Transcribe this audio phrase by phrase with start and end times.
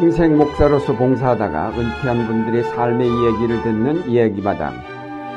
[0.00, 4.72] 평생 목사로서 봉사하다가 은퇴한 분들의 삶의 이야기를 듣는 이야기마당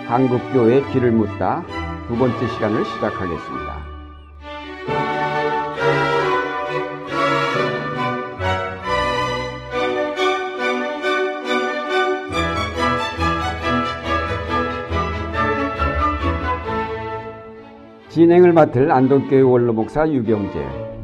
[0.07, 1.65] 한국교회 길을 묻다
[2.07, 3.83] 두 번째 시간을 시작하겠습니다.
[18.07, 20.57] 진행을 맡을 안동교회 원로 목사 유경재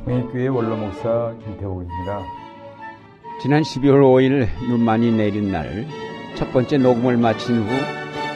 [0.06, 2.39] 홍익교회 원로 목사 김태복입니다.
[3.42, 7.68] 지난 12월 5일 눈 많이 내린 날 첫 번째 녹음을 마친 후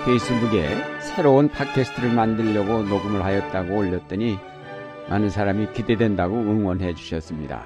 [0.06, 0.68] 페이스북에
[1.00, 4.36] 새로운 팟캐스트를 만들려고 녹음을 하였다고 올렸더니
[5.10, 7.64] 많은 사람이 기대된다고 응원해 주셨습니다.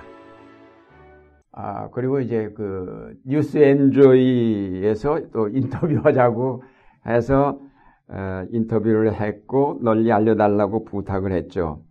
[1.53, 6.63] 아, 그리고 이제 그 뉴스 엔조이에서 또 인터뷰하자고
[7.07, 7.59] 해서
[8.09, 11.81] 어, 인터뷰를 했고 널리 알려달라고 부탁을 했죠.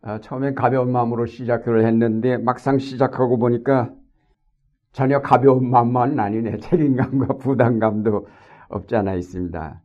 [0.00, 3.90] 어, 처음에 가벼운 마음으로 시작을 했는데 막상 시작하고 보니까
[4.94, 6.58] 전혀 가벼운 마음만은 아니네.
[6.64, 8.26] 책임감과 부담감도
[8.68, 9.82] 없지 않아 있습니다.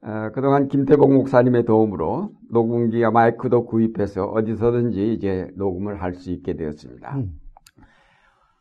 [0.00, 7.16] 어, 그동안 김태복 목사님의 도움으로 녹음기와 마이크도 구입해서 어디서든지 이제 녹음을 할 수 있게 되었습니다.
[7.16, 7.30] 음.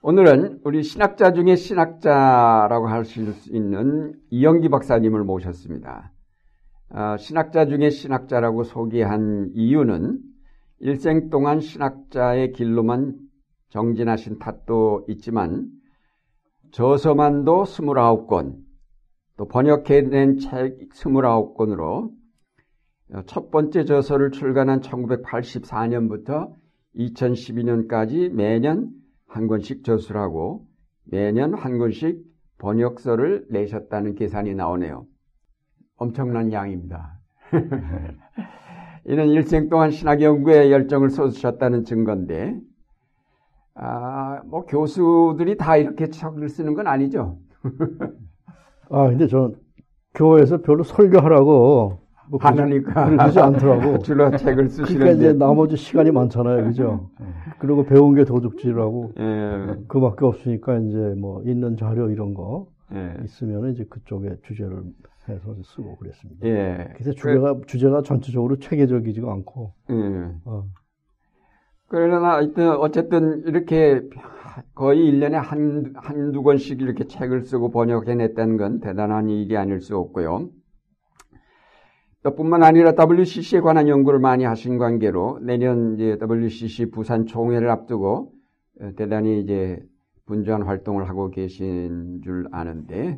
[0.01, 3.19] 오늘은 우리 신학자 중에 신학자라고 할 수
[3.51, 6.11] 있는 이영기 박사님을 모셨습니다.
[6.89, 10.19] 어, 신학자 중에 신학자라고 소개한 이유는
[10.79, 13.26] 일생 동안 신학자의 길로만
[13.69, 15.69] 정진하신 탓도 있지만
[16.71, 18.55] 저서만도 29권
[19.37, 22.11] 또 번역해낸 책 29권으로
[23.25, 26.53] 첫 번째 저서를 출간한 1984년부터
[26.95, 28.89] 2012년까지 매년
[29.27, 30.67] 한 권씩 저수를 하고
[31.05, 32.21] 매년 한 권씩
[32.57, 35.05] 번역서를 내셨다는 계산이 나오네요.
[35.95, 37.19] 엄청난 양입니다.
[39.05, 42.59] 이는 일생 동안 신학 연구에 열정을 쏟으셨다는 증거인데
[43.79, 47.37] 아, 뭐 교수들이 다 이렇게 책을 쓰는 건 아니죠.
[48.89, 49.55] 아, 근데 저는
[50.15, 51.99] 교회에서 별로 설교하라고
[52.29, 53.99] 뭐 하나니까 그러지 않더라고.
[54.03, 54.93] 주로 책을 쓰시는데.
[54.97, 57.09] 그러니까 이제 나머지 시간이 많잖아요, 그죠?
[57.59, 59.75] 그리고 배운 게 도둑질하고 예.
[59.87, 63.15] 그밖에 없으니까 이제 뭐 있는 자료 이런 거 예.
[63.23, 64.83] 있으면 이제 그쪽에 주제를
[65.29, 66.47] 해서 쓰고 그랬습니다.
[66.47, 66.89] 예.
[66.93, 69.73] 그래서 주제가 그, 주제가 전체적으로 체계적이지가 않고.
[69.91, 69.93] 예.
[70.45, 70.65] 어.
[71.89, 74.01] 그러나 하여튼 어쨌든 이렇게
[74.75, 80.49] 거의 1년에 한, 한두 권씩 이렇게 책을 쓰고 번역해냈다는 건 대단한 일이 아닐 수 없고요.
[82.23, 88.33] 또 뿐만 아니라 WCC에 관한 연구를 많이 하신 관계로 내년 이제 WCC 부산 총회를 앞두고
[88.97, 89.79] 대단히 이제
[90.25, 93.17] 분주한 활동을 하고 계신 줄 아는데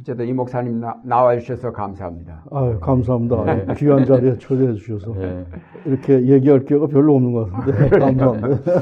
[0.00, 2.44] 어쨌든 이 목사님 나, 나와 주셔서 감사합니다.
[2.50, 3.44] 아 감사합니다.
[3.44, 3.74] 네.
[3.76, 5.44] 귀한 자리에 초대해 주셔서 네.
[5.84, 8.72] 이렇게 얘기할 기회가 별로 없는 것 같은데 감사합니다.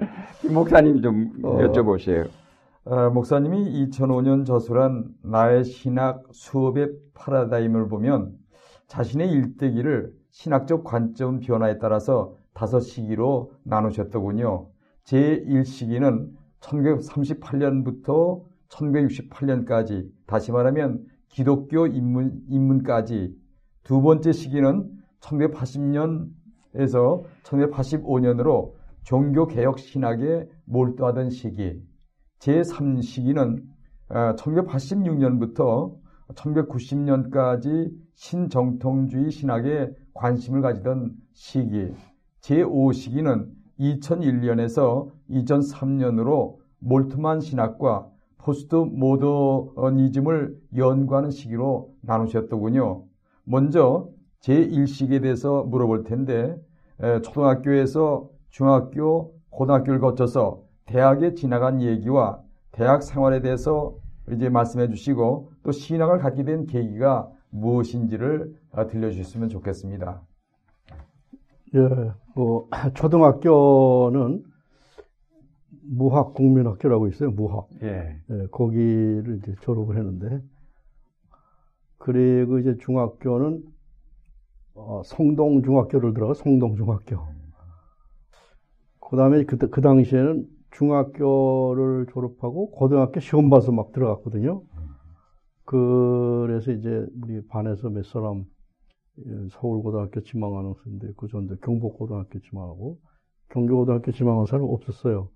[0.44, 1.58] 이 목사님 좀 어.
[1.58, 2.28] 여쭤보세요.
[2.84, 8.32] 어, 목사님이 2005년 저술한 나의 신학 수업의 파라다임을 보면
[8.86, 14.68] 자신의 일대기를 신학적 관점 변화에 따라서 다섯 시기로 나누셨더군요.
[15.04, 16.28] 제1시기는
[16.60, 23.34] 1938년부터 1968년까지 다시 말하면 기독교 입문, 입문까지
[23.82, 24.90] 두 번째 시기는
[25.20, 28.72] 1980년에서 1985년으로
[29.02, 31.80] 종교 개혁 신학에 몰두하던 시기.
[32.40, 33.62] 제3시기는
[34.08, 36.00] 1986년부터 어,
[36.34, 41.92] 1990년까지 신정통주의 신학에 관심을 가지던 시기.
[42.40, 48.10] 제5시기는 2001년에서 2003년으로 몰트만 신학과
[48.46, 53.02] 포스트 모더니즘을 연구하는 시기로 나누셨더군요.
[53.42, 54.08] 먼저
[54.42, 56.56] 제1시기에 대해서 물어볼 텐데
[57.24, 62.40] 초등학교에서 중학교, 고등학교를 거쳐서 대학에 지나간 얘기와
[62.70, 63.96] 대학 생활에 대해서
[64.30, 68.54] 이제 말씀해 주시고 또 신학을 갖게 된 계기가 무엇인지를
[68.90, 70.22] 들려주셨으면 좋겠습니다.
[71.74, 74.44] 예, 뭐 초등학교는
[75.88, 77.30] 무학 국민학교라고 있어요.
[77.30, 77.68] 무학.
[77.82, 78.20] 예.
[78.30, 78.46] 예.
[78.50, 80.42] 거기를 이제 졸업을 했는데
[81.98, 83.62] 그리고 이제 중학교는
[84.74, 87.16] 어, 성동 중학교를 들어가 성동 중학교.
[89.00, 94.62] 그다음에 그, 그 당시에는 중학교를 졸업하고 고등학교 시험 봐서 막 들어갔거든요.
[95.64, 98.44] 그래서 이제 우리 반에서 몇 사람
[99.50, 102.98] 서울고등학교 지망하는 사람도 있고 저는 경북고등학교 지망하고
[103.48, 105.30] 경기고등학교 지망하는 사람 없었어요.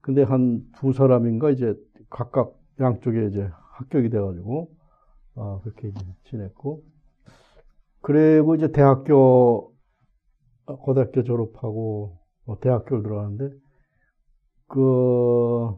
[0.00, 1.74] 근데 한 두 사람인가 이제
[2.10, 4.70] 각각 양쪽에 이제 합격이 돼가지고
[5.34, 6.82] 아 그렇게 이제 지냈고
[8.00, 9.74] 그리고 이제 대학교
[10.66, 13.56] 고등학교 졸업하고 뭐 대학교를 들어갔는데
[14.68, 15.74] 그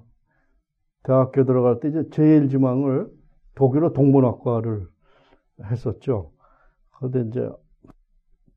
[1.03, 3.09] 대학교 들어갈 때 이제 제일 지망을
[3.55, 4.87] 독일어 동문학과를
[5.65, 6.33] 했었죠.
[6.99, 7.49] 근데 이제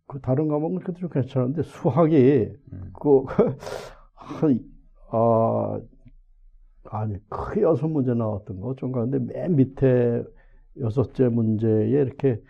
[0.07, 2.93] 그 다른 과목은 그래도 좀 괜찮은데 수학이 음.
[2.99, 3.23] 그
[4.13, 4.59] 한,
[5.13, 5.79] 아,
[6.91, 10.23] 아니 크게 여섯 문제 나왔던 거 좀 가는데 맨 밑에
[10.79, 12.41] 여섯째 문제에 이렇게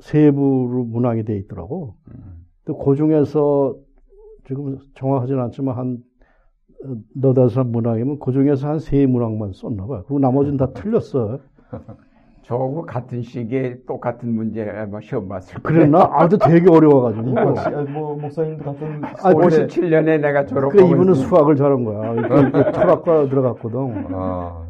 [0.00, 1.96] 세부로 문항이 돼 있더라고.
[2.08, 2.46] 음.
[2.64, 3.76] 근데 그 중에서
[4.46, 6.04] 지금 정확하지는 않지만 한
[6.84, 10.02] 어, 너다섯 문항이면 그 중에서 한 세 문항만 썼나 봐요.
[10.06, 11.40] 그리고 나머지는 다 틀렸어.
[12.46, 15.80] 저하고 같은 시기에 똑같은 문제 아마 시험 봤을 거예요.
[15.80, 16.08] 그랬나?
[16.12, 17.28] 아주 되게 어려워가지고.
[17.40, 21.84] 혹시, 아, 뭐 목사님도 같은 아, 올해 57년에 내가 졸업하고 그 이분은 있으니 수학을 잘한
[21.84, 22.14] 거야.
[22.14, 24.06] 그- 그 철학과 들어갔거든.
[24.14, 24.64] 아,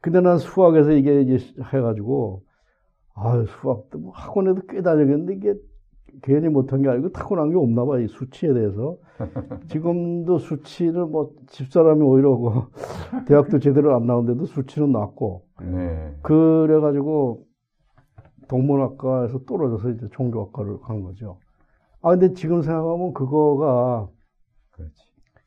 [0.00, 1.38] 근데 난 수학에서 이게 이제
[1.74, 2.42] 해가지고,
[3.14, 5.54] 아 수학도 뭐 학원에도 꽤 다녔는데 이게
[6.22, 8.96] 괜히 못한 게 아니고 타고난 게 없나 봐, 이 수치에 대해서.
[9.68, 16.16] 지금도 수치를 뭐 집사람이 오히려 그 대학도 제대로 안 나오는데도 수치는 낮고, 네.
[16.22, 17.46] 그래가지고
[18.48, 21.38] 동문학과에서 떨어져서 이제 종교학과를 간 거죠.
[22.02, 24.08] 아, 근데 지금 생각하면 그거가
[24.72, 24.94] 그렇지.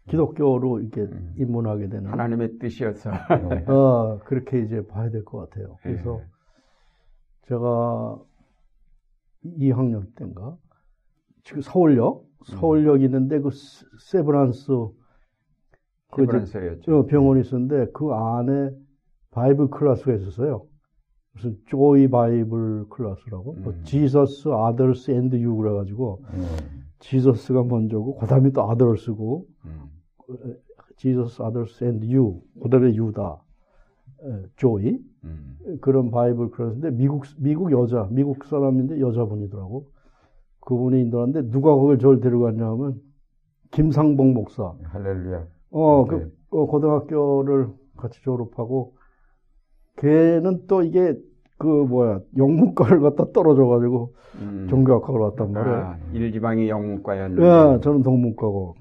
[0.10, 1.33] 기독교로 이렇게 음.
[1.38, 3.10] 입문하게 되는 하나님의 뜻이어서
[3.50, 3.65] 네.
[3.71, 5.77] 어, 그렇게 이제 봐야 될 것 같아요.
[5.81, 6.25] 그래서 예.
[7.48, 8.19] 제가
[9.45, 10.57] 2학년 때인가
[11.44, 14.68] 지금 서울역 서울역 있는데 그 세- 세브란스
[16.12, 16.98] 그 세브란스였죠.
[17.00, 18.69] 어, 병원이 있었는데 그 안에
[19.34, 20.65] Bible class가 있었어요.
[21.33, 23.83] 무슨 Joy Bible class라고 뭐 음.
[23.84, 26.85] Jesus others and you 그래 가지고 음.
[27.00, 29.89] Jesus가 먼저고 그다음에 또 others고 음.
[30.98, 33.42] Jesus others and you 그다음에 you다
[34.24, 35.57] 에, 조이 음.
[35.81, 39.88] 그런 바이블 클래스인데 미국 미국 여자 미국 사람인데 여자분이더라고
[40.62, 43.01] 그분이 인도하는데 누가 그걸 저를 데려갔냐면
[43.71, 45.47] 김상봉 목사 할렐루야.
[45.71, 46.18] 어, 네.
[46.18, 48.95] 그, 어, 고등학교를 같이 졸업하고,
[49.98, 51.16] 걔는 또 이게,
[51.57, 54.68] 그, 뭐야, 영문과를 갖다 떨어져가지고, 음.
[54.69, 55.75] 종교학과로 왔단 말이야.
[55.75, 58.75] 아, 일지방이 영문과였는데 예, 저는 동문과고.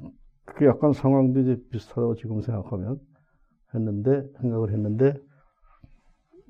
[0.44, 2.98] 그게 약간 상황도 이제 비슷하다고 지금 생각하면
[3.74, 5.14] 했는데, 생각을 했는데,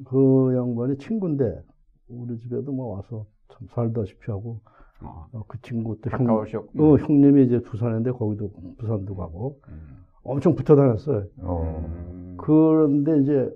[0.04, 1.62] 그 양반이 친구인데,
[2.08, 4.60] 우리 집에도 뭐 와서 참 살다시피 하고,
[5.02, 10.04] 어, 어, 그 친구 또 형, 어, 형님이 이제 부산인데 거기도 부산도 가고, 음.
[10.22, 11.24] 엄청 붙어 다녔어요.
[11.40, 11.84] 어.
[11.88, 12.36] 음.
[12.38, 13.50] 그런데 이제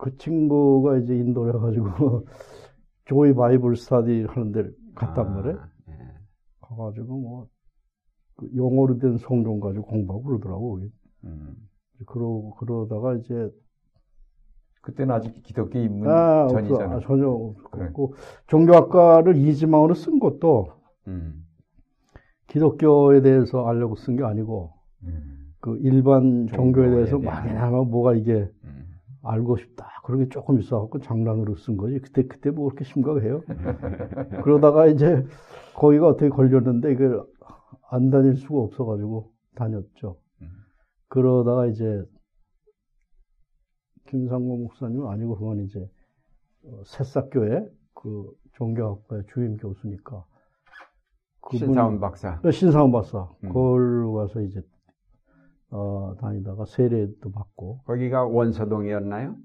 [0.00, 2.26] 그 친구가 이제 인도를 해가지고
[3.04, 5.58] 조이 바이블 스타디 하는 데를 갔단 아, 말이에요.
[5.88, 5.92] 예.
[6.62, 7.48] 가가지고 뭐,
[8.36, 10.80] 그 영어로 된 성경 가지고 공부하고 그러더라고.
[11.24, 11.56] 음.
[12.06, 13.50] 그러, 그러다가 이제,
[14.80, 16.48] 그때는 아직 기독교 입문 아.
[16.48, 16.96] 전이잖아.
[16.96, 18.14] 아, 전혀 없고,
[18.46, 20.68] 종교학과를 이지망으로 쓴 것도
[21.08, 21.44] 음.
[22.46, 25.52] 기독교에 대해서 알려고 쓴 게 아니고, 음.
[25.60, 27.44] 그 일반 종교에 종교에 대해서 대한.
[27.44, 28.59] 막이나마 뭐가 이게 음.
[29.22, 29.88] 알고 싶다.
[30.04, 31.98] 그런 게 조금 있어갖고 장난으로 쓴 거지.
[32.00, 33.42] 그때, 그때 뭐 그렇게 심각해요?
[34.44, 35.24] 그러다가 이제
[35.74, 37.24] 거기가 어떻게 걸렸는데 이걸
[37.90, 40.16] 안 다닐 수가 없어가지고 다녔죠.
[40.42, 40.48] 음.
[41.08, 42.04] 그러다가 이제
[44.08, 45.88] 김상모 목사님 아니고 그건 이제
[46.64, 50.24] 어, 새싹교회 그 종교학과의 주임 교수니까
[51.52, 52.40] 신사원 박사.
[52.42, 53.48] 어, 신사원 박사 음.
[53.48, 54.62] 그걸로 가서 이제
[55.70, 59.36] 어, 다니다가 세례도 받고 거기가 원서동이었나요?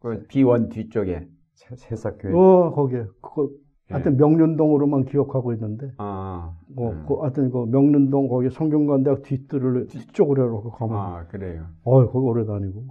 [0.00, 1.28] 그 비원 뒤쪽에.
[1.54, 2.32] 새- 새싹교회.
[2.34, 3.48] 어 거기에 그거
[3.90, 3.94] 예.
[3.94, 7.04] 하여튼 명륜동으로만 기억하고 있는데 아, 어, 음.
[7.06, 11.66] 그 하여튼 그 명륜동 거기 성균관대학 뒤뜰을 뒤쪽으로 해놓고 가면 아, 그래요.
[11.84, 12.86] 어 거기 오래 다니고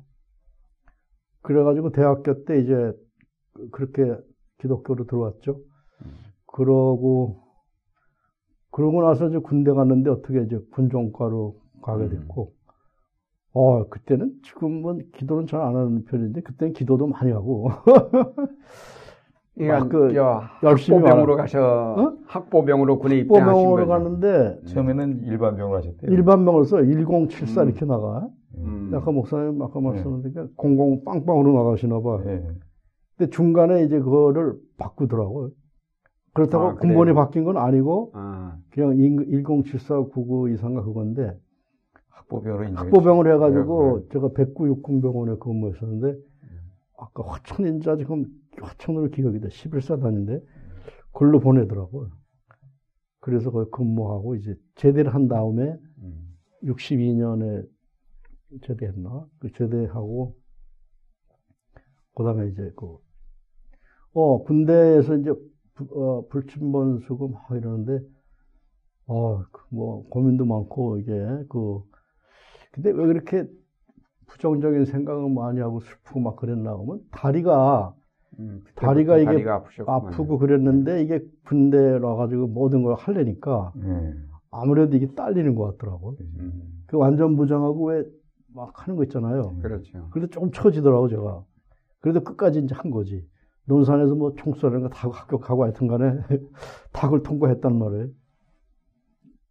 [1.42, 2.94] 그래가지고 대학교 때 이제
[3.53, 4.15] 그- 그렇게
[4.60, 5.60] 기독교로 들어왔죠.
[6.46, 7.42] 그러고
[8.72, 12.10] 그러고 나서 이제 군대 갔는데 어떻게 이제 군종과로 가게 음.
[12.10, 12.54] 됐고
[13.54, 17.70] 어 그때는 지금은 기도는 잘 안 하는 편인데 그때는 기도도 많이 하고
[19.56, 21.60] 그러니까 그저 열심히 학보병으로 가셔
[21.96, 22.13] 어?
[22.25, 23.88] 학보병으로 군에 입대하신 학보병으로 거죠.
[23.88, 26.12] 가는데 처음에는 일반병을 하셨대요.
[26.12, 27.68] 일반병을 써1074 음.
[27.70, 28.28] 이렇게 나가.
[28.58, 28.92] 음.
[28.96, 32.20] 아까 목사님 아까 말씀하셨는데 00 빵빵으로 나가시나 봐.
[32.25, 32.44] 예.
[33.16, 35.52] 근데 중간에 이제 그거를 바꾸더라고요.
[36.34, 37.13] 그렇다고 아, 군번이?
[37.13, 41.38] 바뀐 건 아니고 아, 그냥 107499 이상가 그건데
[42.34, 46.20] 학보병으로 인정해 학보병을 해가지고 네, 제가 백구 육군병원에 근무했었는데
[46.98, 48.25] 아까 화천인자 지금
[48.62, 50.42] 화천으로 기억이 돼 11사 단인데
[51.13, 52.10] 글로 보내더라고요.
[53.20, 56.38] 그래서 거기 근무하고 이제 제대를 한 다음에 음.
[56.63, 57.63] 62년에
[58.63, 59.28] 제대했나?
[59.40, 60.36] 그 제대하고,
[62.16, 62.98] 그 다음에 이제 그,
[64.13, 65.34] 어, 군대에서 이제,
[65.74, 68.00] 부- 어, 불침번 수고 막 이러는데,
[69.08, 71.12] 어, 그 뭐, 고민도 많고, 이게,
[71.50, 71.82] 그,
[72.74, 73.48] 근데 왜 그렇게
[74.27, 77.94] 부정적인 생각을 많이 하고 슬프고 막 그랬나 하면 다리가
[78.39, 80.06] 음, 다리가 이게 다리가 아프셨구만.
[80.08, 84.13] 아프고 그랬는데 이게 군대 와가지고 모든 걸 하려니까 예.
[84.50, 86.18] 아무래도 이게 딸리는 것 같더라고.
[86.20, 88.03] 음, 그 완전 부정하고 왜
[88.56, 89.56] 막 하는 거 있잖아요.
[89.63, 90.10] 그렇죠.
[90.12, 91.44] 그래도 조금 처지더라고 제가.
[92.01, 93.27] 그래도 끝까지 이제 한 거지.
[93.65, 96.20] 논산에서 뭐 총쏘라는 거다 합격하고 하여튼 간에
[96.94, 98.10] 탁을 통과했단 말이에요.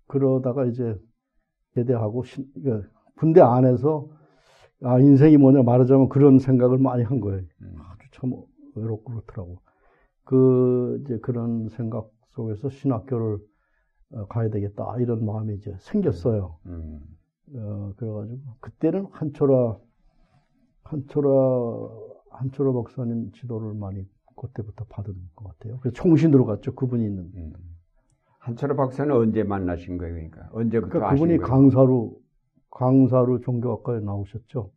[0.07, 0.97] 그러다가 이제
[1.75, 4.09] 제대하고 신- 그 군대 안에서
[4.83, 7.42] 아 인생이 뭐냐 말하자면 그런 생각을 많이 한 거예요.
[7.62, 8.33] 음, 아주 참
[8.75, 9.59] 외롭고 그렇더라고.
[10.25, 13.38] 그 이제 그런 생각 속에서 신학교를
[14.14, 16.59] 어, 가야 되겠다 이런 마음이 이제 생겼어요.
[16.66, 17.00] 음,
[17.54, 19.78] 어, 그래가지고 그때는 한초라
[20.85, 21.28] 한초라
[22.31, 24.04] 한초라 박사님 지도를 많이
[24.37, 25.78] 그때부터 받은 것 같아요.
[25.81, 26.75] 그래서 총신으로 갔죠.
[26.75, 27.31] 그분이 있는.
[27.35, 27.52] 음.
[28.38, 30.14] 한철호 박사는 언제 만나신 거예요?
[30.14, 31.49] 그러니까 언제부터 그러니까 그분이 거예요?
[31.49, 32.21] 강사로
[32.73, 34.71] 강사로 종교학과에 나오셨죠.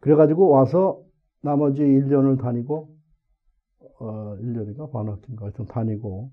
[0.00, 1.00] 그래가지고 와서
[1.40, 2.94] 나머지 1년을 다니고
[4.00, 6.30] 어 1년인가 반학기인가 하여튼 다니고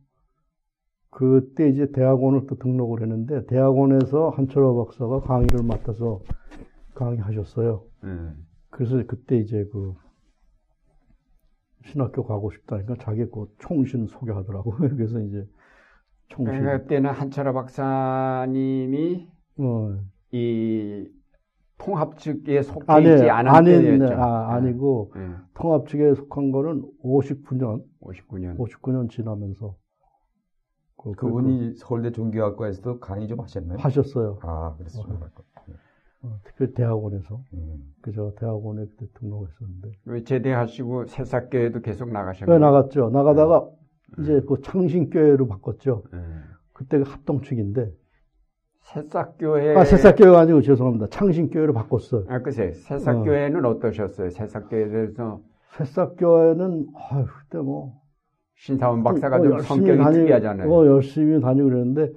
[1.09, 6.21] 그때 이제 대학원을 또 등록을 했는데 대학원에서 한철호 박사가 강의를 맡아서
[6.95, 7.83] 강의하셨어요.
[8.03, 9.93] 음, 그래서 그때 이제 그
[11.85, 14.71] 신학교 가고 싶다니까 자기 그 총신 소개하더라고.
[14.77, 15.45] 그래서 이제
[16.29, 16.63] 총신.
[16.63, 19.99] 그때는 한철호 박사님이 어,
[20.31, 21.07] 이
[21.77, 24.13] 통합 측에 속해 아니, 있지 않은 아닌, 때였죠.
[24.13, 25.29] 아, 아니고, 네.
[25.55, 28.57] 통합 측에 속한 거는 59년, 59년.
[28.57, 29.75] 59년 지나면서.
[30.97, 33.77] 그, 그분이 서울대 종교학과에서도 강의 좀 하셨나요?
[33.77, 34.37] 그- 하셨어요.
[34.43, 35.19] 아, 그래서 좀
[36.23, 37.41] 어, 특별히 대학원에서.
[37.55, 37.93] 음.
[38.01, 39.91] 그저 대학원에 그때 등록했었는데.
[40.05, 42.53] 왜 제대하시고 새싹교회도 계속 나가셨나요?
[42.53, 43.09] 왜 나갔죠.
[43.09, 43.67] 나가다가
[44.17, 44.21] 네.
[44.23, 46.03] 이제 그 창신교회로 바꿨죠.
[46.13, 46.19] 네.
[46.73, 47.91] 그때가 합동측인데.
[48.81, 49.75] 새싹교회.
[49.77, 51.07] 아, 새싹교회가 아니고 죄송합니다.
[51.07, 52.25] 창신교회로 바꿨어요.
[52.27, 53.79] 아, 글쎄, 새싹교회는 어.
[53.79, 55.41] 떠셨어요 새싹교회에 대해서
[55.77, 57.93] 새싹교회는, 아유, 그때 뭐.
[58.55, 60.71] 신사원 박사가 어, 좀 성격이 다니- 특이하잖아요.
[60.71, 62.11] 어, 열심히 다니고 그랬는데,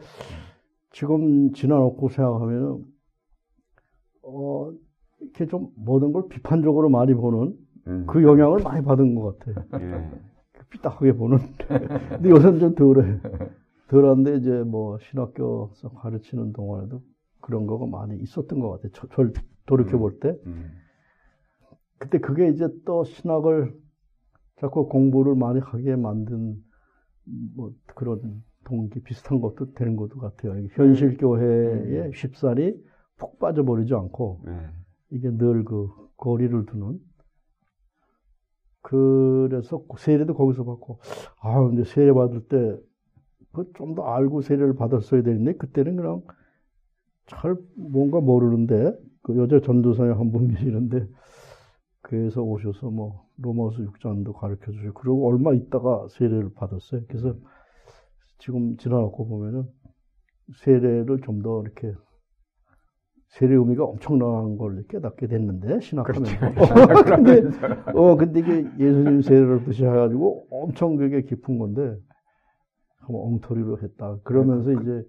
[0.91, 2.83] 지금 지나놓고 생각하면,
[4.23, 4.71] 어,
[5.21, 7.55] 이렇게 좀 모든 걸 비판적으로 많이 보는
[7.87, 8.05] 음.
[8.07, 9.65] 그 영향을 많이 받은 것 같아요.
[9.81, 10.11] 예.
[10.71, 11.39] 삐딱하게 보는.
[12.11, 13.19] 근데 요새는 좀 덜해.
[13.89, 17.03] 덜한데, 이제 뭐, 신학교에서 가르치는 동안에도
[17.41, 18.93] 그런 거가 많이 있었던 것 같아요.
[18.95, 19.33] 저, 절
[19.67, 20.37] 돌이켜 볼 때.
[20.47, 20.73] 음.
[21.99, 23.75] 그때 그게 이제 또 신학을
[24.57, 26.57] 자꾸 공부를 많이 하게 만든
[27.57, 30.59] 뭐 그런 동기 비슷한 것도 되는 것도 같아요.
[30.59, 32.75] 이게 현실 교회의 쉽사리
[33.17, 34.71] 푹 빠져버리지 않고 예.
[35.11, 36.99] 이게 늘 그 거리를 두는
[38.83, 40.99] 그래서 세례도 거기서 받고
[41.41, 42.83] 아 근데 세례 받을 때그
[43.77, 46.23] 좀 더 알고 세례를 받았어야 되는데 그때는 그냥
[47.27, 48.93] 잘 뭔가 모르는데
[49.23, 51.07] 그 여자 전도사님 한 분 계시는데
[52.03, 57.03] 그래서 오셔서 뭐 로마서 6장도 가르쳐 주시고 그러고 얼마 있다가 세례를 받았어요.
[57.09, 57.35] 그래서
[58.39, 59.65] 지금 지나놓고 보면은
[60.63, 61.95] 세례를 좀 더 이렇게
[63.31, 66.33] 세례 의미가 엄청난 걸 깨닫게 됐는데 신학하면서.
[67.05, 67.43] 근데
[67.95, 71.97] 어 근데 이게 예수님 세례를 뜻이 해가지고 엄청 그게 깊은 건데
[73.05, 75.07] 한번 엉터리로 했다 그러면서 이제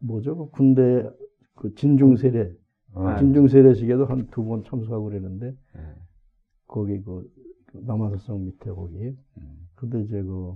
[0.00, 1.08] 뭐죠 그 군대
[1.54, 2.52] 그 진중 세례
[2.94, 5.80] 아, 진중 세례식에도 한 두 번 참석하고 그랬는데 예.
[6.66, 7.28] 거기 그
[7.72, 9.68] 남한사성 밑에 거기 음.
[9.74, 10.54] 근데 이제 그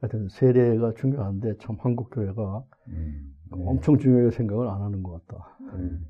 [0.00, 3.34] 하여튼 세례가 중요한데 참 한국 교회가 음.
[3.54, 3.64] 네.
[3.66, 5.56] 엄청 중요하게 생각을 안 하는 것 같다.
[5.74, 6.06] 음.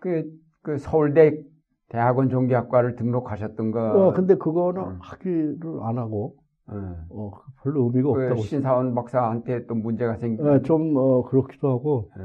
[0.00, 0.24] 그,
[0.62, 1.40] 그 서울대
[1.88, 4.08] 대학원 종교학과를 등록하셨던 거.
[4.08, 4.98] 어 근데 그거는 음.
[5.00, 6.36] 하기를 안 하고
[6.68, 7.06] 어.
[7.10, 7.30] 어
[7.62, 10.42] 별로 의미가 그 없다고 신사원 박사한테 또 문제가 생기.
[10.42, 12.22] 예, 좀 어, 그렇기도 하고 예.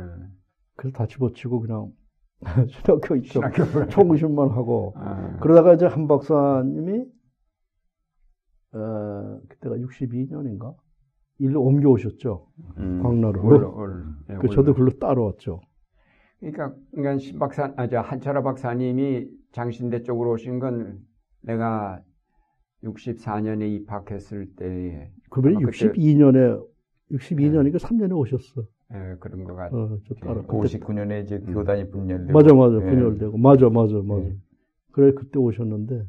[0.75, 1.91] 그래서 다 집어치고 그냥
[2.69, 3.41] 신학교 있죠.
[3.89, 5.37] 총신만 하고 어.
[5.41, 7.05] 그러다가 이제 한 박사님이
[8.73, 10.75] 어, 그때가 62년인가
[11.39, 12.47] 일로 옮겨오셨죠.
[12.77, 13.01] 음.
[13.03, 13.47] 광나루로.
[13.47, 15.61] 올라- 올- 예, 그 저도 글로 따라왔죠.
[16.39, 20.99] 그러니까, 그러니까 신 박사, 아, 저 한철아 박사님이 장신대 쪽으로 오신 건
[21.41, 22.01] 내가
[22.83, 26.65] 64년에 입학했을 때에 그분이 아마 그때- 62년에
[27.11, 28.63] 62년이니까 3년에 오셨어.
[28.93, 29.81] 예, 그런 것 같아요.
[29.81, 30.41] 어, 저 따라.
[30.43, 31.53] 그 그때 59년에 이제 음.
[31.53, 32.75] 교단이 분열되고 맞아, 맞아.
[32.75, 32.89] 예.
[32.89, 33.37] 분열되고.
[33.37, 34.23] 맞아, 맞아, 맞아.
[34.23, 34.35] 예.
[34.91, 36.05] 그래, 그때 오셨는데,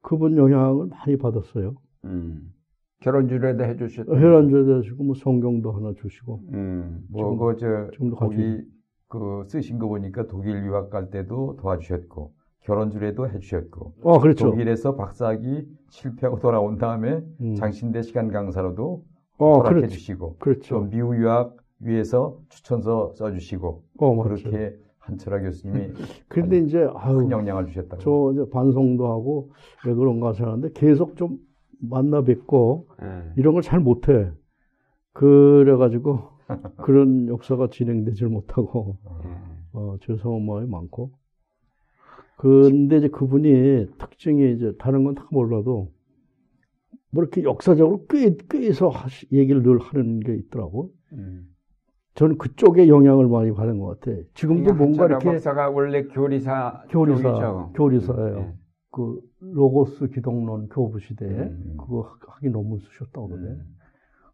[0.00, 1.74] 그분 영향을 많이 받았어요.
[2.04, 2.52] 음.
[3.00, 4.16] 결혼 주례도 해주셨고.
[4.16, 6.42] 혈안주에 대시고, 뭐, 성경도 하나 주시고.
[6.52, 7.04] 음.
[7.10, 8.62] 뭐, 그, 저, 지금도 거기,
[9.08, 12.32] 그, 쓰신 거 보니까 독일 유학 갈 때도 도와주셨고,
[12.66, 14.50] 결혼 주례도 해주셨고, 아, 그렇죠.
[14.50, 17.54] 독일에서 박사학위 실패하고 돌아온 다음에 음.
[17.54, 19.04] 장신대 시간 강사로도
[19.38, 19.94] 어, 허락해 그렇죠.
[19.94, 20.80] 주시고, 또 그렇죠.
[20.80, 24.22] 미국 유학 위해서 추천서 써주시고 어.
[24.22, 25.92] 그렇게 한철아 교수님이
[26.28, 28.02] 근데 이제 아유, 큰 영향을 주셨다고.
[28.02, 29.52] 저 이제 반성도 하고
[29.86, 31.38] 왜 그런가 생각하는데 계속 좀
[31.78, 33.32] 만나 뵙고 예.
[33.36, 34.32] 이런 걸 잘 못해.
[35.12, 36.20] 그래가지고
[36.82, 39.28] 그런 역사가 진행되질 못하고 예.
[39.74, 41.10] 어, 죄송한 마음이 많고.
[42.36, 45.90] 근데 이제 그분이 특징이 이제 다른 건 다 몰라도
[47.10, 50.90] 뭐 이렇게 역사적으로 꽤, 하시- 얘기를 늘 하는 게 있더라고.
[51.12, 51.46] 음.
[52.14, 54.16] 저는 그쪽에 영향을 많이 받은 것 같아.
[54.34, 57.72] 지금도 뭔가 이렇게 박사가 원래 교리사 교리사, 쪽이죠.
[57.74, 58.38] 교리사예요.
[58.38, 58.54] 예.
[58.90, 61.76] 그 로고스 기독론 교부 시대에 음.
[61.78, 63.48] 그거 하- 하기 너무 쓰셨다고 그러네.
[63.48, 63.64] 음.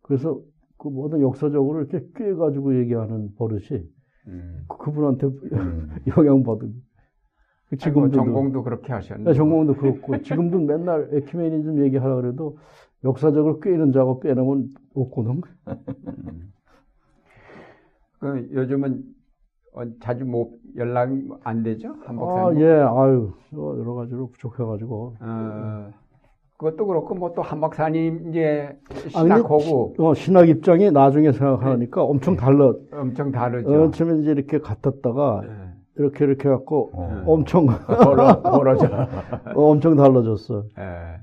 [0.02, 0.40] 그래서
[0.78, 3.82] 그 모든 역사적으로 이렇게 꿰 가지고 얘기하는 버릇이
[4.28, 4.64] 음.
[4.68, 5.88] 그- 그분한테 음.
[6.16, 6.72] 영향 받은.
[7.72, 9.24] 그 지금 지금도 전공도 그렇게 하셨네.
[9.24, 12.58] 네, 전공도 그렇고 지금도 맨날 에큐메니즘 얘기하라 그래도
[13.02, 15.40] 역사적으로 꿰는 작업 빼놓으면 없거든.
[15.68, 16.52] 음.
[18.20, 19.02] 그 요즘은
[19.72, 21.94] 어, 자주 뭐 연락이 안 되죠?
[22.04, 22.60] 한 아, 박사님.
[22.60, 25.14] 예, 아유, 여러 가지로 부족해 가지고.
[25.18, 25.90] 어,
[26.58, 28.78] 그것도 그렇고 뭐 또한 박사님 이제
[29.14, 32.74] 아, 신학하고 어, 신학 입장이 나중에 생각하니까 엄청 달라.
[32.92, 33.84] 엄청 다르죠.
[33.84, 35.71] 어, 처음에 이제 이렇게 같았다가 예.
[35.96, 37.24] 이렇게 이렇게 해갖고 어.
[37.26, 38.86] 엄청, 벌어, 벌어져.
[39.54, 40.64] 어, 엄청 달라졌어.
[40.78, 41.20] 예.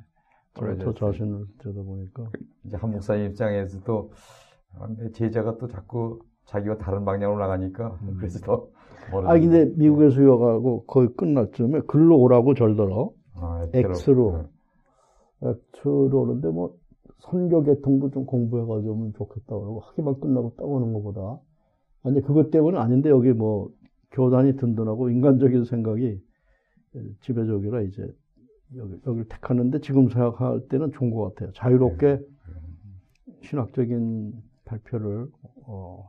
[0.53, 0.77] 저.
[0.77, 2.23] 저 자신을 들여다보니까.
[2.65, 4.11] 이제 한 목사님 입장에서도
[4.79, 8.67] 아, 내 제자가 또 자꾸 자기와 다른 방향으로 나가니까 그래서 더
[9.13, 9.27] 음.
[9.27, 13.11] 아, 근데 미국에서 유학하고 거의 끝날 쯤에 글로 오라고 절더러.
[13.35, 13.93] 아, X로.
[13.95, 14.45] X로.
[15.83, 16.75] X로 오는데 뭐
[17.19, 21.39] 선교 계통도 좀 공부해가지고 오면 좋겠다고 그러고 학위만 끝나고 딱 오는 것보다.
[22.03, 23.69] 아니, 그것 때문은 아닌데 여기 뭐
[24.11, 26.21] 교단이 든든하고 인간적인 생각이
[27.21, 28.07] 지배적이라 이제
[28.77, 31.51] 여기, 여기를 택하는데 지금 생각할 때는 좋은 것 같아요.
[31.53, 32.19] 자유롭게
[33.41, 34.33] 신학적인
[34.65, 35.27] 발표를
[35.65, 36.05] 어,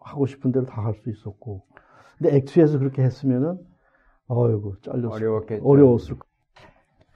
[0.00, 1.62] 하고 싶은 대로 다 할 수 있었고.
[2.18, 3.58] 근데 엑스에서 그렇게 했으면은
[4.28, 5.64] 어이구 잘렸을 어려웠겠죠.
[5.64, 6.26] 어려웠을 거.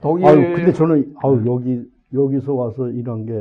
[0.00, 3.32] 독일 아유 근데 저는 아유 여기 여기서 와서 일한 게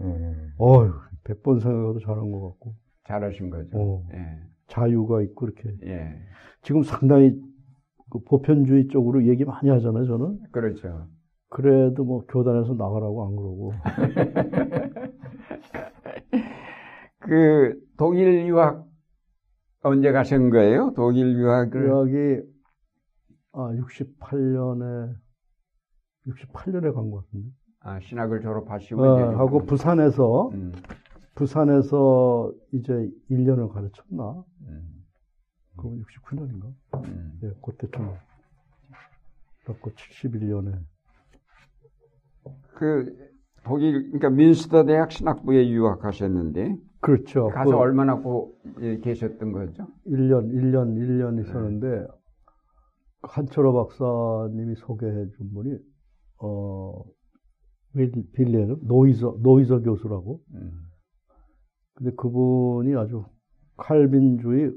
[0.00, 0.52] 음.
[0.60, 0.92] 어유
[1.24, 2.74] 100번 생각해도 잘한 것 같고
[3.06, 3.70] 잘하신 거죠.
[3.78, 4.08] 어.
[4.14, 4.40] 예.
[4.68, 5.70] 자유가 있고 이렇게.
[5.86, 6.14] 예.
[6.62, 7.32] 지금 상당히
[8.10, 10.38] 그 보편주의 쪽으로 얘기 많이 하잖아요 저는.
[10.52, 11.06] 그렇죠.
[11.48, 13.72] 그래도 뭐 교단에서 나가라고 안 그러고.
[17.20, 18.84] 그 독일 유학
[19.82, 20.92] 언제 가신 거예요?
[20.96, 21.88] 독일 유학을?
[21.88, 22.40] 여기
[23.52, 25.14] 아 68년에
[26.26, 27.48] 68년에 간 것 같은데.
[27.80, 30.72] 아, 신학을 졸업하시고 어, 하고 부산에서 음,
[31.36, 32.92] 부산에서 이제
[33.30, 35.04] 1년을 가르쳤나 음,
[35.76, 36.74] 그건 69년인가
[37.06, 37.38] 음.
[37.40, 38.10] 네, 그때쯤
[39.64, 40.78] 그래갖고 71년에
[42.74, 43.30] 그
[43.64, 47.48] 독일 그러니까 민스터 대학 신학부에 유학하셨는데 그렇죠.
[47.48, 49.86] 가서 그 얼마나 고 예, 계셨던 거죠?
[50.06, 52.06] 1년, 1년, 1년 있었는데
[53.22, 55.76] 한철호 박사님이 소개해 준 분이
[56.38, 57.02] 어
[57.94, 60.40] 빌- 빌레는 노이저 노이저 교수라고.
[60.54, 60.85] 음,
[61.96, 63.26] 근데 그분이 아주
[63.76, 64.72] 칼빈주의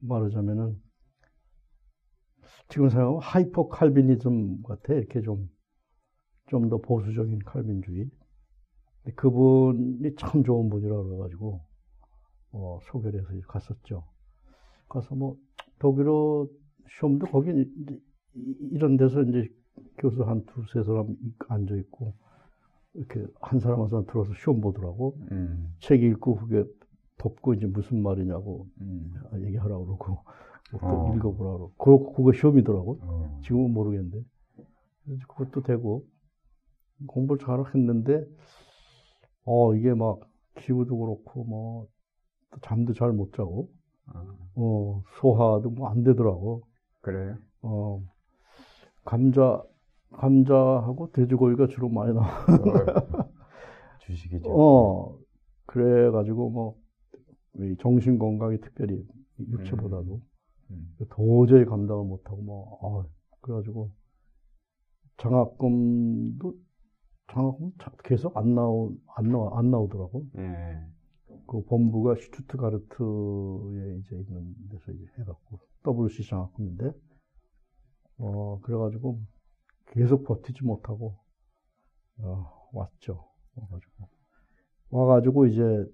[0.00, 0.80] 말하자면은
[2.68, 5.48] 지금 생각하면 hyper Calvinism 같아 이렇게 좀
[6.48, 8.10] 좀 더 보수적인 칼빈주의.
[9.14, 11.60] 그분이 참 좋은 분이라 그래가지고
[12.52, 14.04] 어, 소개를 해서 갔었죠.
[14.88, 15.36] 가서 뭐
[15.78, 16.46] 독일어
[16.88, 17.50] 시험도 거기
[18.72, 19.48] 이런 데서 이제
[19.98, 21.16] 교수 한 두세 사람
[21.48, 22.14] 앉아 있고
[22.94, 25.16] 이렇게 한 사람 한 사람 들어서 시험 보더라고.
[25.32, 26.64] 음, 책 읽고 그게
[27.18, 29.12] 덮고 이제 무슨 말이냐고 음.
[29.44, 30.22] 얘기하라고 그러고
[30.72, 31.14] 뭐 또 어.
[31.16, 33.40] 읽어보라고 그러고 그렇고 그거 시험이더라고 어.
[33.44, 34.22] 지금은 모르겠는데
[35.28, 36.04] 그것도 되고
[37.06, 38.24] 공부를 잘 했는데
[39.44, 40.20] 어 이게 막
[40.56, 43.70] 기후도 그렇고 뭐또 잠도 잘 못 자고
[44.06, 44.24] 아,
[44.56, 46.62] 어 소화도 뭐 안 되더라고
[47.00, 47.36] 그래요?
[47.62, 48.02] 어
[49.04, 49.62] 감자
[50.12, 52.26] 감자하고 돼지고기가 주로 많이 나와
[54.00, 54.50] 주식이죠.
[54.50, 55.18] 어,
[55.66, 56.76] 그래가지고 뭐,
[57.58, 59.06] 이 정신 건강이 특별히
[59.38, 60.20] 육체보다도
[60.70, 60.96] 음.
[61.10, 63.06] 도저히 감당을 못하고 뭐, 아,
[63.40, 63.90] 그래가지고
[65.18, 66.54] 장학금도
[67.32, 70.24] 장학금 자- 계속 안 나오, 안 나와, 안 나오더라고.
[70.38, 70.78] 예.
[71.46, 76.92] 그 본부가 슈투트가르트에 이제 있는 데서 이제 해갖고, WC 장학금인데,
[78.18, 79.20] 어, 그래가지고
[79.92, 81.16] 계속 버티지 못하고,
[82.20, 83.24] 어, 왔죠.
[83.54, 84.08] 와가지고.
[84.90, 85.86] 와가지고 이제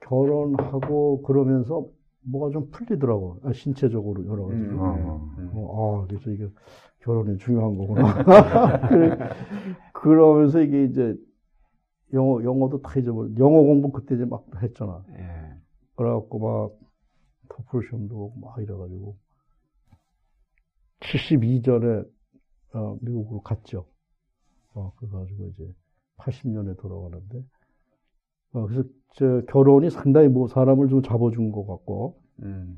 [0.00, 1.86] 결혼하고 그러면서
[2.22, 3.40] 뭐가 좀 풀리더라고.
[3.44, 4.58] 아, 신체적으로 여러 가지.
[4.58, 5.34] 음, 어.
[5.38, 5.50] 음.
[5.54, 6.48] 어, 아, 그래서 이게
[7.00, 8.14] 결혼이 중요한 거구나.
[8.88, 9.18] 그래,
[9.92, 11.16] 그러면서 이게 이제
[12.12, 13.30] 영어, 영어도 다 잊어버려.
[13.38, 15.04] 영어 공부 그때 이제 막 했잖아.
[15.18, 15.54] 예.
[15.96, 16.72] 그래갖고 막
[17.48, 19.16] 토플 시험도 보고 막 이래가지고
[21.00, 22.08] 72전에
[22.74, 23.86] 어, 미국으로 갔죠.
[24.74, 25.74] 어, 그래가지고 이제
[26.18, 27.44] 80년에 돌아가는데
[28.52, 32.76] 어, 그래서 저 결혼이 상당히 뭐 사람을 좀 잡아준 것 같고 음.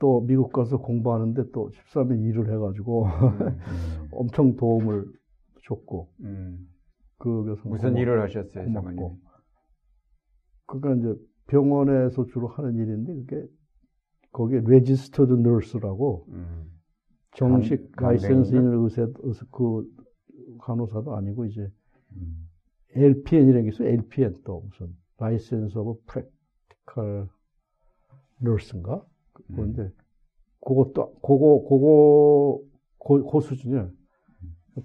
[0.00, 4.08] 또 미국 가서 공부하는데 또 13년 일을 해가지고 음.
[4.12, 5.06] 엄청 도움을
[5.62, 6.68] 줬고 음.
[7.18, 9.18] 그래서 무슨 고마- 일을 하셨어요, 고맙고.
[10.66, 13.46] 그러니까 이제 병원에서 주로 하는 일인데 그게
[14.32, 16.70] 거기에 registered nurse라고 음.
[17.34, 19.86] 정식 간- 라이센스인 의사, 의사 그
[20.60, 21.70] 간호사도 아니고 이제
[22.16, 22.48] 음.
[22.94, 23.88] LPN이라는 게 있어요.
[23.88, 27.28] LPN 또 무슨 license of practical
[28.38, 29.04] nurse인가?
[29.48, 29.90] 그런데
[30.60, 32.60] 그것도 그거 그거
[32.98, 33.90] 고, 고 수준이에요.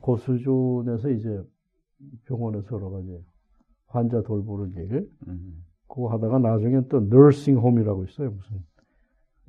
[0.03, 1.43] 그 수준에서 이제
[2.25, 3.23] 병원에서 여러 가지
[3.87, 5.63] 환자 돌보는 일 음.
[5.87, 8.31] 그거 하다가 나중엔 또 너싱홈이라고 있어요.
[8.31, 8.63] 무슨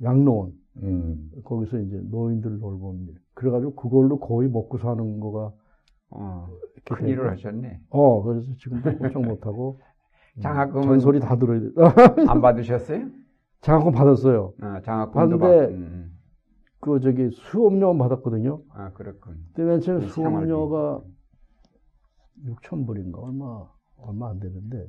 [0.01, 1.29] 양로원 음.
[1.43, 3.15] 거기서 이제 노인들 돌보는 일.
[3.33, 5.51] 그래가지고 그걸로 거의 먹고 사는 거가
[6.11, 6.47] 어,
[6.85, 7.29] 큰 일을.
[7.31, 7.81] 하셨네.
[7.89, 9.79] 어 그래서 지금도 꼼짝 못하고
[10.41, 11.67] 장학금은 잔소리 다 들어야 돼.
[12.29, 13.07] 안 받으셨어요?
[13.61, 14.53] 장학금 받았어요.
[14.61, 15.47] 어, 장학금도 받.
[15.47, 16.17] 받는데 음.
[16.79, 18.61] 그 저기 수업료만 받았거든요.
[18.69, 19.35] 아, 그렇군.
[19.49, 20.47] 그때 맨 처음에 이 생활비.
[20.47, 21.01] 수업료가
[22.45, 24.87] 6천 불인가 얼마 얼마 안 되는데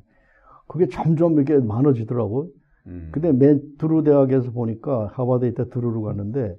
[0.68, 2.48] 그게 점점 이렇게 많아지더라고.
[2.86, 3.10] 음.
[3.12, 6.56] 근데 맨 드루 대학에서 보니까 하버드에 있다 드루로 갔는데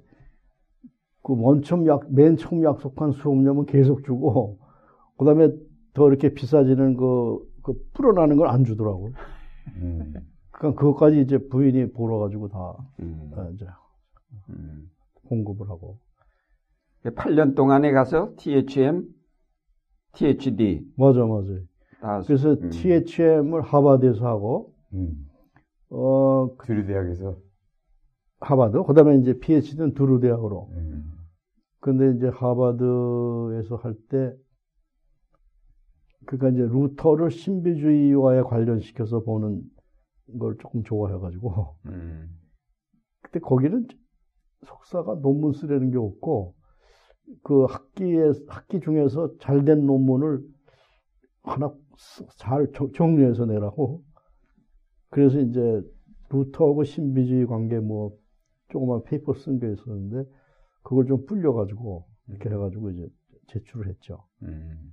[1.22, 4.58] 그 원점 약, 맨 처음 약속한 수업료는 계속 주고
[5.18, 5.50] 그 다음에
[5.94, 9.12] 더 이렇게 비싸지는 그, 그 불어나는 걸 안 주더라고.
[9.76, 10.12] 음.
[10.50, 13.30] 그러니까 그것까지 이제 부인이 보러 가지고 다 음.
[13.34, 13.66] 어, 이제
[14.50, 14.90] 음.
[15.28, 15.98] 공급을 하고.
[17.04, 19.04] 8년 동안에 가서 THM,
[20.14, 21.48] THD 맞아, 맞아.
[22.00, 22.70] 다 그래서 음.
[22.70, 25.28] THM을 하버드에서 하고 음.
[25.96, 27.36] 어 주류 대학에서
[28.40, 30.68] 하버드 그다음에 이제 PhD는 두루 대학으로.
[30.72, 31.12] 음.
[31.80, 34.34] 근데 이제 하버드에서 할 때,
[36.26, 39.62] 그러니까 이제 루터를 신비주의와에 관련시켜서 보는
[40.38, 42.28] 걸 조금 좋아해가지고, 음.
[43.22, 43.86] 그때 거기는
[44.66, 46.54] 석사가 논문 쓰려는 게 없고,
[47.42, 50.40] 그 학기에, 학기 중에서 잘 된 논문을
[51.42, 54.02] 하나 쓰- 잘 정- 정리해서 내라고.
[55.14, 55.80] 그래서 이제
[56.28, 58.18] 루터하고 신비주의 관계 뭐,
[58.70, 60.28] 조그만 paper 쓴 게 있었는데,
[60.82, 63.08] 그걸 좀 불려가지고, 이렇게 해가지고 이제
[63.46, 64.24] 제출을 했죠.
[64.42, 64.92] 음.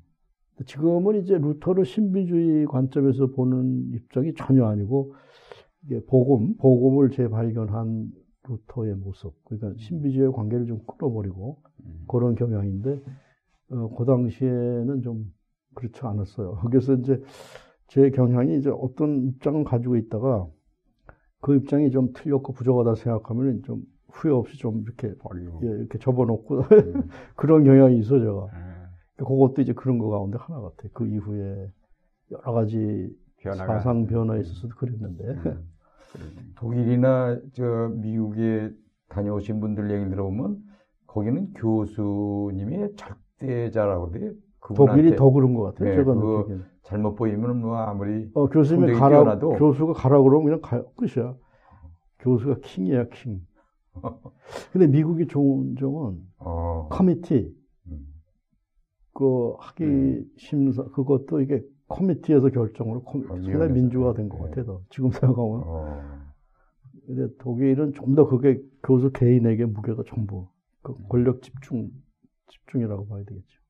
[0.67, 5.15] 지금은 이제 루터를 신비주의 관점에서 보는 입장이 전혀 아니고,
[5.85, 8.11] 이게 복음, 복음을 재발견한
[8.47, 12.05] 루터의 모습, 그러니까 신비주의의 관계를 좀 끌어버리고, 음.
[12.07, 13.01] 그런 경향인데,
[13.71, 15.33] 어, 그 당시에는 좀
[15.73, 16.59] 그렇지 않았어요.
[16.69, 17.19] 그래서 이제
[17.91, 20.47] 제 경향이 이제 어떤 입장을 가지고 있다가,
[21.41, 25.59] 그 입장이 좀 틀렸고 부족하다 생각하면 좀 후회 없이 좀 이렇게 버리고.
[25.63, 27.09] 예, 이렇게 접어놓고 음.
[27.35, 28.47] 그런 경향이 있어 제가.
[28.53, 30.87] 아, 그것도 이제 그런 거 가운데 하나 같아.
[30.93, 31.69] 그 이후에
[32.31, 33.79] 여러 가지 변화가.
[33.79, 35.23] 사상 변화에 있어서도 그랬는데.
[35.25, 35.67] 음.
[36.55, 38.71] 독일이나 저 미국에
[39.09, 40.63] 다녀오신 분들 얘기 들어보면
[41.07, 44.31] 거기는 교수님이 절대자라고 그래요.
[44.75, 45.89] 독일이 더 그런 것 같아요.
[45.89, 46.65] 네, 제가 느끼기에는.
[46.83, 49.49] 잘못 보이면 뭐 아무리 어, 교수님이 가라, 뛰어나도.
[49.53, 51.35] 교수가 가라 그러면 그냥 가, 끝이야.
[52.19, 53.41] 교수가 킹이야, 킹.
[54.71, 57.53] 근데 미국이 좋은 점은 어, 커미티,
[57.87, 58.07] 음.
[59.13, 60.25] 그 학위 음.
[60.37, 63.73] 심사, 그것도 이게 커미티에서 결정으로 코미- 어, 상당히 위원회에서.
[63.73, 64.49] 민주화 된것 네.
[64.55, 64.81] 같아요.
[64.89, 65.63] 지금 생각하면.
[65.65, 66.21] 어,
[67.07, 70.47] 근데 독일은 좀 더 그게 교수 개인에게 무게가 전부
[70.83, 71.05] 그 음.
[71.09, 71.89] 권력 집중
[72.49, 73.60] 집중이라고 봐야 되겠죠.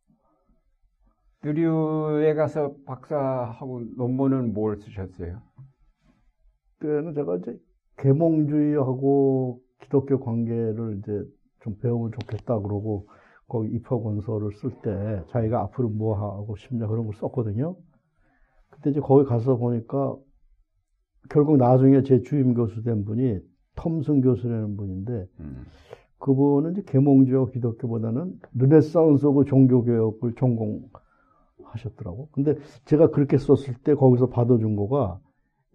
[1.41, 5.41] 드류에 가서 박사하고 논문은 뭘 쓰셨어요?
[6.77, 7.60] 그때는 제가 이제
[7.97, 11.23] 계몽주의하고 기독교 관계를 이제
[11.62, 13.08] 좀 배우면 좋겠다 그러고
[13.47, 17.75] 거기 입학 원서를 쓸 때 자기가 앞으로 뭐 하고 싶냐 그런 걸 썼거든요.
[18.69, 20.15] 그때 이제 거기 가서 보니까
[21.30, 23.39] 결국 나중에 제 주임 교수 된 분이
[23.75, 25.65] 톰슨 교수라는 분인데 음.
[26.19, 30.89] 그분은 이제 계몽주의와 기독교보다는 르네상스하고 종교개혁을 전공
[31.74, 32.30] 하셨더라고.
[32.32, 32.56] 근데
[32.86, 35.20] 제가 그렇게 썼을 때 거기서 받아준 거가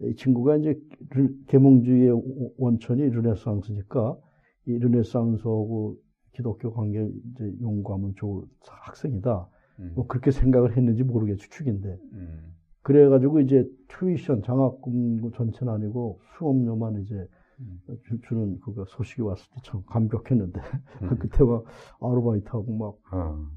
[0.01, 0.79] 이 친구가 이제
[1.09, 2.11] 르- 계몽주의의
[2.57, 4.17] 원천이 르네상스니까
[4.67, 5.97] 이 르네상스하고
[6.33, 6.99] 기독교 관계
[7.33, 9.49] 이제 연구하면 좋을 학생이다.
[9.79, 9.91] 음.
[9.95, 11.97] 뭐 그렇게 생각을 했는지 모르겠 추측인데.
[12.13, 12.53] 음.
[12.83, 17.27] 그래가지고 이제 튜이션 장학금 전체는 아니고 수업료만 이제
[17.59, 17.79] 음.
[18.05, 20.61] 주, 주는 그거 소식이 왔을 때 참 감격했는데
[21.01, 21.09] 음.
[21.19, 21.63] 그때 막
[21.99, 23.47] 아르바이트하고 막 어.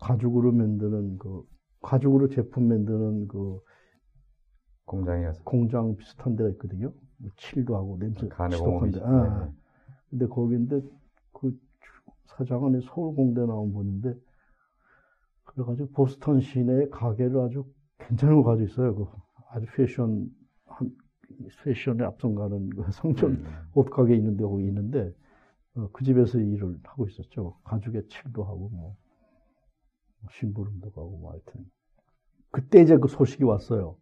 [0.00, 1.42] 가죽으로 만드는 그
[1.84, 3.60] 가죽으로 제품 만드는 그
[4.86, 6.92] 공장에 가서 공장 비슷한 데가 있거든요.
[7.18, 8.56] 뭐 칠도 하고 냄새 지독한데.
[8.58, 9.00] 공업이죠.
[9.04, 9.52] 아.
[10.10, 10.80] 근데 거기인데
[11.32, 11.58] 그
[12.26, 14.14] 사장은 서울공대 나온 분인데
[15.44, 17.64] 그래가지고 보스턴 시내에 가게를 아주
[17.98, 18.94] 괜찮은 걸 가지고 있어요.
[18.94, 19.06] 그
[19.50, 20.28] 아주 패션
[20.66, 20.90] 한
[21.62, 23.46] 패션에 앞선가는 그 성전 음.
[23.74, 25.14] 옷 가게 있는데 거기 있는데
[25.76, 27.58] 어, 그 집에서 일을 하고 있었죠.
[27.64, 28.96] 가죽에 칠도 하고 뭐
[30.30, 31.66] 심부름도 가고 뭐 하여튼
[32.54, 33.96] 그때 이제 그 소식이 왔어요.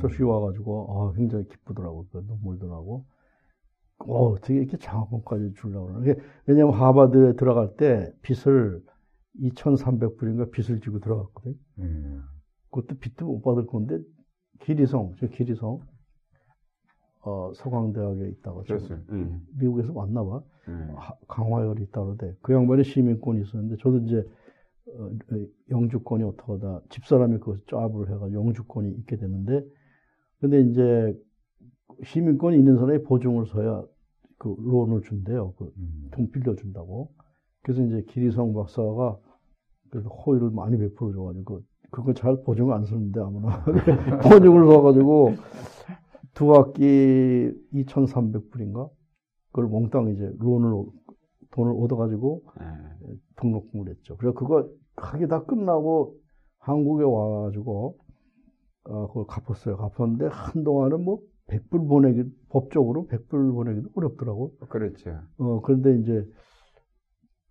[0.00, 2.06] 소식이 와가지고 아, 굉장히 기쁘더라고.
[2.10, 3.04] 그 눈물도 나고
[3.98, 6.14] 어, 어떻게 이렇게 장학금까지 주려고 그러나.
[6.46, 8.82] 왜냐면 하버드에 들어갈 때 빚을
[9.40, 11.54] 2,300불인가 빚을 지고 들어갔거든.
[11.80, 12.22] 음.
[12.70, 13.98] 그것도 빚도 못 받을 건데
[14.60, 15.80] 기리성, 저 기리성
[17.20, 19.00] 어, 서강대학에 있다가 그랬어요.
[19.10, 19.46] 음.
[19.58, 20.42] 미국에서 왔나 봐.
[20.68, 20.94] 음.
[20.96, 22.34] 하- 강화열이 있다고 그러대.
[22.40, 24.24] 그 양반이 시민권이 있었는데 저도 이제 어,
[25.70, 29.64] 영주권이 어떻게 하다 집사람이 그것을 짭을 해가지고 영주권이 있게 됐는데
[30.40, 31.18] 근데 이제
[32.04, 33.84] 시민권이 있는 사람이 보증을 서야
[34.38, 35.52] 그 론을 준대요.
[35.58, 36.08] 그 음.
[36.12, 37.10] 돈 빌려준다고.
[37.62, 39.18] 그래서 이제 기리성 박사가
[39.90, 43.64] 그래서 호의를 많이 베풀어 줘가지고 그거 잘 보증 안 쓰는데 아무나
[44.22, 45.34] 보증을 써가지고
[46.34, 48.90] 두 학기 2,300불인가
[49.46, 50.84] 그걸 몽땅 이제 론을
[51.50, 53.16] 돈을 얻어가지고 예.
[53.40, 54.16] 등록금을 했죠.
[54.18, 54.68] 그래서 그거
[55.00, 56.16] 학기 다 끝나고
[56.58, 57.98] 한국에 와가지고
[58.84, 59.76] 어, 그걸 갚았어요.
[59.76, 64.52] 갚았는데 한동안은 뭐 100불 보내기 법적으로 100불 보내기도 어렵더라고.
[64.68, 65.18] 그렇죠.
[65.38, 66.24] 어, 그런데 이제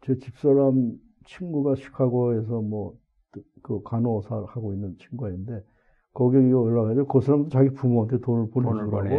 [0.01, 0.93] 제 집사람
[1.25, 2.95] 친구가 시카고에서 뭐
[3.61, 5.63] 그 간호사 하고 있는 친구가 있는데
[6.13, 8.49] 거기에 연락해서 그 사람도 자기 부모한테 돈을.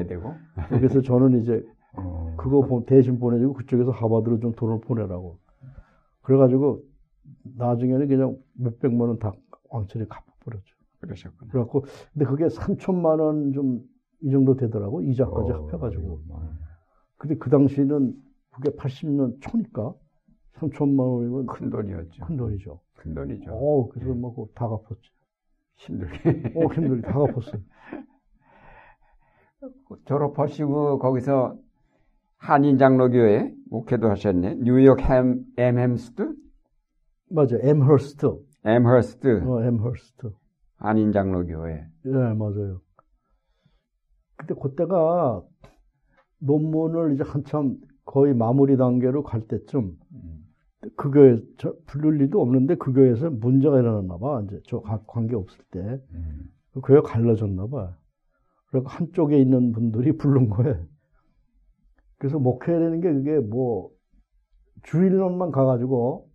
[0.09, 0.33] 되고.
[0.71, 1.63] 그래서 저는 이제
[1.97, 2.35] 어.
[2.37, 5.39] 그거 보- 대신 보내주고 그쪽에서 하버드로 좀 돈을 보내라고.
[6.23, 6.83] 그래가지고
[7.57, 9.33] 나중에는 그냥 몇백만 원 다
[9.71, 10.75] 왕처리 갚아버렸죠.
[11.01, 11.51] 그러셨구나.
[11.53, 13.81] 그래갖고 근데 그게 3천만 원 좀
[14.21, 16.21] 이 정도 되더라고 이자까지 어, 합해가지고.
[16.31, 16.51] 어.
[17.19, 18.15] 근데 그 당시는
[18.51, 19.95] 그게 80년 초니까
[20.55, 22.27] 3천만 원이면 큰 돈이었죠.
[22.27, 22.81] 큰 돈이죠.
[22.95, 23.53] 큰 돈이죠.
[23.53, 25.11] 어, 그래서 뭐 다 갚았지.
[25.77, 26.53] 힘들게.
[26.57, 27.63] 어, 힘들게 다 갚았어요.
[30.05, 31.57] 졸업하시고 거기서
[32.39, 34.57] 한인장로교회 목회도 하셨네.
[34.63, 36.35] 뉴욕 햄, 엠햄스트?
[37.31, 38.27] 맞아, 엠허스트.
[38.65, 40.33] 엠허스트 어, 엠허스트.
[40.79, 41.85] 한인장로 교회.
[42.07, 42.81] 예, 맞아요.
[44.37, 45.43] 근데 그때가
[46.39, 50.45] 논문을 이제 한참 거의 마무리 단계로 갈 때쯤 음.
[50.97, 54.41] 그 교회 저 부를 리도 없는데 그 교회에서 문제가 일어났나 봐.
[54.47, 55.81] 이제 저 가- 관계 없을 때.
[56.13, 56.51] 음.
[56.73, 57.97] 그 교회가 갈라졌나 봐.
[58.71, 60.87] 그래서 한쪽에 있는 분들이 부른 거예요.
[62.19, 63.91] 그래서 목회되는 게 그게 뭐
[64.85, 66.28] 주일날만 가가지고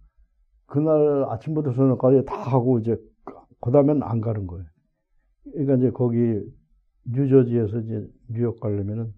[0.66, 2.98] 그날 아침부터 저녁까지 다 하고 이제
[3.62, 4.66] 그 다음엔 안 가는 거예요.
[5.52, 6.42] 그러니까 이제 거기
[7.06, 9.14] 뉴저지에서 이제 뉴욕 가려면은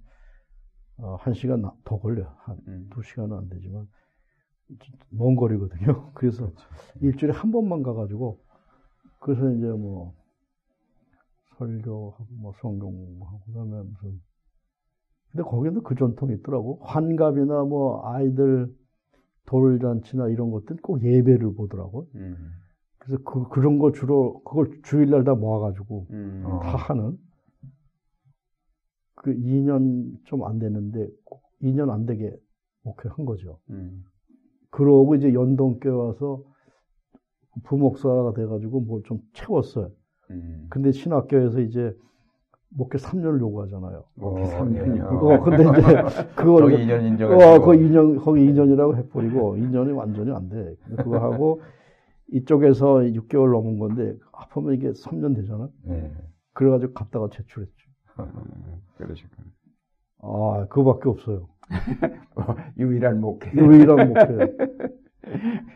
[0.97, 2.25] 어, 한 시간 나- 더 걸려.
[2.39, 2.89] 한 음.
[2.91, 3.87] 두 시간은 안 되지만
[5.09, 6.11] 먼 거리거든요.
[6.15, 6.51] 그래서
[7.01, 8.39] 일주일에 한 번만 가가지고
[9.19, 10.13] 그래서 이제 뭐
[11.57, 14.21] 설교하고 뭐 성경 공부하고 그다음에 무슨
[15.31, 18.73] 근데 거기도 그 전통이 있더라고 환갑이나 뭐 아이들
[19.45, 22.35] 돌잔치나 이런 것들 꼭 예배를 보더라고 음.
[22.97, 26.43] 그래서 그 그런 거 주로 그걸 주일날 다 모아가지고 음.
[26.45, 26.59] 어.
[26.59, 27.17] 다 하는
[29.15, 31.07] 그 2년 좀안 됐는데
[31.61, 32.35] 2년 안 되게
[32.83, 33.59] 목회한 거죠.
[33.69, 34.03] 음.
[34.69, 36.43] 그러고 이제 연동교회 와서
[37.63, 39.91] 부목사가 돼가지고 뭘 좀 채웠어요.
[40.31, 40.67] 음.
[40.69, 41.95] 근데 신학교에서 이제
[42.77, 44.03] 목회 3년을 요구하잖아요.
[44.15, 44.97] 목회 어, 3년이요.
[44.97, 45.01] 예.
[45.01, 49.95] 어, 근데 이제 그걸 거기 이제- 2년 어, 인정해주고 그 2년 거기 2년이라고 해버리고 2년이
[49.95, 50.75] 완전히 안 돼.
[50.97, 51.61] 그거 하고
[52.31, 55.69] 이쪽에서 6개월 넘은 건데 아프면 이게 3년 되잖아.
[55.83, 56.11] 네.
[56.53, 57.73] 그래가지고 갔다가 제출했죠.
[58.19, 58.25] 음.
[58.97, 59.47] 그러셨구나.
[60.21, 61.47] 아, 그거밖에 없어요.
[62.35, 63.51] 어, 유일한 목회.
[63.53, 64.57] 유일한 목회.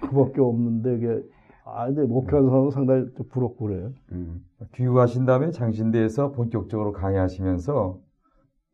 [0.02, 1.22] 그밖에 없는데 이게
[1.74, 3.94] 아, 근데 목회하는 사람은 상당히 좀 부럽고 그래요.
[4.12, 4.44] 음.
[4.74, 8.00] 귀국하신 다음에 장신대에서 본격적으로 강의하시면서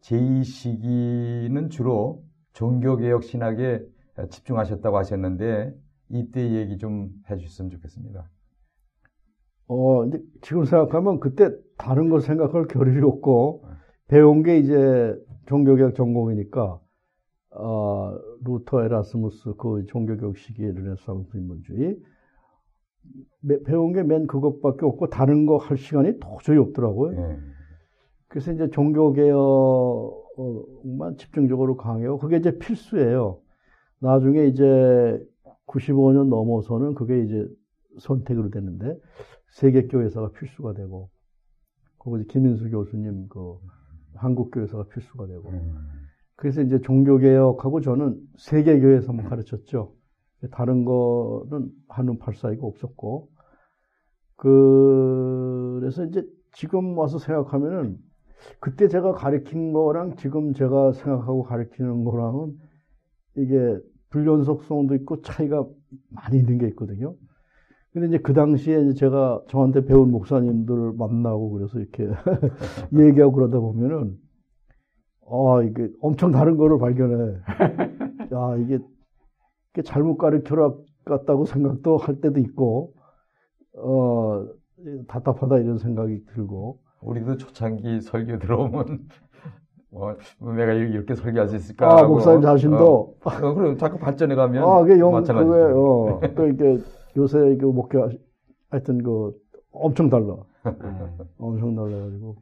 [0.02, 3.82] 제2 시기는 주로 종교개혁 신학에
[4.30, 5.74] 집중하셨다고 하셨는데
[6.10, 8.30] 이때 얘기 좀 해주셨으면 좋겠습니다.
[9.68, 13.66] 어, 근데 지금 생각하면 그때 다른 걸 생각할 겨를이 없고
[14.08, 15.16] 배운 게 이제
[15.48, 16.80] 종교개혁 전공이니까
[17.58, 21.98] 어, 루터 에라스무스 그 종교개혁 시기의 르네상스 인문주의 매-
[23.66, 27.18] 배운 게 맨 그것밖에 없고 다른 거 할 시간이 도저히 없더라고요.
[27.20, 27.38] 예.
[28.28, 32.18] 그래서 이제 종교개혁만 집중적으로 강해요.
[32.18, 33.40] 그게 이제 필수예요.
[34.00, 35.20] 나중에 이제
[35.68, 37.48] 95년 넘어서는 그게 이제
[38.00, 38.98] 선택으로 되는데
[39.52, 41.10] 세계교회사가 필수가 되고
[41.98, 43.56] 거기 김인수 교수님 그
[44.16, 45.50] 한국교회사가 필수가 되고.
[45.50, 45.76] 음.
[46.36, 49.94] 그래서 이제 종교개혁하고 저는 세계교회에서만 가르쳤죠.
[50.52, 53.30] 다른 거는 하는 발사이가 없었고.
[54.38, 57.98] 그래서 이제 지금 와서 생각하면은
[58.60, 62.54] 그때 제가 가르친 거랑 지금 제가 생각하고 가르치는 거랑은
[63.38, 63.80] 이게
[64.10, 65.66] 불연속성도 있고 차이가
[66.10, 67.16] 많이 있는 게 있거든요.
[67.92, 72.04] 근데 이제 그 당시에 이제 제가 저한테 배운 목사님들을 만나고 그래서 이렇게
[72.94, 74.18] 얘기하고 그러다 보면은
[75.28, 77.38] 아, 이게 엄청 다른 거를 발견해.
[78.34, 78.80] 야, 이게
[79.84, 80.74] 잘못 가르쳐라
[81.06, 82.94] 같다고 생각도 할 때도 있고,
[83.78, 84.46] 어,
[85.08, 86.80] 답답하다 이런 생각이 들고.
[87.02, 89.08] 우리도 초창기 설교 들어오면
[89.92, 90.16] 뭐
[90.56, 92.00] 내가 이렇게 설교할 수 있을까?
[92.00, 93.18] 아, 목사님 자신도.
[93.24, 95.24] 어, 어, 그래 자꾸 발전해 가면 아, 그게 영.
[95.24, 96.84] 그게, 어, 또 이렇게
[97.16, 98.00] 요새 그 목회,
[98.70, 99.34] 하여튼 그
[99.72, 100.38] 엄청 달라.
[101.38, 102.36] 엄청 달라가지고.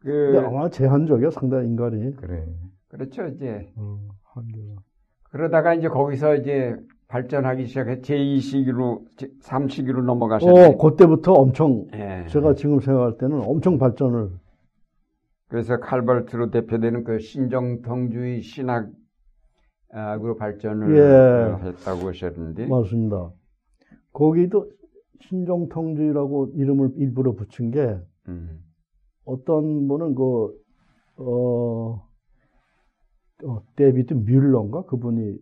[0.00, 2.14] 그, 근데 아마 제한적이야, 상당히 인간이.
[2.16, 2.46] 그래.
[2.88, 3.72] 그렇죠, 이제.
[3.76, 4.87] 어, 한계가.
[5.30, 6.76] 그러다가 이제 거기서 이제
[7.08, 10.76] 발전하기 시작해 제2시기로, 제3시기로 어, 넘어가셨는데.
[10.76, 12.26] 그때부터 엄청, 예.
[12.28, 14.30] 제가 지금 생각할 때는 엄청 발전을
[15.48, 18.90] 그래서 칼발트로 대표되는 그 신정통주의 신학으로
[20.38, 21.66] 발전을 예.
[21.66, 22.66] 했다고 하셨는데.
[22.66, 23.30] 맞습니다.
[24.12, 24.70] 거기도
[25.20, 28.62] 신종통주의라고 이름을 일부러 붙인 게 음.
[29.24, 30.52] 어떤 분은 그,
[31.16, 32.07] 어,
[33.44, 34.84] 어, 데비드 뮬러인가?
[34.84, 35.36] 그분이,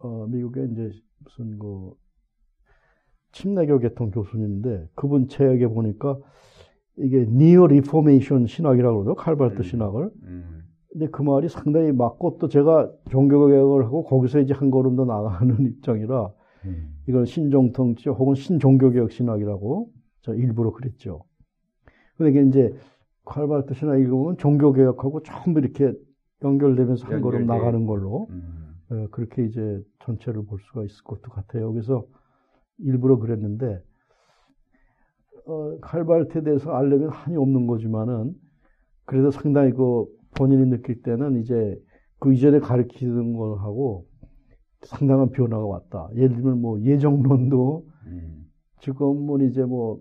[0.00, 0.90] 어, 미국의 이제
[1.24, 1.92] 무슨 그,
[3.32, 6.18] 침례교 계통 교수님인데, 그분 책에 보니까
[6.98, 9.14] 이게 neo reformation 신학이라고 그러죠.
[9.14, 9.62] 칼 바르트 음.
[9.62, 10.10] 신학을.
[10.22, 10.62] 음.
[10.90, 15.54] 근데 그 말이 상당히 맞고 또 제가 종교개혁을 하고 거기서 이제 한 걸음 더 나가는
[15.66, 16.32] 입장이라
[16.64, 16.96] 음.
[17.06, 19.90] 이걸 신정통주의 혹은 신종교개혁 신학이라고
[20.22, 21.24] 저 일부러 그랬죠.
[22.16, 22.74] 근데 이게 이제
[23.26, 25.92] 칼 바르트 신학 읽으면 종교개혁하고 전부 이렇게
[26.42, 27.46] 연결되면서 한 걸음.
[27.46, 28.74] 나가는 걸로 음.
[28.92, 31.72] 예, 그렇게 이제 전체를 볼 수가 있을 것도 같아요.
[31.72, 32.06] 그래서
[32.78, 33.82] 일부러 그랬는데
[35.46, 38.34] 어, 칼발트에 대해서 알려면 한이 없는 거지만은
[39.04, 41.80] 그래도 상당히 그 본인이 느낄 때는 이제
[42.18, 44.06] 그 이전에 가르치던 걸 하고
[44.82, 46.08] 상당한 변화가 왔다.
[46.14, 48.46] 예를 들면 뭐 예정론도 음.
[48.80, 50.00] 지금은 이제 뭐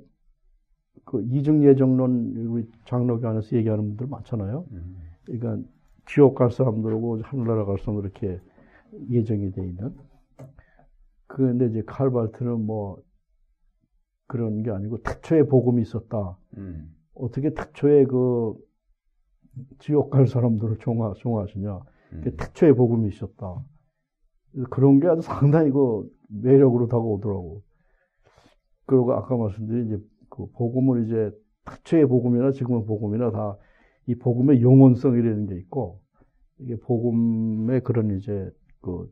[1.05, 4.65] 그 이중 예정론 우리 장로교 안에서 얘기하는 분들 많잖아요.
[4.71, 4.95] 음.
[5.25, 5.69] 그러니까
[6.05, 8.41] 지옥 갈 사람들하고 하늘나라 갈 사람들 이렇게
[9.09, 9.95] 예정이 돼 있는.
[11.27, 13.01] 그런데 이제 칼발트는 뭐
[14.27, 16.37] 그런 게 아니고 태초에 복음이 있었다.
[16.57, 16.95] 음.
[17.13, 18.55] 어떻게 태초에 그
[19.79, 21.79] 지옥 갈 사람들을 종화, 종화하시냐.
[22.13, 22.21] 음.
[22.23, 23.63] 그 태초에 복음이 있었다.
[24.69, 27.61] 그런 게 아주 상당히 그 매력으로 다가오더라고.
[28.85, 31.31] 그리고 아까 말씀드린 이제 그 복음을 이제
[31.65, 33.57] 태초의 복음이나 지금의 복음이나 다
[34.07, 36.01] 이 복음의 영혼성이라는 게 있고
[36.59, 38.49] 이게 복음의 그런 이제
[38.81, 39.11] 그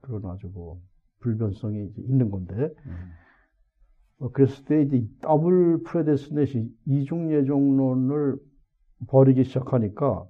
[0.00, 0.74] 그런 아주 그
[1.20, 2.54] 불변성이 이제 있는 건데
[2.86, 2.92] 음.
[4.20, 8.36] 어, 그랬을 때 이제 이 double predestination이 이중 예정론을
[9.06, 10.26] 버리기 시작하니까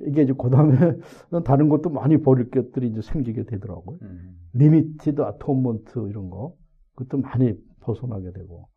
[0.00, 1.00] 이게 이제 그 다음에는
[1.44, 3.98] 다른 것도 많이 버릴 것들이 이제 생기게 되더라고요.
[4.02, 4.36] 음.
[4.54, 6.54] limited atonement 이런 거
[6.94, 8.68] 그것도 많이 벗어나게 되고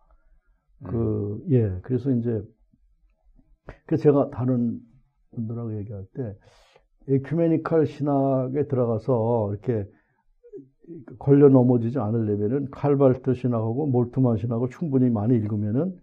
[0.86, 1.40] 음.
[1.48, 2.42] 그예 그래서 이제
[3.86, 4.80] 그 제가 다른
[5.32, 6.38] 분들하고 얘기할 때
[7.08, 9.88] 에큐메니칼 신학에 들어가서 이렇게
[11.20, 16.00] 걸려 넘어지지 않으려면은 칼발트 신학하고 몰트만 신학을 충분히 많이 읽으면은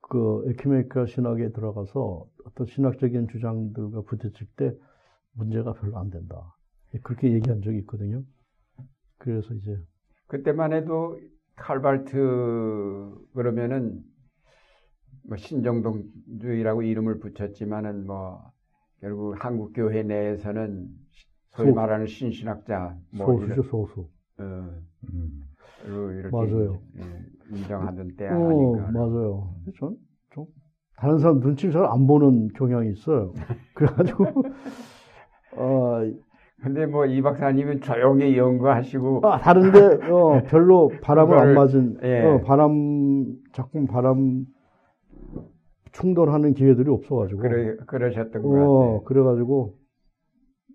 [0.00, 4.74] 그 에큐메니칼 신학에 들어가서 어떤 신학적인 주장들과 부딪힐 때
[5.32, 6.54] 문제가 별로 안 된다.
[7.02, 8.22] 그렇게 얘기한 적이 있거든요.
[9.18, 9.76] 그래서 이제
[10.28, 11.18] 그때만 해도
[11.56, 12.14] 칼발트
[13.34, 14.02] 그러면은
[15.24, 18.42] 뭐 신정동주의라고 이름을 붙였지만은 뭐
[19.00, 20.88] 결국 한국 교회 내에서는
[21.50, 24.08] 소위 소- 말하는 신신학자 뭐 소수죠 소수.
[24.38, 24.70] 어,
[25.12, 25.44] 음.
[25.86, 26.80] 로 이렇게 맞아요.
[26.98, 27.02] 예,
[27.56, 28.90] 인정하던 때 어, 아니까.
[28.92, 29.54] 맞아요.
[29.78, 29.96] 전,
[30.30, 30.46] 좀,
[30.96, 33.32] 다른 사람 눈치를 잘 안 보는 경향이 있어요.
[33.74, 34.24] 그래가지고,
[35.52, 36.00] 어,
[36.62, 42.22] 근데 뭐 이 박사님은 조용히 연구하시고 아, 다른데, 어, 별로 바람을 안 맞은, 예.
[42.24, 44.44] 어, 바람, 자꾸 바람
[45.98, 47.40] 충돌하는 기회들이 없어가지고.
[47.40, 49.04] 그러, 그러셨던 것 어, 같아요.
[49.04, 49.74] 그래가지고,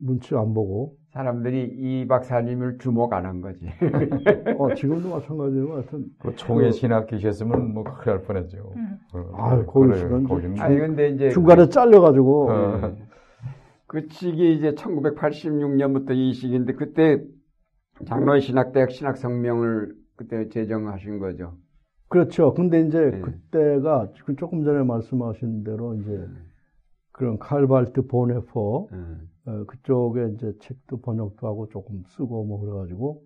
[0.02, 0.96] 눈치 안 보고.
[1.14, 3.68] 사람들이 이 박사님을 주목 안 한 거지.
[4.58, 6.06] 어, 지금도 마찬가지인 것 같은.
[6.20, 8.58] 그 총회 신학 계셨으면 뭐 큰일 날 뻔했죠.
[9.14, 9.66] 어, 아유, 그래요.
[9.68, 12.50] 거기서는 거기는 아니 근데 이제 중간에 잘려가지고.
[12.50, 12.82] 어.
[12.84, 12.96] 예.
[13.86, 17.22] 그 시기 이제 1986년부터 이 시기인데 그때
[18.08, 21.54] 장로의 신학대학 신학성명을 그때 제정하신 거죠.
[22.14, 22.54] 그렇죠.
[22.54, 23.22] 근데 이제 네.
[23.22, 26.28] 그때가 지금 조금 전에 말씀하신 대로 이제
[27.12, 29.30] 그런 칼발트 보네포 음.
[29.48, 33.24] 어, 그쪽에 이제 책도 번역도 하고 조금 쓰고 뭐 그래가지고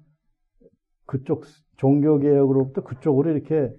[1.05, 1.43] 그쪽
[1.75, 3.75] 종교 개혁으로부터 그쪽으로 이렇게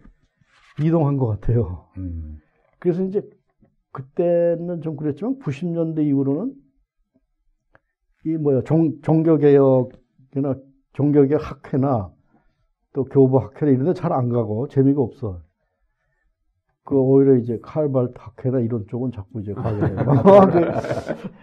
[0.84, 1.88] 이동한 것 같아요.
[1.96, 2.36] 음.
[2.78, 3.22] 그래서 이제
[3.92, 6.52] 그때는 좀 그랬지만 90년대 이후로는
[8.26, 10.54] 이 뭐야 종, 종교 개혁이나
[10.92, 12.12] 종교 개혁 학회나
[12.98, 15.40] 또 교부 학회나 이런 데 잘 안 가고 재미가 없어.
[16.82, 19.96] 그 오히려 이제 칼발트 학회나 이런 쪽은 자꾸 이제 가게 돼요.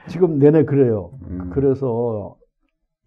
[0.04, 1.18] 그 지금 내내 그래요.
[1.28, 1.50] 음.
[1.54, 2.36] 그래서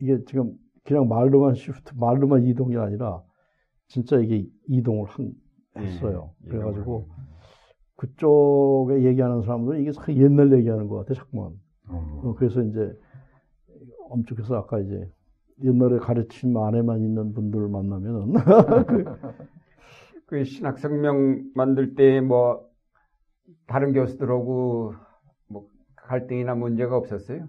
[0.00, 3.22] 이게 지금 그냥 말로만 시프트, 말로만 이동이 아니라
[3.88, 5.32] 진짜 이게 이동을 한,
[5.76, 6.30] 했어요.
[6.46, 7.06] 예, 그래가지고
[7.96, 11.52] 그쪽에 얘기하는 사람들은 이게 참 옛날 얘기하는 것 같아, 자꾸만.
[11.88, 12.20] 어.
[12.24, 12.92] 어, 그래서 이제
[14.08, 15.10] 엄청 그래서 아까 이제
[15.64, 18.32] 옛날에 가르침 안에만 있는 분들 만나면은
[20.26, 22.68] 그 신학 성명 만들 때 뭐
[23.66, 24.94] 다른 교수들하고
[25.48, 27.48] 뭐 갈등이나 문제가 없었어요?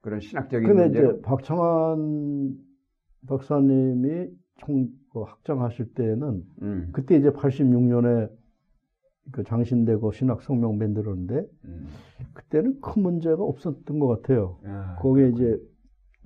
[0.00, 0.98] 그런 신학적인 근데 문제.
[1.00, 2.56] 이제 박창환
[3.26, 4.28] 박사님이
[4.58, 6.88] 총, 그 학장하실 때는 음.
[6.92, 8.30] 그때 이제 86년에
[9.32, 11.86] 그 장신대고 신학 성명 만들었는데 음.
[12.34, 14.58] 그때는 큰 문제가 없었던 것 같아요.
[14.64, 15.58] 아, 거기에 이제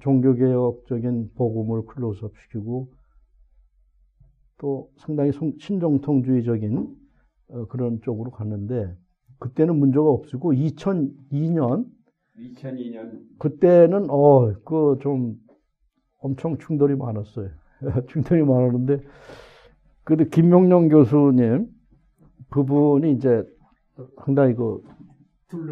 [0.01, 2.89] 종교개혁적인 복음을 클로즈업 시키고
[4.59, 6.97] 또 상당히 성- 신정통주의적인
[7.49, 8.95] 어, 그런 쪽으로 갔는데
[9.39, 11.87] 그때는 문제가 없었고 2002년
[12.39, 15.37] 2002년 그때는 어 그 좀
[16.23, 17.49] 엄청 충돌이 많았어요.
[18.09, 19.03] 충돌이 많았는데
[20.05, 21.69] 그래도 김명령 교수님
[22.51, 23.43] 그분이 이제
[24.25, 24.83] 상당히 그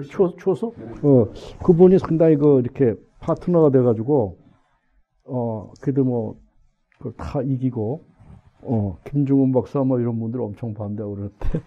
[0.08, 0.68] 초, 초소?
[1.02, 1.32] 어,
[1.64, 4.38] 그분이 상당히 그 이렇게 파트너가 돼가지고,
[5.24, 6.36] 어, 그래도 뭐,
[6.98, 8.04] 그걸 다 이기고,
[8.62, 11.62] 어, 김중훈 박사 뭐 이런 분들 엄청 반대하고 그랬는데,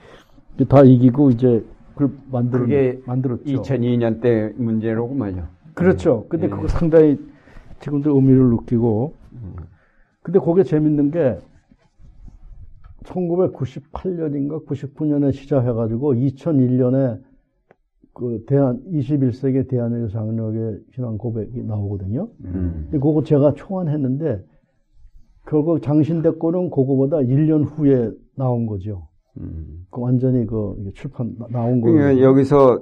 [0.69, 3.43] 다 이기고 이제 그걸 만들, 그게 만들었죠.
[3.43, 5.47] 2002년 때 말이죠.
[5.73, 6.25] 그렇죠.
[6.29, 6.49] 근데 예.
[6.49, 7.17] 그거 상당히
[7.79, 9.15] 지금도 의미를 느끼고,
[10.21, 11.39] 근데 그게 재밌는 게,
[13.03, 17.19] 1998년인가 99년에 시작해가지고 2001년에
[18.13, 22.29] 그 대한 21세기 대한민국 장로의 신앙 고백이 나오거든요.
[22.43, 22.87] 음.
[22.91, 24.43] 근데 그거 제가 초안했는데
[25.47, 29.07] 결국 장신대 거는 그거보다 1년 후에 나온 거죠.
[29.37, 29.85] 음.
[29.89, 31.97] 그 완전히 그 출판 나- 나온 거예요.
[31.97, 32.81] 그러니까 여기서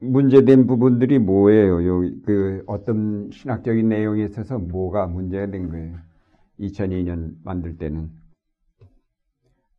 [0.00, 1.86] 문제된 부분들이 뭐예요?
[1.86, 5.94] 여기 그 어떤 신학적인 내용에 있어서 뭐가 문제가 된 거예요?
[6.60, 8.10] 2002년 만들 때는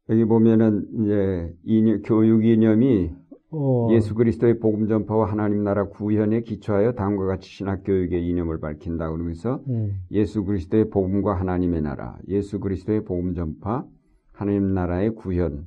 [0.09, 3.11] 여기 보면은 이제 이념, 교육 이념이
[3.55, 9.09] 어, 예수 그리스도의 복음 전파와 하나님 나라 구현에 기초하여 다음과 같이 신학 교육의 이념을 밝힌다
[9.09, 13.85] 그러면서 음, 예수 그리스도의 복음과 하나님의 나라, 예수 그리스도의 복음 전파,
[14.33, 15.65] 하나님 나라의 구현,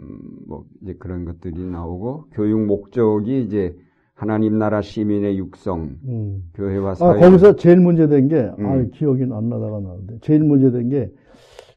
[0.00, 3.76] 음, 뭐 이제 그런 것들이 나오고 교육 목적이 이제
[4.14, 6.42] 하나님 나라 시민의 육성, 음.
[6.54, 7.20] 교회와 아, 사회.
[7.20, 8.90] 거기서 제일 문제된 게, 아, 음.
[8.92, 11.10] 기억이 안 나다가 나는데, 제일 문제된 게,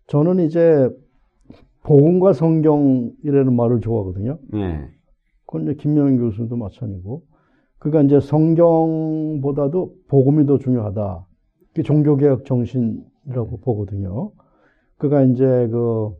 [0.06, 0.90] 저는 이제,
[1.84, 4.38] 복음과 성경이라는 말을 좋아하거든요.
[4.56, 4.90] 예,
[5.48, 7.24] 그건 이제 김명현 교수도 마찬가지고.
[7.80, 11.26] 그러니까 이제 성경보다도 복음이 더 중요하다.
[11.70, 14.32] 그게 종교개혁 정신이라고 보거든요.
[14.98, 16.16] 그가 이제 그,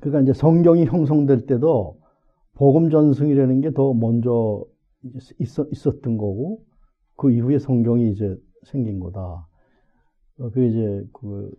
[0.00, 1.98] 그가 이제 성경이 형성될 때도
[2.54, 4.64] 복음 전승이라는 게 더 먼저
[5.38, 6.62] 있었, 있었던 거고,
[7.16, 9.46] 그 이후에 성경이 이제 생긴 거다.
[10.38, 11.50] 어, 그 이제 그,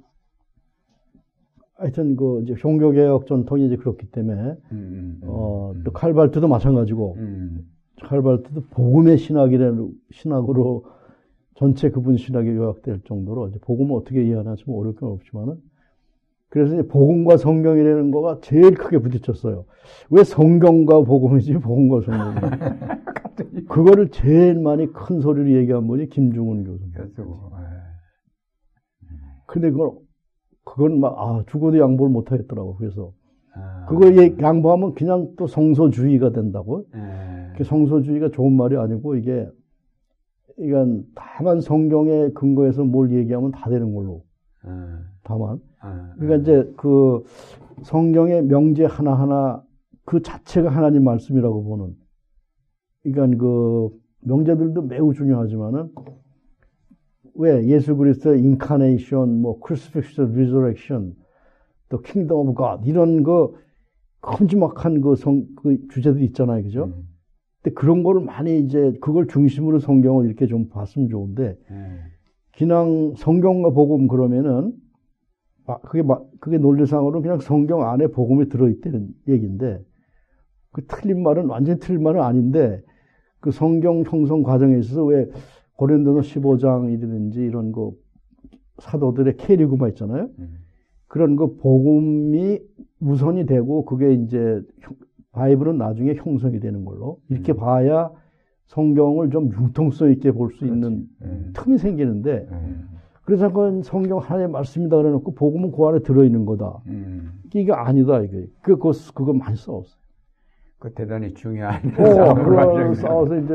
[1.78, 7.67] 하여튼 그 이제 종교개혁 전통이 이제 그렇기 때문에 음, 음, 어, 또 칼발트도 마찬가지고, 음,
[8.01, 10.86] 칼발트도 복음의 신학이라는, 신학으로
[11.55, 15.55] 전체 그분 신학에 요약될 정도로, 이제 복음을 어떻게 이해하나 좀 어려울 건 없지만은,
[16.49, 19.65] 그래서 이제 복음과 성경이라는 거가 제일 크게 부딪혔어요.
[20.09, 22.36] 왜 성경과 복음이지, 복음과 성경이.
[23.67, 27.03] 그거를 제일 많이 큰 소리로 얘기한 분이 김중훈 교수입니다.
[27.03, 27.51] 그래서 뭐,
[29.47, 29.91] 근데 그걸,
[30.66, 32.76] 그건 막, 아, 죽어도 양보를 못 하겠더라고.
[32.76, 33.13] 그래서.
[33.53, 36.86] 아, 그거 얘- 양보하면 그냥 또 성소주의가 된다고.
[36.93, 39.47] 예, 그 성소주의가 좋은 말이 아니고 이게
[40.57, 44.24] 이건 다만 성경에 근거해서 뭘 얘기하면 다 되는 걸로
[44.63, 47.24] 아, 다만 아, 그러니까 이제 그
[47.84, 49.63] 성경의 명제 하나하나
[50.05, 51.95] 그 자체가 하나님 말씀이라고 보는
[53.03, 53.89] 그러니까 그
[54.22, 55.89] 명제들도 매우 중요하지만은
[57.36, 61.13] 왜 예수 그리스도의 incarnation, 뭐 crucifixion, resurrection,
[61.89, 63.53] 또 Kingdom of God 이런 그
[64.21, 66.86] 큼지막한 그 성 그 주제들이 있잖아요, 그죠?
[66.86, 67.07] 음,
[67.61, 71.75] 근데 그런 거를 많이 이제 그걸 중심으로 성경을 이렇게 좀 봤으면 좋은데 예,
[72.57, 74.73] 그냥 성경과 복음 그러면은
[75.67, 79.81] 아, 그게 마- 그게 논리상으로 그냥 성경 안에 복음이 들어 있다는 얘기인데
[80.71, 82.81] 그 틀린 말은 완전히 틀린 말은 아닌데
[83.39, 85.27] 그 성경 형성 과정에 있어서 왜
[85.78, 87.93] 고린도서 15장이라든지 이런 거
[88.80, 90.30] 사도들의 캐리그마 있잖아요.
[90.39, 90.57] 음.
[91.07, 92.59] 그런 거 복음이
[92.99, 94.61] 우선이 되고 그게 이제
[95.32, 97.57] 바이블은 나중에 형성이 되는 걸로 이렇게 음.
[97.57, 98.11] 봐야
[98.67, 101.51] 성경을 좀 융통성 있게 볼 수 있는 음.
[101.53, 102.89] 틈이 생기는데 음.
[103.23, 106.82] 그래서 그건 성경 하나의 말씀이다 그래놓고 복음은 그 안에 들어있는 거다.
[106.88, 107.32] 음.
[107.53, 108.47] 이게 아니다 이게.
[108.61, 110.05] 그 그거 그거 많이 싸웠어요.
[110.80, 112.93] 그 대단히 중요한 어, 싸움을 하셨네요.
[112.95, 113.53] 싸워서 이제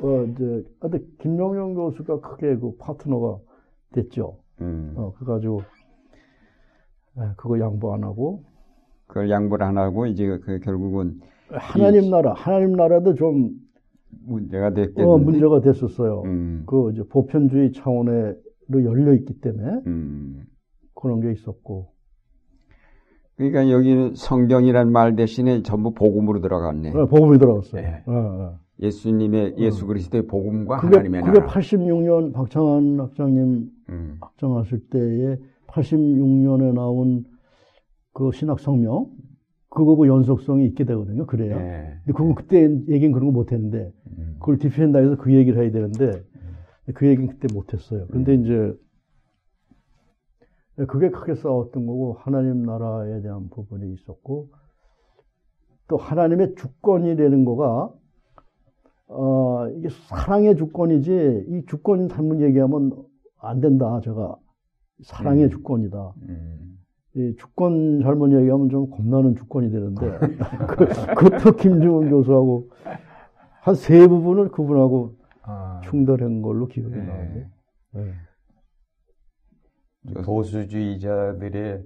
[0.00, 3.38] 어 이제 근데 김명용 교수가 크게 그 파트너가
[3.92, 4.38] 됐죠.
[4.60, 4.94] 음.
[4.96, 5.62] 어 그래가지고
[7.18, 8.44] 에, 그거 양보 안 하고
[9.06, 13.50] 그걸 양보를 안 하고 이제 그 결국은 하나님 나라 하나님 나라도 좀
[14.24, 15.02] 문제가 됐겠는데.
[15.02, 16.22] 어, 문제가 됐었어요.
[16.24, 16.64] 음.
[16.66, 18.34] 그 이제 보편주의 차원으로
[18.70, 20.44] 열려 있기 때문에 음.
[20.94, 21.92] 그런 게 있었고
[23.36, 26.90] 그러니까 여기는 성경이란 말 대신에 전부 복음으로 들어갔네.
[26.90, 27.82] 어, 복음이 들어갔어요.
[27.82, 28.02] 네.
[28.06, 28.58] 어, 어.
[28.80, 31.52] 예수님의 예수 그리스도의 복음과 그게 하나님의 그게 나라.
[31.52, 34.16] 86년 박창환 학장님 음.
[34.20, 35.36] 학장하실 때에
[35.68, 37.24] 86년에 나온
[38.12, 39.06] 그 신학 성명
[39.70, 41.26] 그거고 연속성이 있게 되거든요.
[41.26, 41.56] 그래요.
[41.56, 41.94] 네.
[42.04, 44.36] 근데 그건 그때 얘기는 그런 거 못했는데 음.
[44.38, 46.22] 그걸 디펜다에서 그 얘기를 해야 되는데
[46.94, 48.06] 그 얘기는 그때 못했어요.
[48.08, 48.42] 그런데 음.
[48.42, 48.74] 이제
[50.86, 54.48] 그게 크게 싸웠던 거고 하나님 나라에 대한 부분이 있었고
[55.88, 57.92] 또 하나님의 주권이라는 거가
[59.08, 62.92] 어 이게 사랑의 주권이지 이 주권 잘못 얘기하면
[63.40, 64.00] 안 된다.
[64.02, 64.36] 제가
[65.04, 65.50] 사랑의 음.
[65.50, 66.12] 주권이다.
[66.28, 66.78] 음.
[67.14, 70.18] 이 주권 잘못 얘기하면 좀 겁나는 주권이 되는데
[70.68, 72.70] 그, 그것도 김중훈 교수하고
[73.62, 75.80] 한 세 부분을 그분하고 아.
[75.84, 77.04] 충돌한 걸로 기억이 네.
[77.04, 77.48] 나는데.
[77.94, 78.12] 네.
[80.24, 81.84] 보수주의자들의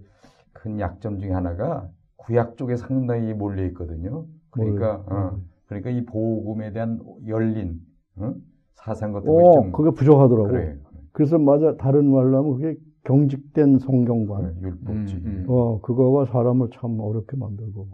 [0.52, 4.26] 큰 약점 중에 하나가 구약 쪽에 상당히 몰려 있거든요.
[4.50, 5.04] 그러니까.
[5.06, 7.80] 어, 그러니까 이 복음에 대한 열린
[8.16, 8.34] 어?
[8.74, 10.48] 사상 같은 어, 것이 좀 그게 부족하더라고.
[10.48, 10.78] 그래.
[11.12, 14.42] 그래서 맞아 다른 말로 하면 그게 경직된 성경관.
[14.42, 15.22] 그래, 율법주의.
[15.24, 15.44] 음, 음.
[15.48, 17.88] 어, 그거가 사람을 참 어렵게 만들고.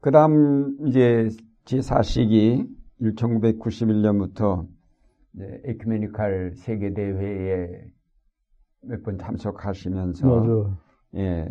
[0.00, 1.28] 그 다음 이제
[1.64, 2.68] 제4시기
[3.00, 4.74] 1991년부터 이제
[5.64, 7.68] 에큐메니칼 세계 대회에
[8.82, 10.76] 몇 번 참석하시면서 맞아.
[11.16, 11.48] 예,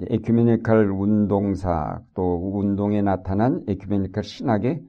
[0.00, 4.80] 에큐메니칼 운동사 또 운동에 나타난 에큐메니칼 신학에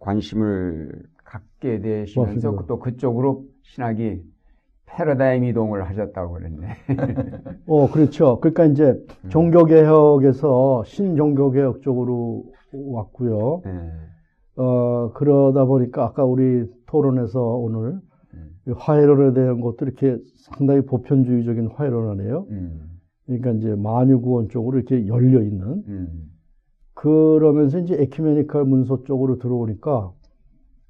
[0.00, 2.66] 관심을 갖게 되시면서 맞습니다.
[2.66, 4.20] 또 그쪽으로 신학이
[4.86, 6.66] 패러다임 이동을 하셨다고 그랬네.
[7.66, 8.38] 어, 그렇죠.
[8.40, 8.84] 그러니까 이제
[9.24, 9.30] 음.
[9.30, 13.62] 종교개혁에서 신종교개혁 쪽으로 왔고요.
[13.64, 13.90] 예,
[14.56, 17.98] 어, 그러다 보니까 아까 우리 토론에서 오늘
[18.34, 18.50] 음.
[18.68, 22.46] 이 화해론에 대한 것도 이렇게 상당히 보편주의적인 화해론하네요.
[22.50, 26.30] 음, 그러니까 이제 만유구원 쪽으로 이렇게 열려 있는 음,
[26.92, 30.12] 그러면서 이제 에큐메니칼 문서 쪽으로 들어오니까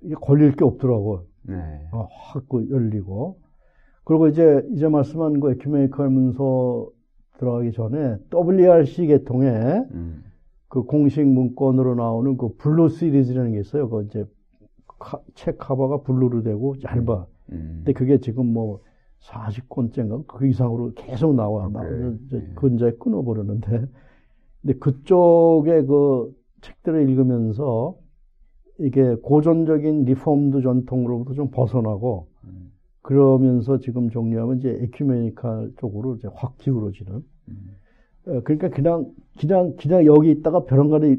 [0.02, 1.24] 이게 걸릴 게 없더라고요.
[1.44, 1.54] 네,
[1.92, 3.38] 어, 확그 열리고.
[4.04, 6.88] 그리고 이제, 이제 말씀한 그 에큐메니칼 문서
[7.38, 10.24] 들어가기 전에 WRC 계통에 음,
[10.66, 13.88] 그 공식 문건으로 나오는 그 blue series라는 게 있어요.
[13.88, 14.24] 그 이제
[15.02, 17.26] 카- 책 커버가 blue로 되고 얇아.
[17.52, 17.72] 음.
[17.78, 18.80] 근데 그게 지금 뭐
[19.20, 21.68] 40권째인가 그 이상으로 계속 나와.
[21.68, 21.82] 나?
[21.88, 22.52] 이제 네.
[22.54, 23.86] 근자에 끊어버렸는데.
[24.62, 27.96] 근데 그쪽에 그 책들을 읽으면서
[28.78, 32.72] 이게 고전적인 Reformed 전통으로부터 좀 벗어나고 음.
[33.02, 37.12] 그러면서 지금 정리하면 이제 에큐메니칼 쪽으로 이제 확 기울어지는.
[37.48, 37.76] 음.
[38.26, 41.16] 어, 그러니까 그냥 그냥 그냥 여기 있다가 별안간에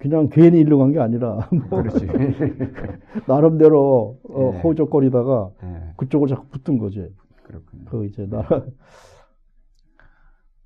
[0.00, 2.06] 그냥 괜히 일로 간 게 아니라 뭐 그렇지.
[3.28, 4.60] 나름대로 어, 네.
[4.62, 7.06] 호적거리다가 네, 그쪽으로 자꾸 붙은 거지.
[7.44, 7.84] 그렇군요.
[7.84, 8.48] 그 이제 나라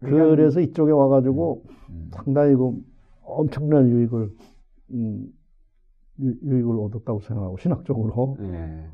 [0.01, 2.73] 그러니까 그래서 이쪽에 와가지고 음, 상당히 그
[3.23, 4.31] 엄청난 유익을
[4.93, 5.27] 음,
[6.21, 8.37] 유, 유익을 얻었다고 생각하고 신학적으로.
[8.39, 8.87] 네.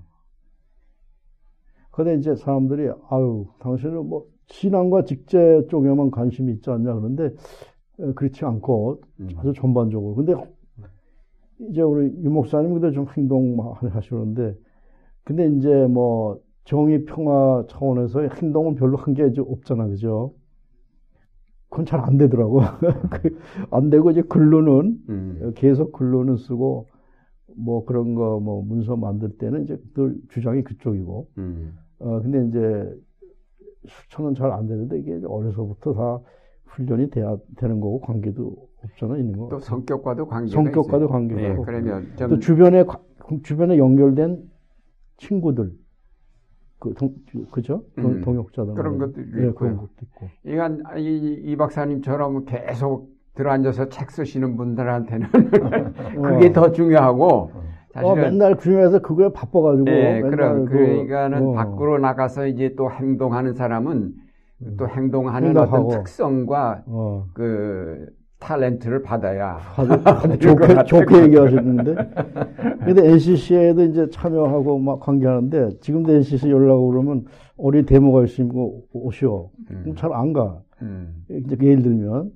[1.90, 7.30] 근데 이제 사람들이 아유 당신은 뭐 신앙과 직제 쪽에만 관심이 있지 않냐 그런데 어,
[8.14, 9.28] 그렇지 않고 음.
[9.38, 10.14] 아주 전반적으로.
[10.14, 10.34] 근데
[11.70, 14.56] 이제 우리 유 목사님 그때 좀 행동 많이 하시는데
[15.24, 20.34] 근데 이제 뭐 정의 평화 차원에서 행동은 별로 한 게 없잖아 그죠?
[21.68, 22.60] 그건 잘 안 되더라고.
[23.70, 25.52] 그안 되고 이제 글로는 음.
[25.56, 26.88] 계속 글로는 쓰고
[27.56, 31.76] 뭐 그런 거 뭐 문서 만들 때는 이제 늘 주장이 그쪽이고 음.
[32.00, 33.00] 어 근데 이제
[33.86, 36.20] 수천은 잘 안 되는데 이게 어려서부터 다
[36.70, 38.54] 훈련이 돼야 되는 거고 관계도
[38.84, 39.48] 없잖아 있는 거.
[39.48, 41.08] 또 성격과도 관계가 성격과도.
[41.08, 41.62] 관계가 네, 있고.
[41.64, 43.00] 그러면 좀 또 주변에 과-
[43.42, 44.42] 주변에 연결된
[45.18, 45.72] 친구들
[46.78, 47.14] 그 동,
[47.50, 47.84] 그죠?
[48.00, 48.20] 동, 음.
[48.22, 48.98] 동역자들 그런.
[48.98, 49.54] 것도 예, 있고요.
[49.54, 50.26] 그런 것도 있고.
[50.44, 55.28] 이건 이, 이 박사님처럼 계속 들어앉아서 책 쓰시는 분들한테는
[56.22, 57.50] 그게 더 중요하고
[57.96, 59.90] 어, 맨날 그중에서 그거에 바빠가지고.
[59.90, 61.52] 예, 맨날 그럼 그, 그러니까는 어.
[61.52, 64.14] 밖으로 나가서 이제 또 행동하는 사람은
[64.76, 65.86] 또 행동하는 행동하고.
[65.88, 67.26] 어떤 특성과 어.
[67.34, 68.06] 그
[68.40, 69.90] 탤런트를 받아야 아주,
[70.40, 71.94] 좋게, 좋게 얘기하셨는데.
[72.84, 77.24] 근데 NCC에도 이제 참여하고 막 관계하는데, 지금도 NCC 연락 오고 그러면,
[77.58, 78.50] 우리 데모가 있으면
[78.94, 79.50] 오시오.
[79.68, 80.58] 그럼 잘안 가.
[80.80, 82.30] 음, 이제 예를 들면,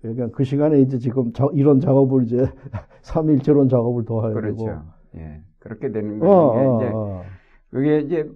[0.00, 2.46] 그러니까 그 시간에 이제 지금 자- 이런 작업을 이제,
[3.02, 4.40] 3일째론 작업을 더 해야 되고.
[4.40, 4.82] 그렇죠.
[5.16, 6.70] 예, 그렇게 되는 어, 거예요.
[6.70, 7.22] 어, 이제 어.
[7.70, 8.30] 그게 이제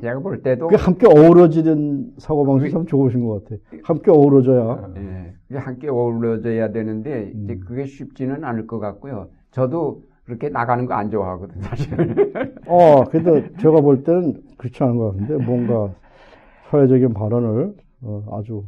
[0.00, 3.56] 제가 볼 때도 그게 함께 어우러지는 사고 방식이 참 좋으신 것 같아.
[3.84, 4.92] 함께 어우러져야.
[4.96, 7.60] 예, 그게 함께 어우러져야 되는데 이제 음.
[7.66, 9.28] 그게 쉽지는 않을 것 같고요.
[9.50, 11.88] 저도 그렇게 나가는 거 안 좋아하거든요, 사실.
[12.68, 15.90] 어, 근데 제가 볼 때는 그렇지 않은 것 같은데, 뭔가
[16.70, 17.72] 사회적인 발언을
[18.02, 18.62] 어, 아주,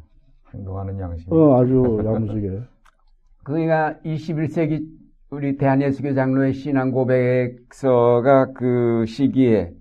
[0.54, 1.30] 행동하는 양심.
[1.32, 2.60] 어, 아주 야무지게.
[3.44, 4.86] 그러니까 21세기
[5.30, 9.72] 우리 대한예수교 장로의 신앙 고백서가 그 시기에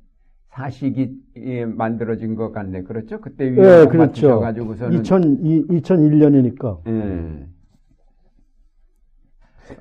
[0.50, 1.14] 사시기
[1.46, 2.84] 에 만들어진 것 같네.
[2.84, 3.20] 그렇죠?
[3.22, 3.98] 그때 예, 위에 그렇죠.
[3.98, 5.22] 맞추셔가지고서는 2000,
[5.70, 6.80] 2001년이니까.
[6.88, 7.48] 예.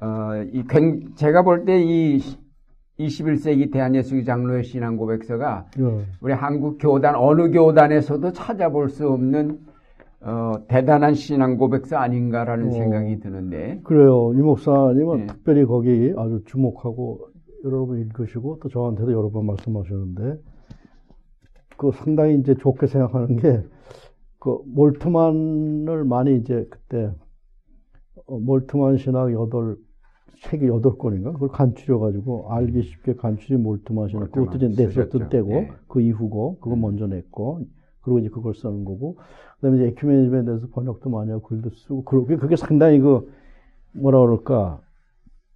[0.01, 2.21] 어, 이 굉- 제가 볼 때 이
[2.99, 6.05] 21세기 대한예수교 장로의 신앙 고백서가 예.
[6.21, 9.59] 우리 한국 교단 어느 교단에서도 찾아볼 수 없는
[10.21, 12.71] 어, 대단한 신앙 고백서 아닌가라는 어.
[12.73, 14.33] 생각이 드는데 그래요.
[14.35, 15.27] 이 목사님은 예.
[15.27, 17.21] 특별히 거기 아주 주목하고
[17.65, 20.41] 여러 번 읽으시고 또 저한테도 여러 번 말씀하셨는데
[21.79, 23.65] 그 상당히 이제 좋게 생각하는 게
[24.39, 27.13] 그 몰트만을 많이 이제 그때
[28.27, 29.77] 어, 몰트만 신학 여덟
[30.45, 35.29] 책이 여덟 권인가 그걸 간추려 가지고 알기 쉽게 간추린 몰트만 신학 몰트만 그것도 이제 냈었던.
[35.29, 35.73] 때고 예.
[35.89, 36.83] 그 이후고 그거 음.
[36.83, 37.67] 먼저 냈고
[38.03, 39.17] 그리고 이제 그걸 쓰는 거고
[39.57, 43.29] 그다음에 이제 에큐메니즘에 대해서 번역도 많이 하고 글도 쓰고 그러게 그게 상당히 그
[43.93, 44.81] 뭐라 그럴까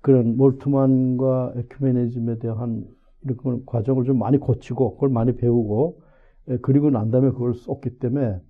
[0.00, 2.84] 그런 몰트만과 에큐메니즘에 대한
[3.22, 6.01] 이런 과정을 좀 많이 거치고 그걸 많이 배우고 예,
[6.62, 8.40] 그리고 난 다음에 그걸 썼기 때문에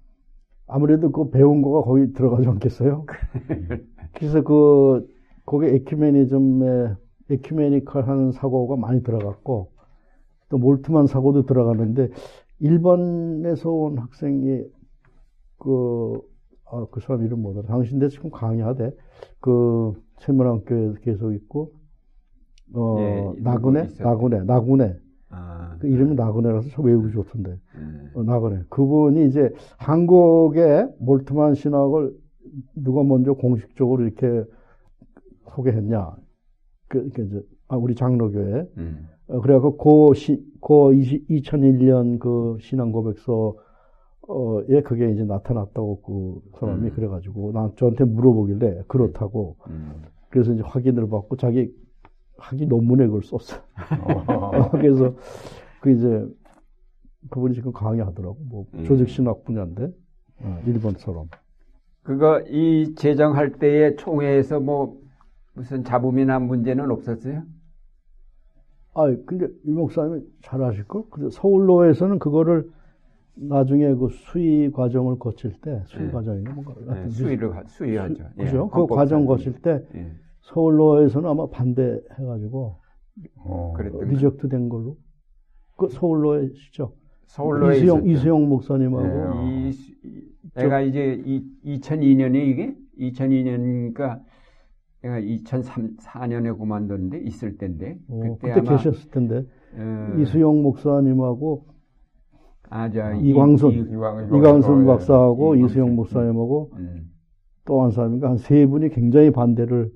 [0.66, 3.06] 아무래도 그 배운 거가 거기 들어가지 않겠어요?
[4.14, 5.06] 그래서 그
[5.44, 6.94] 거기 에큐메니즘에
[7.30, 9.72] 에큐메니컬한 사고가 많이 들어갔고
[10.48, 12.10] 또 몰트만 사고도 들어가는데
[12.60, 14.64] 일본에서 온 학생이
[15.62, 16.20] 그,
[16.64, 17.68] 아, 그 사람 이름 뭐더라.
[17.68, 18.90] 당신데 지금 강의하대.
[19.40, 21.72] 그, 세문학교에 계속 있고,
[22.74, 23.84] 어, 예, 나그네?
[23.84, 24.04] 있었죠.
[24.04, 24.96] 나그네, 나그네.
[25.32, 27.58] 아, 그 이름이 나그네라서 참 외우기 좋던데.
[27.76, 28.64] 음, 어, 나그네.
[28.68, 32.14] 그분이 이제 한국의 몰트만 신학을
[32.76, 34.44] 누가 먼저 공식적으로 이렇게
[35.54, 36.14] 소개했냐.
[36.88, 38.68] 그, 그 이제, 아, 우리 장로교회.
[38.76, 46.58] 음, 어, 그래갖고, 그, 시, 그 20, 2001년 그 신앙 고백서에 그게 이제 나타났다고 그
[46.58, 46.94] 사람이 음.
[46.94, 49.56] 그래가지고, 난 저한테 물어보길래, 그렇다고.
[49.68, 50.02] 음.
[50.28, 51.72] 그래서 이제 확인을 받고, 자기
[52.38, 53.58] 학위 논문에 그걸 썼어.
[54.00, 54.70] 어.
[54.72, 55.14] 그래서,
[55.80, 56.26] 그 이제,
[57.30, 58.36] 그분이 지금 강의하더라고.
[58.48, 58.84] 뭐, 음.
[58.84, 59.90] 조직신학 분야인데,
[60.40, 61.26] 어, 일본 사람.
[62.02, 65.00] 그거 이 제정할 때에 총회에서 뭐
[65.54, 67.44] 무슨 잡음이나 문제는 없었어요?
[68.94, 71.04] 아, 근데 이 목사님이 잘 아실 걸?
[71.10, 72.68] 근데 서울로에서는 그거를
[73.34, 76.12] 나중에 그 수의 과정을 거칠 때, 수의 네.
[76.12, 76.74] 과정인가 뭔가.
[76.94, 78.24] 네, 수의를 하- 수의하죠.
[78.38, 78.68] 예, 그죠?
[78.68, 78.86] 그.
[78.86, 80.10] 과정 거칠 때 예.
[80.42, 82.76] 서울로에서는 아마 반대해가지고
[83.44, 83.72] 어.
[83.76, 84.96] 그랬더니 reject 된 걸로.
[85.76, 86.92] 그 서울노회시죠.
[87.26, 88.06] 서울노회 이수영.
[88.06, 89.06] 이수영 목사님하고.
[89.44, 89.68] 네.
[89.68, 94.20] 이, 수- 이- 내가 이제 이, 2002년에 이게 2002년이니까
[95.02, 99.46] 내가 2004년에 그만뒀는데 있을 때인데 어, 그때, 그때 아마 계셨을 텐데.
[99.76, 101.66] 어, 이수영 목사님하고
[102.68, 103.70] 아, 저, 이광순.
[103.72, 104.86] 이, 이, 이광, 이광순 예.
[104.86, 105.66] 박사하고 이광순.
[105.70, 107.10] 이수영 목사님하고 음,
[107.64, 109.90] 또한 사람인가 한 세 분이 굉장히 반대를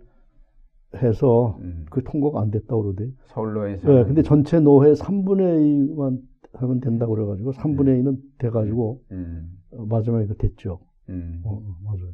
[0.94, 3.10] 해서 음, 그 통과가 안 됐다고 그러대.
[3.26, 6.20] 서울로에서 네, 근데 전체 노회 3분의 2만
[6.52, 10.80] 하면 된다고 그래가지고 3분의 2는 돼가지고 음, 어, 마지막에 그 됐죠.
[11.08, 11.42] 음.
[11.44, 12.12] 어, 어, 맞아요.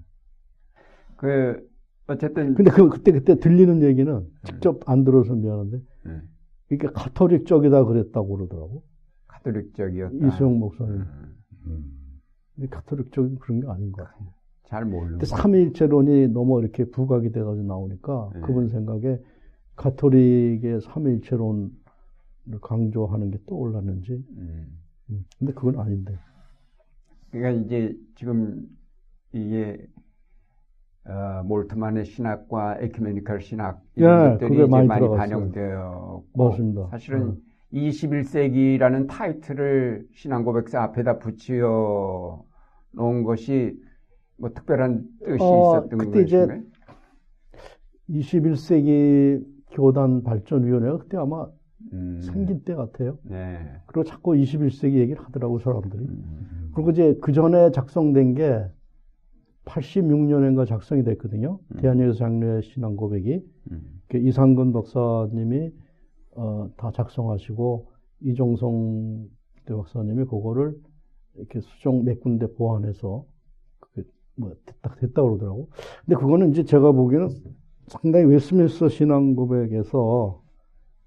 [1.16, 1.68] 그
[2.08, 6.28] 어쨌든 근데 그, 그때, 그때 들리는 얘기는 직접 안 들어서 미안한데, 음,
[6.70, 8.82] 이게 가톨릭 쪽이다 그랬다고 그러더라고.
[9.28, 10.26] 가톨릭적이었다.
[10.26, 10.94] 이수영 목사님.
[10.94, 12.20] 음, 음.
[12.54, 14.28] 근데 가톨릭 쪽이 그런 게 아닌 것 같아요.
[14.72, 15.22] 잘 모르고.
[15.26, 18.40] 삼위일체론이 너무 이렇게 부각이 돼가지고 나오니까 네.
[18.40, 19.18] 그분 생각에
[19.76, 21.70] 가톨릭의 삼위일체론을
[22.62, 24.24] 강조하는 게 떠올랐는지.
[24.38, 24.66] 음.
[25.10, 26.18] 음, 근데 그건 아닌데.
[27.30, 28.66] 그러니까 이제 지금
[29.32, 29.86] 이게
[31.04, 35.06] 어, 몰트만의 신학과 에큐메니컬 신학 예, 이런 것들이 그게 이제 많이 많이.
[35.06, 36.86] 반영되었고 맞습니다.
[36.86, 37.36] 사실은 음.
[37.74, 42.42] 21세기라는 타이틀을 신앙고백서 앞에다 붙여
[42.92, 43.78] 놓은 것이
[44.42, 46.62] 뭐 특별한 뜻이 어, 있었던 그때 이제 것인가요?
[48.10, 51.46] 21세기 교단 발전위원회가 그때 아마
[51.92, 52.20] 음.
[52.20, 53.18] 생긴 때 같아요.
[53.22, 53.56] 네.
[53.86, 56.04] 그리고 자꾸 21세기 얘기를 하더라고 사람들이.
[56.04, 56.72] 음.
[56.74, 58.66] 그리고 이제 그 전에 작성된 게
[59.64, 61.60] 86년인가 작성이 됐거든요.
[61.68, 61.76] 음.
[61.76, 64.00] 대한예수 장로의 신앙 고백이 음.
[64.08, 65.70] 그 이상근 박사님이
[66.34, 67.86] 어, 다 작성하시고
[68.22, 69.28] 이종성
[69.66, 70.74] 대 박사님이 그거를
[71.36, 73.24] 이렇게 수정 몇 군데 보완해서
[74.36, 75.68] 뭐 됐다 됐다 그러더라고.
[76.04, 77.28] 근데 그거는 이제 제가 보기에는
[77.88, 80.40] 상당히 웨스민스터 신앙 고백에서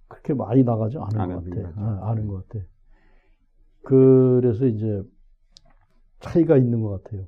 [0.08, 1.74] 그렇게 많이 나가지 않은 안것 같아.
[1.78, 2.64] 아, 아는 것 같아.
[3.84, 5.04] 그래서 이제
[6.20, 7.26] 차이가 있는 것 같아요.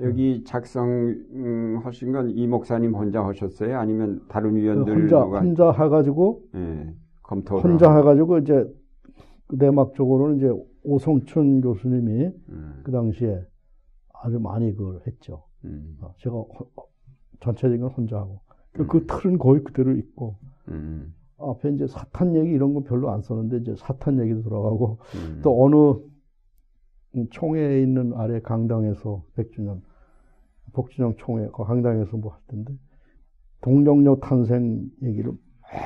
[0.00, 3.78] 여기 작성하신 건 이 목사님 혼자 하셨어요?
[3.78, 6.92] 아니면 다른 위원들 혼자 누가 혼자 해가지고 예,
[7.22, 7.96] 검토를 혼자?
[7.96, 8.66] 해가지고 이제
[9.46, 10.50] 그 내막적으로는 이제
[10.82, 13.40] 오성춘 교수님이 음, 그 당시에
[14.24, 15.44] 아주 많이 그걸 했죠.
[15.64, 16.70] 음, 어, 제가 호-
[17.40, 18.40] 전체적인 건 혼자 하고.
[18.72, 18.88] 그- 음.
[18.88, 20.36] 그 틀은 거의 그대로 있고.
[20.68, 24.98] 음, 앞에 이제 사탄 얘기 이런 거 별로 안 썼는데 이제 사탄 얘기도 들어가고.
[25.14, 25.40] 음.
[25.44, 25.74] 또 어느
[27.16, 29.82] 음, 총회에 있는 아래 강당에서 백주년
[30.72, 32.74] 복진영 총회 그 강당에서 뭐 할 텐데
[33.60, 35.30] 동정녀 탄생 얘기를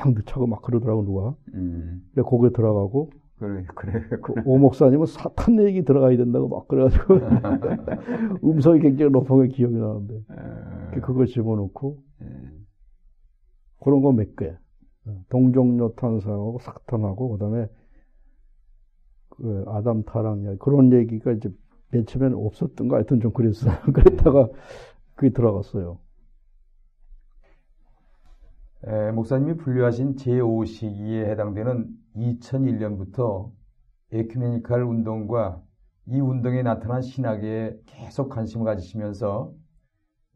[0.05, 1.37] 막 늦차고 막 그러더라고 누가.
[1.55, 7.15] 음, 근데 거기에 들어가고 그래 그래 그 오 목사님은 사탄 얘기 들어가야 된다고 막 그래가지고
[8.45, 12.27] 음성이 굉장히 높은 게 기억이 나는데 어, 그걸 집어넣고 예,
[13.81, 14.57] 그런 거 몇 개.
[15.31, 17.69] 동종료 탄생하고 사탄하고 그다음에
[19.31, 21.51] 그 아담 타락 이야기 그런 얘기가 이제
[21.91, 23.75] 맨 처음에는 없었던 거 하여튼 좀 그랬어요.
[23.95, 24.49] 그랬다가
[25.15, 25.99] 그게 들어갔어요.
[28.87, 33.51] 에, 목사님이 분류하신 제5시기에 해당되는 2001년부터
[34.13, 35.63] 에큐메니칼 운동과
[36.07, 39.53] 이 운동에 나타난 신학에 계속 관심을 가지시면서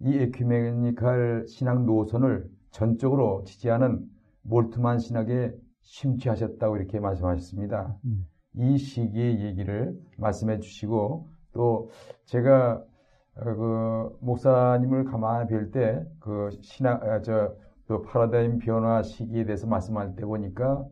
[0.00, 4.04] 이 에큐메니칼 신학 노선을 전적으로 지지하는
[4.42, 5.52] 몰트만 신학에
[5.82, 7.96] 심취하셨다고 이렇게 말씀하셨습니다.
[8.04, 8.26] 음.
[8.54, 11.90] 이 시기의 얘기를 말씀해 주시고 또
[12.26, 12.82] 제가
[13.34, 20.16] 어, 그 목사님을 가만히 뵐 때 그 신학 아, 저그 파라다임 변화 시기에 대해서 말씀할
[20.16, 20.84] 때 보니까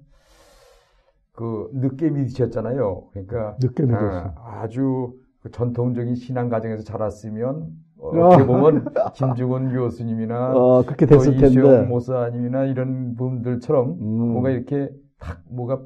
[1.41, 3.05] 그 늦게 믿으셨잖아요.
[3.13, 4.35] 그러니까 늦게 믿었어.
[4.37, 7.67] 아, 아주 그 전통적인 신앙 가정에서 자랐으면
[7.97, 8.27] 어, 아.
[8.27, 8.85] 어떻게 보면
[9.15, 14.33] 김중원 교수님이나 어, 그렇게 또 됐을 이시영 텐데 목사님이나 이런 분들처럼 음.
[14.33, 15.81] 뭔가 이렇게 탁 뭐가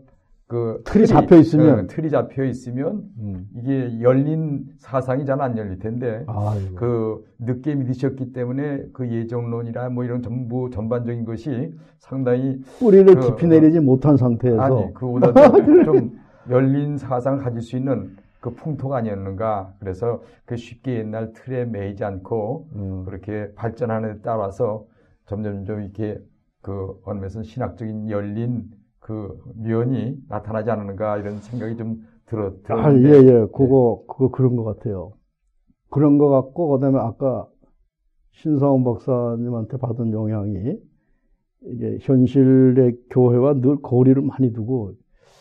[0.47, 1.81] 그 틀이 잡혀 있으면.
[1.81, 3.49] 어, 틀이 잡혀 있으면 음.
[3.57, 6.75] 이게 열린 사상이 잘 안 열릴 텐데 아이고.
[6.77, 13.47] 그 늦게 믿으셨기 때문에 그 예정론이나 뭐 이런 전부 전반적인 것이 상당히 뿌리를 그, 깊이
[13.47, 15.35] 내리지 못한 상태에서 아니 그보다도
[15.85, 16.19] 좀
[16.51, 22.69] 열린 사상을 가질 수 있는 그 풍토가 아니었는가 그래서 그 쉽게 옛날 틀에 매이지 않고
[22.75, 23.05] 음.
[23.07, 24.85] 그렇게 발전하는 데 따라서
[25.27, 26.19] 점점 좀 이렇게
[26.61, 28.65] 그 어느 면에서는 신학적인 열린
[29.05, 33.47] 그 면이 나타나지 않는가 이런 생각이 좀 들어 아, 들었는데 예, 예.
[33.53, 35.13] 그거, 그거 그런 것 같아요.
[35.91, 37.47] 그런 것 같고, 그 다음에 아까
[38.33, 40.79] 신사원 박사님한테 받은 영향이
[41.67, 44.95] 이게 현실의 교회와 늘 거리를 많이 두고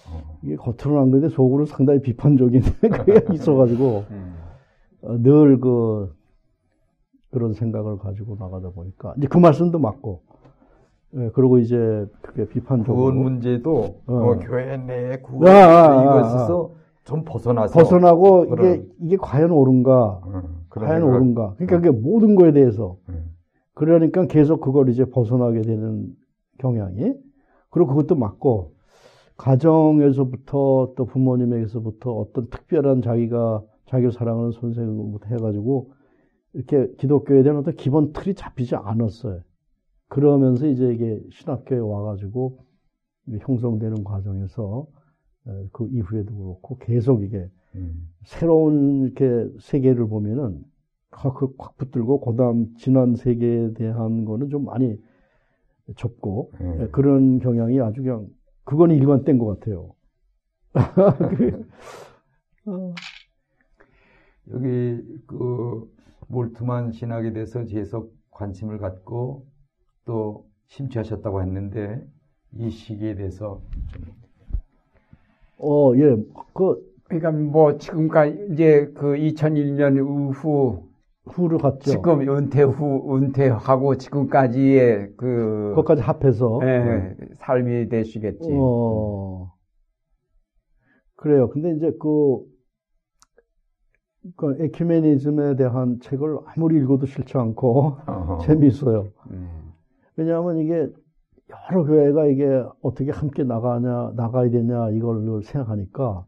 [0.09, 2.61] 어, 이게 겉으로는 안 그런데 속으로 상당히 비판적인
[2.91, 4.35] 그게 있어가지고 음,
[5.03, 6.13] 어, 늘 그,
[7.31, 10.21] 그런 생각을 가지고 나가다 보니까 이제 그 말씀도 맞고,
[11.15, 14.13] 예, 그리고 이제 그게 비판적으로 구원 문제도 어.
[14.15, 16.71] 어, 교회 내 구원 아, 아, 아, 이것에서
[17.03, 20.21] 좀 벗어나서 벗어나고 이게 그런- 이게 과연 옳은가?
[20.23, 21.53] 어, 그런 과연 옳은가?
[21.57, 23.25] 그러니까 그게 모든 거에 대해서 음.
[23.75, 26.07] 그러니까 계속 그걸 이제 벗어나게 되는
[26.59, 27.13] 경향이
[27.69, 28.73] 그리고 그것도 맞고
[29.37, 35.91] 가정에서부터 또 부모님에게서부터 어떤 특별한 자기가 자기를 사랑하는 선생님부터 해가지고
[36.53, 39.41] 이렇게 기독교에 대한 어떤 기본 틀이 잡히지 않았어요.
[40.13, 42.59] 그러면서 이제 이게 신학교에 와가지고
[43.39, 44.85] 형성되는 과정에서
[45.47, 48.13] 에, 그 이후에도 그렇고 계속 이게 음.
[48.23, 50.63] 새로운 이렇게 세계를 보면은
[51.09, 54.95] 확, 그확 붙들고 그다음 지난 세계에 대한 거는 좀 많이
[55.95, 56.81] 좁고 음.
[56.81, 58.27] 예, 그런 경향이 아주 그냥
[58.65, 59.95] 그건 일관된 것 같아요.
[61.37, 61.67] 그,
[62.69, 62.93] 어,
[64.51, 65.91] 여기 그
[66.27, 69.51] 몰트만 신학에 대해서 계속 관심을 갖고
[70.05, 72.05] 또 심취하셨다고 했는데
[72.57, 73.61] 이 시기에 대해서
[75.57, 76.15] 어, 예,
[76.53, 80.89] 그 그러니까 뭐 지금까지 이제 그 2001년 이후
[81.25, 81.79] 후를 갔죠.
[81.79, 88.49] 지금 은퇴 후 은퇴하고 지금까지의 그 그것까지 합해서 예, 삶이 되시겠지.
[88.51, 89.53] 어,
[91.15, 91.49] 그래요.
[91.49, 92.39] 근데 이제 그,
[94.35, 99.07] 그 에큐메니즘에 대한 책을 아무리 읽어도 싫지 않고 어, 재미있어요.
[99.31, 99.62] 음.
[100.15, 100.87] 왜냐하면 이게
[101.71, 106.25] 여러 교회가 이게 어떻게 함께 나가냐, 나가야 되냐, 이걸 생각하니까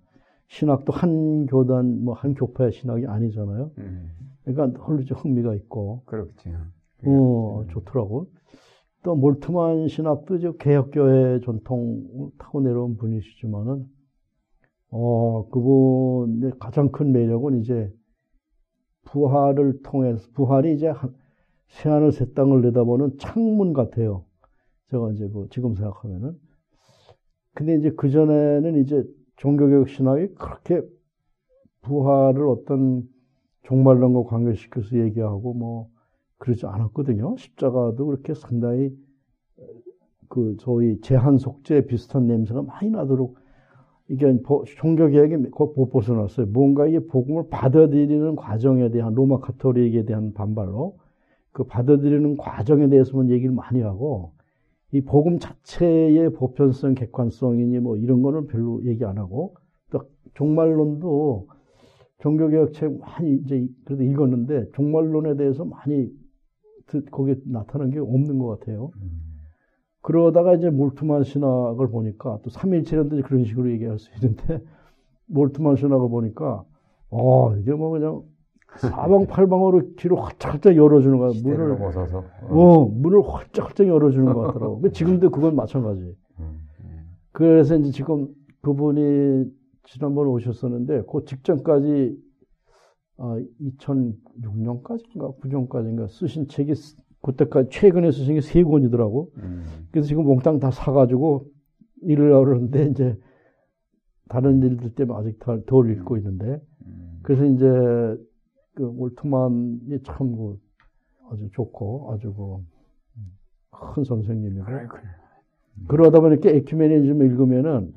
[0.47, 3.71] 신학도 한 교단, 뭐 한 교파의 신학이 아니잖아요.
[3.77, 4.11] 음.
[4.43, 6.03] 그러니까 홀로 흥미가 있고.
[6.05, 6.49] 그렇죠.
[7.05, 8.27] 어, 좋더라고.
[9.03, 13.85] 또 몰트만 신학도 이제 개혁교회 전통을 타고 내려온 분이시지만은,
[14.91, 17.91] 어, 그분의 가장 큰 매력은 이제
[19.05, 20.91] 부활을 통해서, 부활이 이제
[21.67, 24.25] 새하늘 새 땅을 내다보는 창문 같아요.
[24.91, 26.37] 제가 이제 그 지금 생각하면은.
[27.53, 29.03] 근데 이제 그전에는 이제
[29.37, 30.81] 종교개혁 신학이 그렇게
[31.81, 33.03] 부활을 어떤
[33.63, 35.89] 종말론과 관계시켜서 얘기하고 뭐
[36.37, 37.35] 그러지 않았거든요.
[37.37, 38.91] 십자가도 그렇게 상당히
[40.29, 43.37] 그 저희 제한 속죄 비슷한 냄새가 많이 나도록
[44.07, 44.37] 이게
[44.77, 46.47] 종교개혁이 못 벗어났어요.
[46.47, 50.97] 뭔가 이 복음을 받아들이는 과정에 대한 로마 카톨릭에 대한 반발로
[51.55, 54.33] 그 받아들이는 과정에 대해서만 얘기를 많이 하고
[54.91, 59.55] 이 복음 자체의 보편성, 객관성이니 뭐 이런 거는 별로 얘기 안 하고
[59.89, 60.01] 또
[60.33, 61.47] 종말론도
[62.19, 66.11] 종교개혁책 많이 이제 그래도 읽었는데 종말론에 대해서 많이
[67.09, 68.91] 거기에 나타난 게 없는 것 같아요.
[68.97, 69.21] 음.
[70.01, 74.61] 그러다가 이제 몰트만 신학을 보니까 또 삼일체론도 그런 식으로 얘기할 수 있는데
[75.27, 76.65] 몰트만 신학을 보니까
[77.11, 78.23] 어 이게 뭐 그냥
[78.77, 81.31] 사방팔방으로 뒤로 활짝활짝 열어주는 거야.
[81.43, 82.23] 문을 벗어서.
[82.43, 84.81] 어, 문을 활짝활짝 열어주는 것 같더라고.
[84.91, 86.15] 지금도 그건 마찬가지.
[86.39, 86.59] 음.
[87.31, 88.27] 그래서 이제 지금
[88.61, 89.45] 그분이
[89.83, 92.17] 지난번에 오셨었는데 그 직전까지
[93.17, 96.73] 아, 2006년까지인가 9년까지인가 쓰신 책이
[97.21, 99.31] 그때까지 최근에 쓰신 게 세 권이더라고.
[99.37, 99.63] 음.
[99.91, 101.45] 그래서 지금 몽땅 다 사가지고
[102.01, 103.17] 일을 하려는데 이제
[104.27, 107.19] 다른 일들 때문에 아직 덜 읽고 있는데 음.
[107.23, 107.65] 그래서 이제
[108.75, 110.59] 그 올트만이 참 그
[111.31, 112.63] 아주 좋고 아주 그
[113.71, 114.65] 큰 선생님이고
[115.87, 117.93] 그러다 보니까 에큐메니즘 읽으면은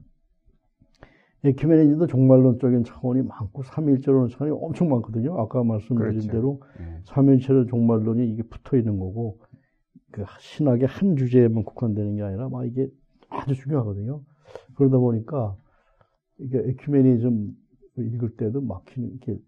[1.45, 5.39] 에큐메니즘도 종말론적인 차원이 많고 삼일체론 차원이 엄청 많거든요.
[5.39, 6.33] 아까 말씀드린 그렇죠.
[6.33, 7.01] 대로 네.
[7.05, 9.39] 삼일체론 종말론이 이게 붙어 있는 거고
[10.11, 12.89] 그 신학의 한 주제에만 국한되는 게 아니라 막 이게
[13.29, 14.21] 아주 중요하거든요.
[14.75, 15.57] 그러다 보니까
[16.39, 17.57] 이게 에큐메니즘
[17.99, 19.39] 읽을 때도 막히는 이렇게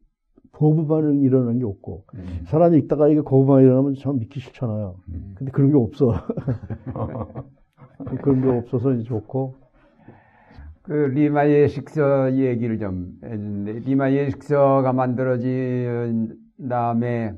[0.53, 2.41] 거부 반응 일어나는 게 없고 음.
[2.47, 4.97] 사람이 읽다가 이게 거부 반응 일어나면 참 믿기 싫잖아요.
[5.09, 5.35] 음.
[5.37, 6.13] 근데 그런 게 없어.
[8.23, 9.61] 그런 게 없어서 좋고.
[10.83, 16.37] 그 리마 예식서 얘기를 좀 해주는데 리마 예식서가 만들어진
[16.69, 17.35] 다음에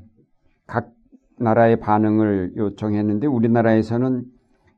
[0.65, 0.89] 각
[1.37, 4.23] 나라의 반응을 요청했는데 우리나라에서는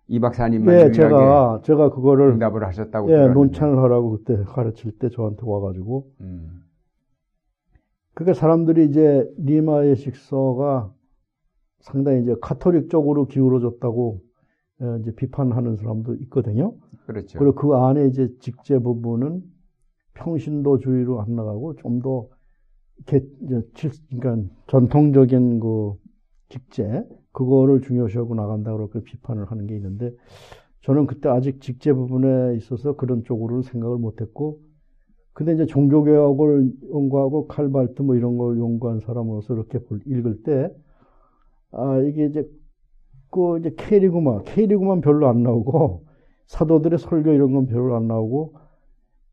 [0.08, 5.42] 이 박사님만 예, 제가 제가 그거를 응답을 하셨다고 예, 논찬을 하라고 그때 가르칠 때 저한테
[5.44, 6.65] 와가지고 음.
[8.16, 10.92] 그러니까 사람들이 이제 리마 예식서가
[11.82, 14.22] 상당히 이제 카톨릭 쪽으로 기울어졌다고
[14.82, 16.76] 어, 이제 비판하는 사람도 있거든요.
[17.06, 17.38] 그렇죠.
[17.38, 19.44] 그리고 그 안에 이제 직제 부분은
[20.16, 22.28] 평신도주의로 안 나가고 좀더
[23.06, 24.38] 그러니까
[24.68, 25.94] 전통적인 그
[26.50, 30.12] 직제 그거를 중요시하고 나간다 그렇게 비판을 하는 게 있는데
[30.84, 34.62] 저는 그때 아직 직제 부분에 있어서 그런 쪽으로 생각을 못했고
[35.36, 40.74] 근데 이제 종교개혁을 연구하고 칼발트 뭐 이런 걸 연구한 사람으로서 이렇게 읽을 때,
[41.72, 42.50] 아, 이게 이제,
[43.32, 46.06] 그 이제 케리구마, 케리구만 별로 안 나오고,
[46.48, 48.56] 사도들의 설교 이런 건 별로 안 나오고,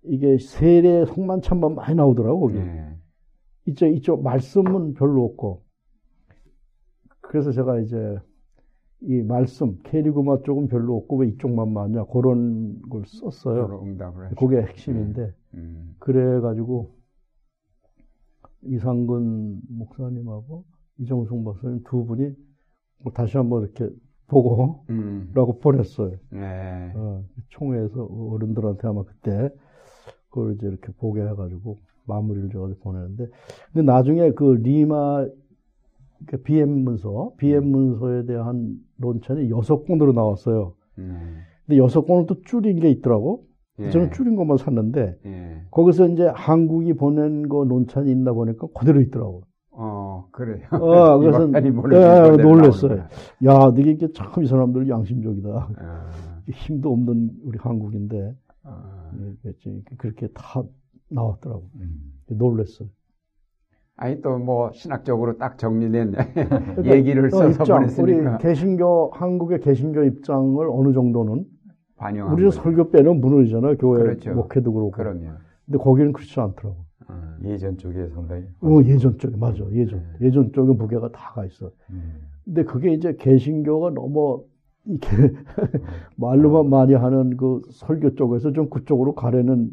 [0.02, 2.54] 이게 세례 속만참만 많이 나오더라고, 거기.
[2.54, 2.96] 네.
[3.66, 5.62] 이쪽, 이쪽 말씀은 별로 없고.
[7.20, 8.18] 그래서 제가 이제
[9.02, 13.82] 이 말씀, 케리구마 쪽은 별로 없고 왜 이쪽만 많냐, 그런 걸 썼어요.
[13.84, 15.26] 응답을 그게 핵심인데.
[15.26, 15.41] 네.
[15.54, 15.94] 음.
[15.98, 16.94] 그래가지고
[18.62, 20.64] 이상근 목사님하고
[20.98, 22.32] 이정숙 박사님 두 분이
[23.02, 23.88] 뭐 다시 한번 이렇게
[24.28, 25.30] 보고 음.
[25.34, 26.16] 라고 보냈어요.
[26.30, 26.92] 네.
[26.94, 29.50] 어, 총회에서 어른들한테 아마 그때
[30.30, 33.26] 그걸 이제 이렇게 보게 해가지고 마무리를 줘가지고 보내는데
[33.72, 35.26] 근데 나중에 그 리마
[36.26, 40.74] 그 BM 문서, BM 문서에 대한 논천이 여섯 권으로 나왔어요.
[40.98, 41.40] 음.
[41.66, 43.46] 근데 여섯 권을 또 줄인 게 있더라고.
[43.78, 43.90] 예.
[43.90, 45.62] 저는 줄인 것만 샀는데 예.
[45.70, 49.42] 거기서 이제 한국이 보낸 거 논찬이 있나 보니까 그대로 있더라고.
[49.74, 50.66] 어, 그래요.
[50.72, 51.48] 어, 그래서
[52.38, 52.98] 예, 놀랬어요.
[53.46, 55.48] 야, 너게 이게 참 이 사람들 양심적이다.
[55.78, 56.10] 아.
[56.52, 59.10] 힘도 없는 우리 한국인데 아.
[59.46, 59.52] 예,
[59.96, 60.62] 그렇게 다
[61.08, 61.64] 나왔더라고.
[61.76, 62.12] 음.
[62.28, 62.88] 놀랬어요.
[63.96, 66.12] 아니 또 뭐 신학적으로 딱 정리된
[66.76, 68.30] 그러니까 얘기를 써서 입장, 보냈으니까.
[68.34, 71.44] 우리 개신교 한국의 개신교 입장을 어느 정도는
[72.02, 73.76] 반영한 우리는 설교 빼는 무너지잖아요.
[73.78, 74.34] 교회 그렇죠.
[74.34, 74.90] 목회도 그렇고.
[74.90, 75.28] 그럼요.
[75.66, 76.76] 근데 거기는 그렇지 않더라고.
[77.10, 78.44] 음, 예전 쪽에 상당히.
[78.60, 79.64] 어, 예전 쪽에 맞아.
[79.72, 80.26] 예전 네.
[80.26, 81.70] 예전 쪽에 무게가 다 가 있어.
[81.90, 82.22] 음.
[82.44, 84.42] 근데 그게 이제 개신교가 너무
[84.84, 85.06] 이게
[86.16, 89.70] 말로만 많이 하는 그 설교 쪽에서 좀 그쪽으로 가려는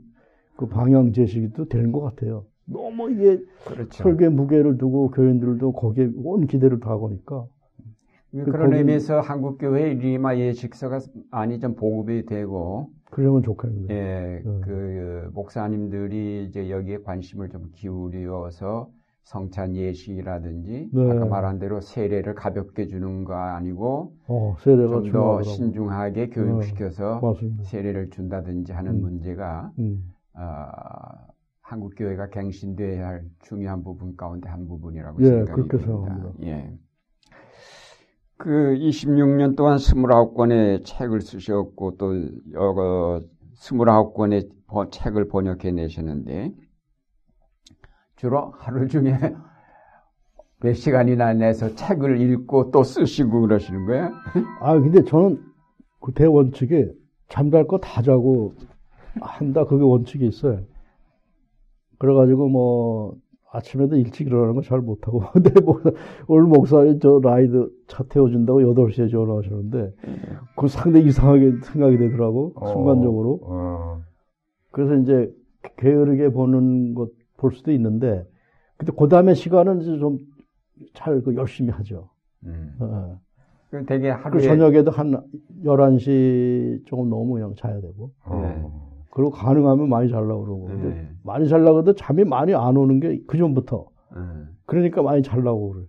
[0.56, 2.46] 그 방향 제시도 되는 것 같아요.
[2.66, 4.04] 너무 이게 그렇죠.
[4.04, 7.46] 설교의 무게를 두고 교인들도 거기에 온 기대를 다 거니까.
[8.32, 11.00] 그런 의미에서 한국 교회 리마 예식서가
[11.32, 13.94] 많이 좀 보급이 되고 그러면 좋겠는데.
[13.94, 14.62] 예, 음.
[14.64, 18.90] 그 목사님들이 이제 여기에 관심을 좀 기울여서
[19.24, 21.12] 성찬 예식이라든지 네.
[21.12, 25.44] 아까 말한 대로 세례를 가볍게 주는 거 아니고 어, 좀 더.
[25.44, 27.64] 신중하게 교육시켜서 맞습니다.
[27.64, 29.02] 세례를 준다든지 하는 음.
[29.02, 30.12] 문제가 음.
[30.34, 31.28] 아,
[31.62, 35.94] 한국 교회가 갱신돼야 할 중요한 부분 가운데 한 부분이라고 예, 생각이 그렇게 듭니다.
[35.94, 36.46] 생각합니다.
[36.48, 36.74] 예.
[38.40, 42.14] 그 26년 동안 29권의 책을 쓰셨고 또
[42.54, 43.22] 여러
[43.58, 44.50] 29권의
[44.92, 46.54] 책을 번역해 내셨는데
[48.16, 49.12] 주로 하루 중에
[50.62, 54.12] 몇 시간이나 내서 책을 읽고 또 쓰시고 그러시는 거예요?
[54.62, 55.44] 아, 근데 저는
[56.02, 56.90] 그 대 원칙에
[57.28, 58.54] 잠잘 거 다 자고
[59.22, 59.66] 한다.
[59.66, 60.64] 그게 원칙이 있어요.
[61.98, 63.16] 그래가지고 뭐,
[63.52, 65.22] 아침에도 일찍 일어나는 거 잘 못하고.
[65.34, 65.82] 근데 뭐,
[66.28, 69.94] 오늘 목사님 저 라이드 차 태워준다고 8시에 전화 하셨는데,
[70.56, 72.54] 그 상당히 이상하게 생각이 되더라고.
[72.74, 73.40] 순간적으로.
[73.44, 74.02] 어,
[74.72, 75.34] 그래서 이제
[75.78, 78.26] 게으르게 보는 것 볼 수도 있는데,
[78.76, 82.10] 근데 그 다음에 시간은 이제 좀잘 그 열심히 하죠.
[82.46, 82.76] 음.
[82.82, 83.18] 어.
[83.72, 85.16] 그 되게 그 하루에 저녁에도 한
[85.64, 88.12] 11시 조금 넘으면 그냥 자야 되고.
[88.26, 88.89] 어.
[89.12, 90.66] 그리고 가능하면 많이 자려고 그러고.
[90.66, 91.10] 근데 네.
[91.24, 93.88] 많이 자려고 해도 잠이 많이 안 오는 게 그전부터.
[94.16, 94.50] 음.
[94.66, 95.86] 그러니까 많이 자려고 그래.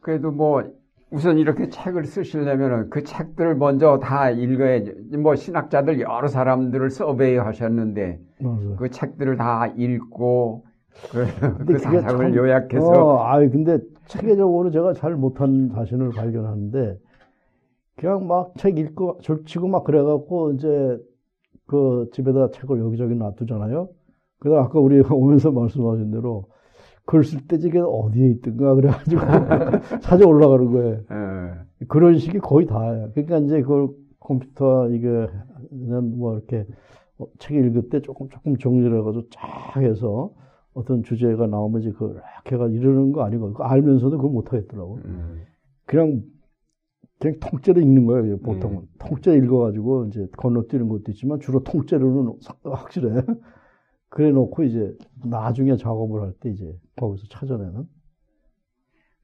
[0.00, 0.62] 그래도 뭐
[1.10, 4.92] 우선 이렇게 책을 쓰시려면은 그 책들을 먼저 다 읽어야지.
[5.18, 8.76] 뭐 신학자들 여러 사람들을 서베이 하셨는데 맞아.
[8.78, 10.64] 그 책들을 다 읽고
[11.10, 16.98] 그, 그 사상을 참- 요약해서 어, 아이, 근데 체계적으로 제가 잘 못한 자신을 발견하는데,
[17.96, 20.98] 그냥 막 책 읽고, 절치고 막 그래갖고, 이제,
[21.66, 23.88] 그 집에다 책을 여기저기 놔두잖아요.
[24.40, 26.46] 그다음 아까 우리 오면서 말씀하신 대로,
[27.06, 29.20] 글 쓸 때 이게 어디에 있든가 그래가지고
[30.02, 31.00] 찾아 올라가는 거예요.
[31.10, 33.10] 어, 그런 식이 거의 다예요.
[33.14, 35.26] 그러니까 이제 그 컴퓨터 이게
[35.68, 36.66] 그냥 뭐 이렇게
[37.18, 40.30] 어, 책 읽을 때 조금 조금 정리를 해가지고 쫙 해서
[40.72, 44.98] 어떤 주제가 나오면 이제 그걸 쫙 해가 이러는 거 아니고 알면서도 그걸 못 하겠더라고.
[45.04, 45.42] 음,
[45.84, 46.22] 그냥
[47.20, 48.38] 그냥 통째로 읽는 거예요.
[48.38, 48.82] 보통은 음.
[48.98, 52.34] 통째 읽어가지고 이제 건너뛰는 것도 있지만 주로 통째로는
[52.64, 53.22] 확실해.
[54.10, 54.94] 그래 놓고 이제
[55.24, 57.84] 나중에 작업을 할 때 이제 거기서 찾아내는.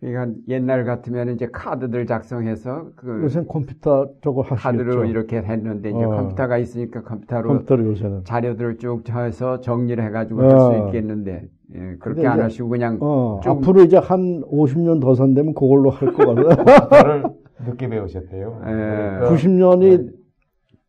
[0.01, 4.63] 그러니까 옛날 같으면 이제 카드들 작성해서 그 요새 컴퓨터 저거 하시겠죠.
[4.63, 6.09] 카드로 이렇게 했는데 이제 어.
[6.09, 8.25] 컴퓨터가 있으니까 컴퓨터로 컴퓨터로 요새는.
[8.25, 10.45] 자료들을 쭉 쳐서 정리를 해가지고 어.
[10.49, 15.53] 할수 있겠는데 예, 그렇게 안 하시고 그냥 어, 좀- 앞으로 이제 한 50년 더 산다면
[15.55, 17.35] 그걸로 할것 같아요.
[17.67, 18.61] 늦게 배우셨대요.
[18.63, 18.71] 예.
[18.71, 20.13] 그러니까 90년이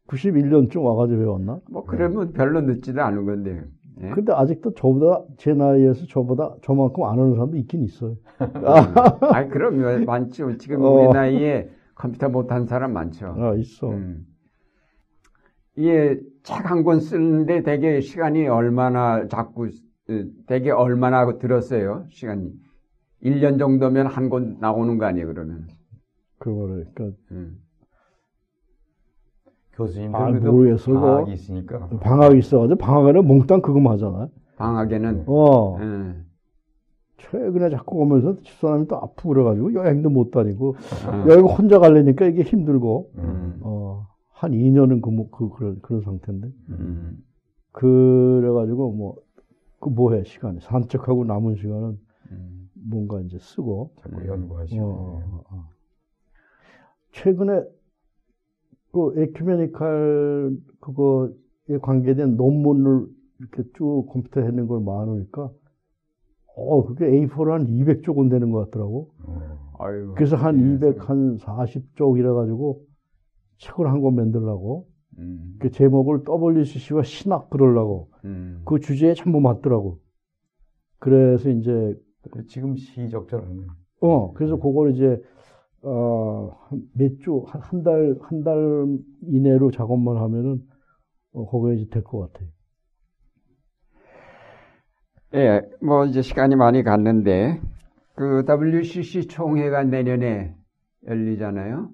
[0.07, 1.59] 91년쯤 와가지고 배웠나?
[1.69, 3.63] 뭐 그러면 별로 늦지도 않은 건데.
[4.01, 4.09] 예?
[4.09, 8.15] 근데 아직도 저보다 제 나이에서 저보다 저만큼 안 하는 사람도 있긴 있어요.
[9.34, 10.57] 아니 그럼 많죠.
[10.57, 10.89] 지금 어.
[10.89, 13.36] 우리 나이에 컴퓨터 못한 사람 많죠.
[13.38, 13.89] 아 있어.
[13.91, 14.26] 음.
[15.78, 19.65] 이게 책한 권 쓰는데 되게 시간이 얼마나 자꾸
[20.09, 22.51] 어, 되게 얼마나 들었어요 시간이
[23.24, 25.67] 1년 정도면 한 권 나오는 거 아니에요 그러면
[26.45, 27.61] 그거를 그러니까 음.
[29.73, 30.91] 교수님들 아, 모르겠어.
[30.91, 34.29] 방학이 있으니까 방학이 있어가지고 방학에는 몽땅 그거만 하잖아요.
[34.57, 36.25] 방학에는 어 음.
[37.17, 40.69] 최근에 자꾸 오면서 집사람이 또 아프고 그래가지고 여행도 못 다니고
[41.07, 41.25] 어.
[41.29, 43.59] 여행 혼자 가려니까 이게 힘들고 음.
[43.63, 46.47] 어한 2년은 그, 뭐- 그 그런 그런 상태인데.
[46.69, 47.23] 음.
[47.71, 49.15] 그래가지고 뭐,
[49.79, 50.59] 그 뭐해, 시간이.
[50.59, 51.97] 산책하고 남은 시간은
[52.31, 52.69] 음.
[52.73, 53.91] 뭔가 이제 쓰고.
[54.01, 55.69] 자꾸 어, 연구하시고 어, 어.
[57.12, 57.64] 최근에
[58.91, 63.07] 그 에큐메니칼 그거에 관계된 논문을
[63.39, 65.49] 이렇게 쭉 컴퓨터에 해놓은 걸 많으니까
[66.55, 69.12] 어, 그게 A4로 한 200쪽은 되는 것 같더라고.
[69.26, 69.72] 어.
[70.16, 72.84] 그래서 한 예, 200, 한 40쪽 이래 가지고
[73.59, 74.88] 책을 한 권 만들려고.
[75.18, 75.55] 음.
[75.59, 78.09] 그 제목을 WCC와 신학 그러려고.
[78.26, 78.62] 음.
[78.66, 79.99] 그 주제에 전부 맞더라고.
[80.99, 81.95] 그래서 이제,
[82.47, 83.64] 지금 시적절하네.
[84.01, 85.20] 어, 그래서 그걸 이제,
[85.84, 88.88] 어, 한몇 주, 한, 한 달, 한 달
[89.23, 90.61] 이내로 작업만 하면은,
[91.34, 92.49] 어, 거기에 이제 될것 같아요.
[95.34, 97.61] 예, 뭐 이제 시간이 많이 갔는데
[98.15, 100.55] 그 WCC 총회가 내년에
[101.07, 101.89] 열리잖아요.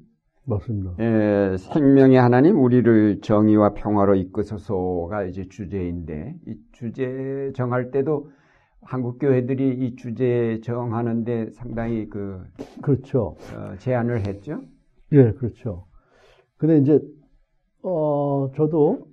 [0.46, 0.96] 맞습니다.
[1.00, 8.32] 예, 생명의 하나님 우리를 정의와 평화로 이끄소서가 이제 주제인데 이 주제 정할 때도
[8.88, 12.42] 한국 교회들이 이 주제 정하는데 상당히 그
[12.82, 13.36] 그렇죠.
[13.54, 14.62] 어, 제안을 했죠.
[15.12, 15.88] 예, 그렇죠.
[16.56, 17.02] 근데 이제
[17.84, 19.10] 어 저도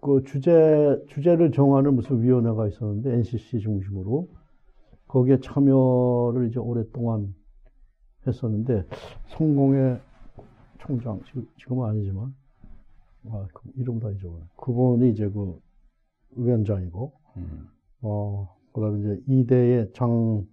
[0.00, 4.28] 그 주제 주제를 정하는 무슨 위원회가 있었는데 NCC 중심으로
[5.08, 7.34] 거기에 참여를 이제 오랫동안
[8.24, 8.86] 했었는데
[9.30, 10.00] 성공의
[10.78, 11.20] 총장
[11.58, 12.32] 지금은 아니지만
[13.30, 14.44] 아, 그 이름 다 잊어버려.
[14.56, 15.58] 그분이 이제 그
[16.36, 17.68] 위원장이고 음.
[18.02, 20.44] 어 그 다음에 이제 이대의 장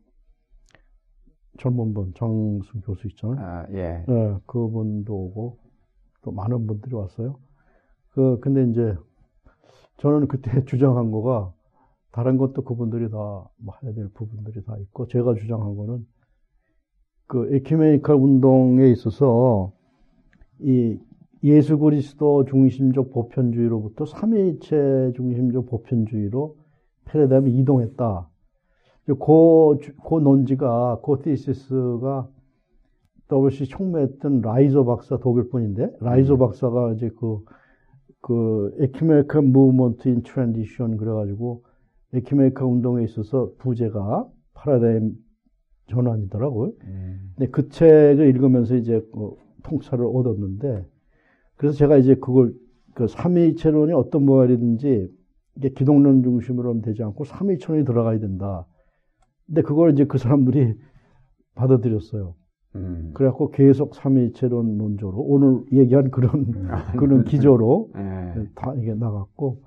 [1.60, 3.38] 젊은 분 장승 교수 있잖아요.
[3.46, 4.06] 아, 예.
[4.08, 5.58] 네, 그분도 오고
[6.22, 7.38] 또 많은 분들이 왔어요.
[8.12, 8.96] 그 근데 이제
[9.98, 11.54] 저는 그때 주장한 거가
[12.12, 13.18] 다른 것도 그분들이 다
[13.58, 16.06] 뭐 해야 될 부분들이 다 있고 제가 주장한 거는
[17.28, 19.74] 그 에큐메니컬 운동에 있어서
[20.60, 20.98] 이
[21.44, 26.63] 예수 그리스도 중심적 보편주의로부터 삼위일체 중심적 보편주의로
[27.06, 28.30] 패러다임이 이동했다.
[29.06, 32.28] 그, 그 논지가, 그 티시스가
[33.32, 36.40] WC 총무했던 라이저 박사 독일 분인데, 라이저 음.
[36.40, 37.44] 박사가 이제 그,
[38.22, 41.64] 그, Ecumenical Movement in Transition 그래가지고,
[42.14, 45.14] 에큐메니칼 운동에 있어서 부제가 패러다임
[45.88, 46.72] 전환이더라고요.
[46.84, 47.34] 음.
[47.36, 50.86] 근데 그 책을 읽으면서 이제 그 통찰을 얻었는데,
[51.56, 52.54] 그래서 제가 이제 그걸,
[52.94, 55.10] 그 삼위일체론이 어떤 모양이든지,
[55.56, 58.66] 이게 기독론 중심으로는 되지 않고 삼위일체론이 들어가야 된다.
[59.46, 60.76] 근데 그걸 이제 그 사람들이
[61.56, 62.36] 받아들였어요.
[62.76, 63.12] 음.
[63.14, 66.68] 그래갖고 계속 삼위일체론 논조로 오늘 얘기한 그런 음.
[66.98, 68.48] 그런 기조로 네.
[68.56, 69.62] 다 이게 나갔고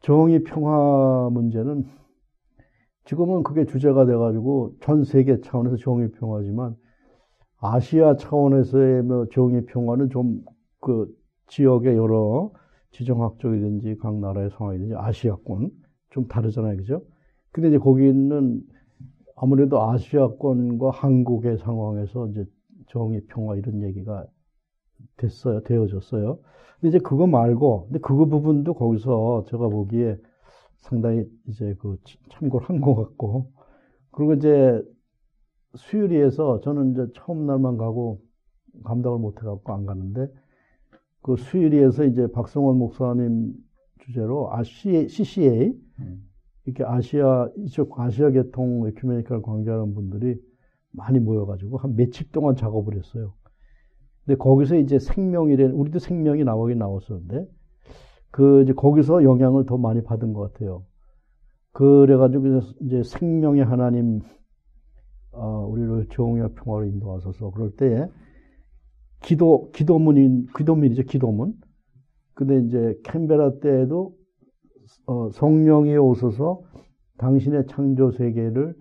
[0.00, 1.84] 정의 평화 문제는
[3.04, 6.74] 지금은 그게 주제가 돼가지고 전 세계 차원에서 정의 평화지만
[7.60, 10.42] 아시아 차원에서의 뭐 정의 평화는 좀
[10.80, 11.06] 그
[11.48, 12.50] 지역의 여러
[12.92, 15.70] 지정학적이든지 각 나라의 상황이든지 아시아권
[16.10, 17.02] 좀 다르잖아요, 그죠?
[17.52, 18.62] 근데 이제 거기는
[19.36, 22.44] 아무래도 아시아권과 한국의 상황에서 이제
[22.88, 24.26] 정의 평화 이런 얘기가
[25.16, 25.62] 됐어요.
[25.62, 26.38] 되어졌어요.
[26.80, 30.16] 근데 이제 그거 말고, 근데 그거 부분도 거기서 제가 보기에
[30.80, 31.98] 상당히 이제 그
[32.30, 33.50] 참고를 한 것 같고,
[34.10, 34.82] 그리고 이제
[35.76, 38.20] 수유리에서 저는 이제 처음 날만 가고
[38.84, 40.28] 감당을 못 해갖고 안 가는데,
[41.22, 43.52] 그 수유리에서 이제 박성원 목사님
[43.98, 46.30] 주제로 아, CCA, 음.
[46.64, 50.36] 이렇게 아시아, 이쪽 아시아 계통 에큐메니컬 관계하는 분들이
[50.92, 53.34] 많이 모여가지고 한 며칠 동안 작업을 했어요.
[54.24, 57.46] 근데 거기서 이제 생명이래, 우리도 생명이 나오긴 나왔었는데,
[58.30, 60.84] 그 이제 거기서 영향을 더 많이 받은 것 같아요.
[61.72, 64.20] 그래가지고 이제 생명의 하나님,
[65.32, 68.08] 어, 우리를 정의와 평화로 인도하소서 그럴 때
[69.22, 71.54] 기도, 기도문인, 기도문이죠, 기도문.
[72.34, 74.14] 근데 이제 캔베라 때에도
[75.06, 76.62] 어, 성령이 오셔서
[77.18, 78.74] 당신의 창조 세계를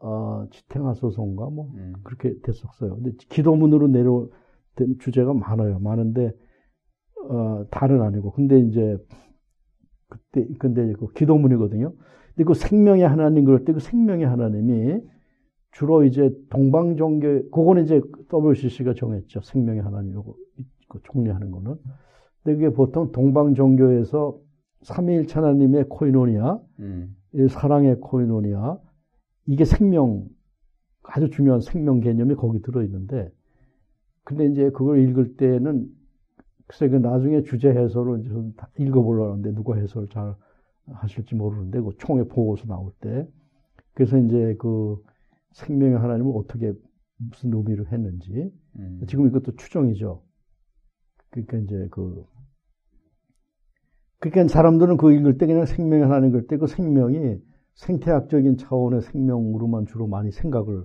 [0.00, 1.92] 어, 지탱하소서인가 뭐 음.
[2.04, 2.96] 그렇게 됐었어요.
[2.96, 5.78] 근데 기도문으로 내려된 주제가 많아요.
[5.78, 6.32] 많은데
[7.28, 8.96] 어, 다는 아니고 근데 이제
[10.08, 11.92] 그때 근데 그 기도문이거든요.
[12.34, 15.00] 근데 그 생명의 하나님 그럴 때 그 생명의 하나님이
[15.72, 18.00] 주로 이제 동방 종교 그거는 이제
[18.32, 19.40] WCC가 정했죠.
[19.42, 20.34] 생명의 하나님 이거
[20.88, 21.76] 그 총리하는 거는.
[22.42, 24.38] 근데 그게 보통 동방 종교에서
[24.82, 27.16] 삼위일체 하나님의 코이노니아, 음.
[27.48, 28.78] 사랑의 코이노니아,
[29.46, 30.26] 이게 생명,
[31.02, 33.30] 아주 중요한 생명 개념이 거기 들어 있는데,
[34.24, 35.86] 근데 이제 그걸 읽을 때는,
[36.66, 40.34] 글쎄, 그 나중에 주제 해설을 좀 읽어보려고 하는데, 누가 해설 잘
[40.86, 43.28] 하실지 모르는데, 그 총회 보고서 나올 때.
[43.92, 45.02] 그래서 이제 그
[45.52, 46.72] 생명의 하나님을 어떻게,
[47.18, 48.50] 무슨 의미를 했는지.
[48.78, 49.00] 음.
[49.06, 50.22] 지금 이것도 추정이죠.
[51.30, 52.24] 그러니까 이제 그
[54.20, 57.38] 그러니까 사람들은 그 읽을 때 그냥 생명이 하나 읽을 때 그 생명이
[57.74, 60.84] 생태학적인 차원의 생명으로만 주로 많이 생각을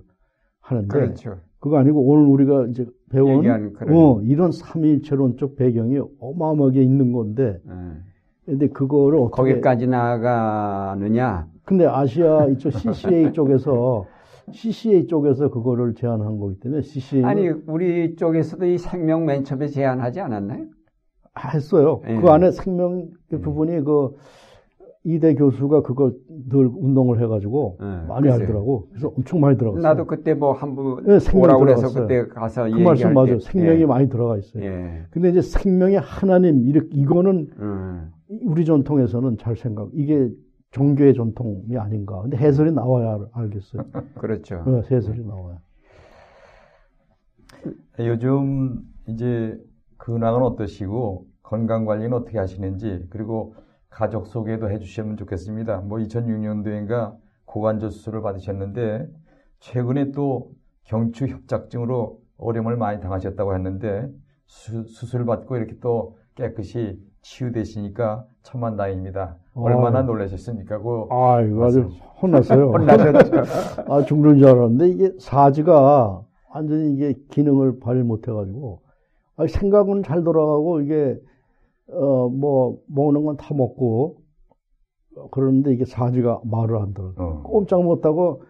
[0.60, 1.40] 하는데 그렇죠.
[1.58, 3.44] 그거 아니고 오늘 우리가 이제 배운
[3.90, 7.74] 어, 이런 삼위일체론적 배경이 어마어마하게 있는 건데 네.
[8.44, 11.48] 근데 그거를 어떻게 거기까지 나가느냐?
[11.64, 14.06] 근데 아시아 이쪽 CCA 쪽에서
[14.52, 20.20] CCA 쪽에서 그거를 제안한 거기 때문에 CCA 아니 우리 쪽에서도 이 생명 맨 처음에 제안하지
[20.20, 20.66] 않았나요?
[21.52, 22.00] 했어요.
[22.08, 22.16] 예.
[22.16, 24.14] 그 안에 생명 그 부분이 그
[25.04, 26.14] 이대 교수가 그걸
[26.48, 28.40] 늘 운동을 해가지고 네, 많이 글쎄요.
[28.40, 28.88] 알더라고.
[28.90, 29.80] 그래서 엄청 많이 들어갔어요.
[29.82, 33.38] 나도 그때 뭐 한분 네, 오라고 그래서 그때 가서 그 말씀 맞아요.
[33.38, 33.86] 생명이 예.
[33.86, 34.64] 많이 들어가 있어요.
[34.64, 35.02] 예.
[35.10, 38.10] 근데 이제 생명의 하나님 이렇게 이거는 음.
[38.42, 40.28] 우리 전통에서는 잘 생각 이게
[40.70, 42.20] 종교의 전통이 아닌가.
[42.22, 43.84] 근데 해설이 나와야 알겠어요.
[44.18, 44.62] 그렇죠.
[44.66, 45.58] 네, 해설이 나와야.
[48.00, 49.58] 요즘 이제
[49.96, 53.54] 근황은 어떠시고 건강 관리는 어떻게 하시는지 그리고
[53.88, 55.78] 가족 소개도 해주시면 좋겠습니다.
[55.80, 57.16] 뭐 2006년도인가
[57.46, 59.08] 고관절 수술을 받으셨는데
[59.60, 60.52] 최근에 또
[60.84, 64.08] 경추 협착증으로 어려움을 많이 당하셨다고 했는데
[64.46, 67.00] 수, 술 받고 이렇게 또 깨끗이
[67.30, 69.36] 치유되시니까 천만 다행입니다.
[69.54, 70.78] 얼마나 놀라셨습니까?
[70.78, 71.88] 그 아, 이거 아주
[72.22, 72.70] 혼났어요.
[72.70, 73.36] 혼나셨죠.
[73.92, 76.22] 아, 죽는 줄 알았는데 이게 사지가
[76.54, 78.80] 완전히 이게 기능을 발휘 못해가지고
[79.36, 81.18] 아, 생각은 잘 돌아가고 이게
[81.90, 84.18] 어 뭐 먹는 건 다 먹고
[85.30, 87.12] 그러는데 이게 사지가 말을 안 들어.
[87.16, 87.42] 어.
[87.42, 88.42] 꼼짝 못하고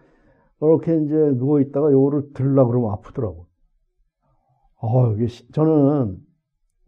[0.61, 3.45] 이렇게 이제 누워 있다가 요거를 들라 그러면 아프더라고.
[4.81, 6.17] 아, 이게 시- 저는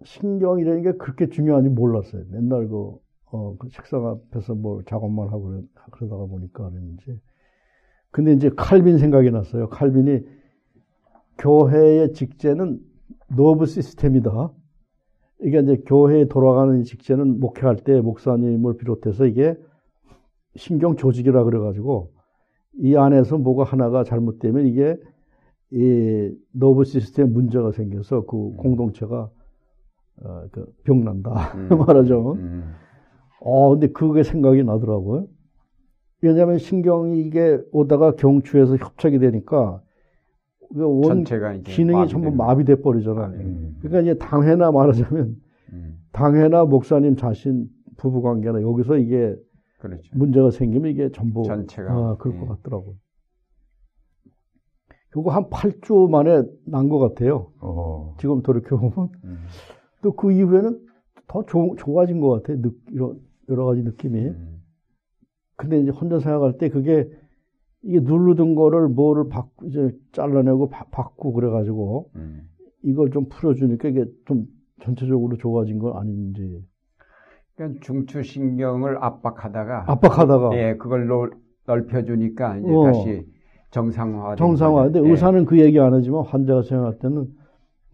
[0.04, 2.24] 신경이라는 게 그렇게 중요한지 몰랐어요.
[2.32, 2.98] 맨날 그,
[3.32, 5.62] 어, 그 책상 앞에서 뭘 작업만 하고 그러-
[5.92, 7.20] 그러다가 보니까 그랬는지.
[8.12, 9.70] 근데 이제 칼빈 생각이 났어요.
[9.70, 10.22] 칼빈이
[11.38, 12.80] 교회의 직제는
[13.36, 14.52] nerve system이다.
[15.42, 19.56] 이게 이제 교회에 돌아가는 직제는 목회할 때 목사님을 비롯해서 이게
[20.56, 22.12] 신경 조직이라 그래가지고
[22.80, 24.98] 이 안에서 뭐가 하나가 잘못되면 이게
[25.72, 29.30] 이 nerve system 문제가 생겨서 그 공동체가
[30.24, 31.70] 어, 그 병난다 음.
[31.80, 32.34] 말하죠.
[32.34, 32.74] 음.
[33.42, 35.28] 어, 근데 그게 생각이 나더라고요.
[36.22, 39.82] 왜냐하면 신경이 이게 오다가 경추에서 협착이 되니까
[40.74, 43.40] 그원 전체가 이제 기능이 전부 마비돼 버리잖아요.
[43.40, 43.78] 음.
[43.82, 45.36] 그러니까 이제 당회나 말하자면
[45.74, 46.00] 음.
[46.12, 47.68] 당회나 목사님 자신
[47.98, 49.36] 부부 관계나 여기서 이게
[49.80, 50.02] 그렇죠.
[50.14, 51.92] 문제가 생기면 이게 전부 전체가.
[51.94, 52.40] 아, 그럴 예.
[52.42, 52.96] 것 같더라고요.
[55.12, 57.52] 그거 한 8주 만에 난 것 같아요.
[57.62, 58.16] 어.
[58.20, 59.10] 지금 돌이켜보면.
[59.24, 59.38] 음.
[60.02, 60.80] 또 그 이후에는
[61.28, 62.62] 더 조- 좋아진 것 같아요.
[62.62, 63.16] 느, 여러,
[63.50, 64.20] 여러 가지 느낌이.
[64.20, 64.62] 음.
[65.58, 67.10] 근데 이제 혼자 생각할 때 그게
[67.82, 72.42] 이게 누르던 거를 뭐를 바꾸, 이제 잘라내고 바, 바꾸고 그래가지고 음.
[72.84, 74.46] 이걸 좀 풀어주니까 이게 좀
[74.82, 76.64] 전체적으로 좋아진 건 아닌지.
[77.56, 81.34] 그러니까 중추신경을 압박하다가 압박하다가 예, 그걸 넓-
[81.68, 82.84] 넓혀주니까 이제 어.
[82.86, 83.26] 다시
[83.72, 84.36] 정상화.
[84.38, 84.84] 정상화.
[84.86, 85.10] 근데 예.
[85.10, 87.28] 의사는 그 얘기 안 하지만 환자가 생각할 때는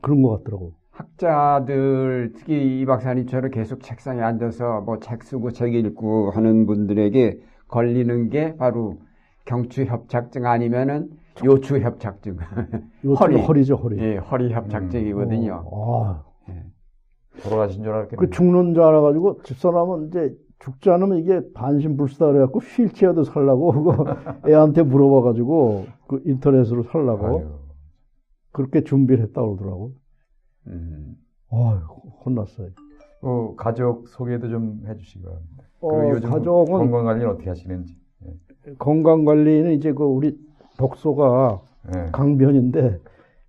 [0.02, 0.73] 그런 것 같더라고.
[0.95, 8.30] 학자들 특히 이 박사님처럼 계속 책상에 앉아서 뭐 책 쓰고 책 읽고 하는 분들에게 걸리는
[8.30, 8.97] 게 바로
[9.45, 11.09] 경추 협착증 아니면은
[11.43, 12.38] 요추 협착증,
[13.03, 13.41] 이거 허리.
[13.41, 13.99] 허리죠, 허리.
[13.99, 15.63] 예, 허리 협착증이거든요.
[15.69, 16.23] 어, 아,
[17.43, 18.17] 돌아가신 줄 알았겠네.
[18.17, 24.05] 그 죽는 줄 알아가지고 집사람은 이제 죽지 않으면 이게 반신불수다 그래갖고 휠체어도 살라고 그거
[24.47, 27.49] 애한테 물어봐가지고 그 인터넷으로 살라고 아유.
[28.53, 29.91] 그렇게 준비를 했다고 그러더라고.
[30.67, 31.15] 음.
[31.49, 31.81] 아
[32.25, 32.69] 혼났어요.
[33.21, 35.63] 그 가족 소개도 좀 해주시기 바랍니다.
[35.81, 37.97] 어, 그리고 요즘 가족은 건강 관리는 어떻게 하시는지.
[38.79, 40.37] 건강 관리는 이제 그 우리
[40.77, 41.61] 독소가
[41.95, 42.11] 예.
[42.11, 42.99] 강변인데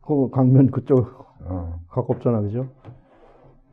[0.02, 1.80] 그 강변 그쪽 어.
[1.88, 2.68] 가깝잖아, 그죠?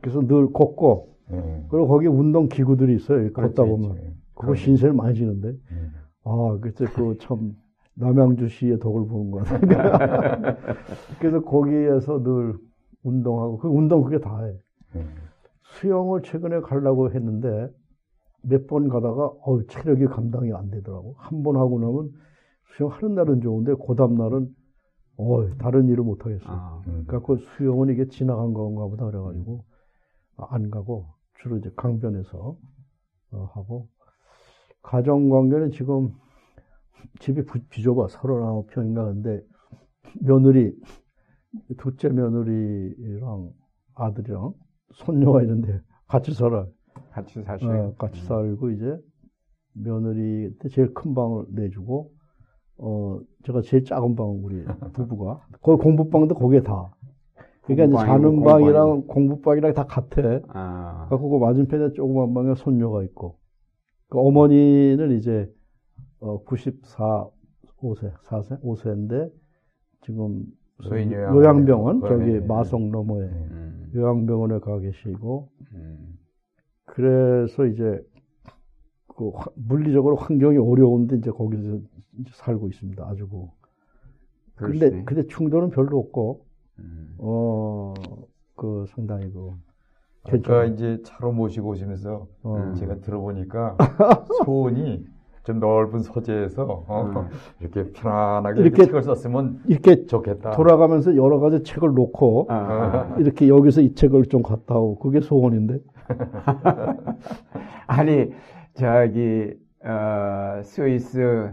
[0.00, 1.64] 그래서 늘 걷고 예.
[1.68, 3.32] 그리고 거기 운동 기구들이 있어요.
[3.32, 4.14] 걷다 보면 그렇지.
[4.34, 4.54] 그거.
[4.54, 5.48] 신세를 많이 지는데.
[5.48, 5.92] 음.
[6.24, 7.52] 아, 그때 그참
[7.94, 10.56] 남양주 시의 덕을 보는 것 같아요.
[11.20, 12.54] 그래서 거기에서 늘
[13.04, 14.54] 운동하고 그 운동 그게 다 해.
[14.96, 15.06] 예.
[15.64, 17.70] 수영을 최근에 가려고 했는데
[18.42, 21.14] 몇 번 가다가 어 체력이 감당이 안 되더라고.
[21.18, 22.12] 한 번 하고 나면
[22.76, 24.48] 수영 하는 날은 좋은데 그 다음 날은
[25.18, 26.44] 어 다른 일을 못 하겠어.
[26.48, 27.04] 아, 음.
[27.06, 29.64] 그래갖고 수영은 이게 지나간 건가 보다 그래가지고
[30.36, 31.06] 안 가고
[31.40, 32.56] 주로 이제 강변에서
[33.32, 33.88] 어, 하고
[34.82, 36.12] 가정 관계는 지금
[37.20, 39.42] 집이 부- 비좁아 39평인가 근데
[40.20, 40.72] 며느리
[41.78, 43.50] 둘째 며느리랑
[43.94, 44.52] 아들이랑
[44.94, 46.66] 손녀가 있는데 같이 살아
[47.10, 47.88] 같이 사셔요.
[47.88, 48.98] 어, 같이 살고 이제
[49.72, 52.12] 며느리 때 제일 큰 방을 내주고
[52.78, 54.64] 어 제가 제일 작은 방 우리
[54.94, 55.40] 부부가.
[55.62, 56.92] 거기 공부방도 거기에 다.
[57.62, 58.42] 그러니까 이제 자는.
[58.42, 60.20] 방이랑 공부방이랑 다 같아.
[60.48, 63.38] 아, 그그 맞은편에 조그만 방에 손녀가 있고.
[64.08, 65.50] 그 어머니는 이제
[66.20, 67.28] 어 94,
[67.80, 69.30] 5세, 4세, 5세인데
[70.02, 70.44] 지금
[70.88, 72.40] 소인 요양- 요양병원 거기, 저기 예.
[72.40, 76.18] 마성 너머에 음, 요양병원에 가 계시고 음,
[76.84, 78.00] 그래서 이제
[79.16, 81.76] 그 화- 물리적으로 환경이 어려운데 이제 거기서
[82.20, 83.04] 이제 살고 있습니다.
[83.06, 83.46] 아주 그.
[84.56, 85.02] 근데.
[85.04, 86.44] 근데 충돌은 별로 없고
[86.78, 89.50] 음, 어그 상당히 그
[90.24, 92.72] 아까 이제 차로 모시고 오시면서 어.
[92.76, 93.76] 제가 들어보니까
[94.44, 95.06] 소원이
[95.44, 97.28] 좀 넓은 서재에서 어, 음.
[97.60, 100.52] 이렇게 편안하게 이렇게 이렇게 책을 썼으면 이렇게 좋겠다.
[100.52, 105.80] 돌아가면서 여러 가지 책을 놓고 아, 이렇게 여기서 이 책을 좀 갖다 오고 그게 소원인데
[107.86, 108.30] 아니
[108.74, 109.52] 저기
[109.84, 111.52] 어, 스위스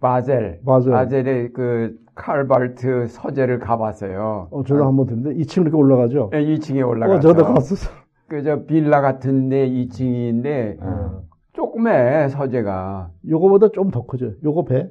[0.00, 0.92] 바젤 바젤.
[0.92, 4.48] 바젤의 그 칼발트 서재를 가봤어요.
[4.50, 6.30] 어, 저도 한번 듣는데 2층 이렇게 올라가죠.
[6.30, 7.90] 2층에 어, 올라가서 저도 갔었어.
[8.26, 11.22] 그저 빌라 같은데 2층인데 어.
[11.54, 14.32] 조그매 서재가 요거보다 좀 더 크죠.
[14.42, 14.90] 요거 배.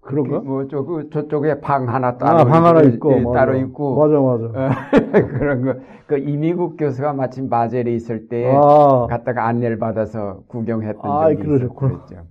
[0.00, 0.40] 그런가?
[0.40, 2.38] 뭐, 저, 그, 저쪽에 방 하나 따로.
[2.40, 3.12] 아, 방 하나 있고, 있고.
[3.12, 3.38] 예, 맞아.
[3.38, 3.96] 따로 있고.
[3.96, 4.90] 맞아, 맞아.
[5.38, 5.74] 그런 거.
[6.06, 11.92] 그 이미국 교수가 마침 바젤에 있을 때 아, 갔다가 안내를 받아서 구경했던 아이, 적이 그러셨구나.
[11.92, 12.26] 있었죠.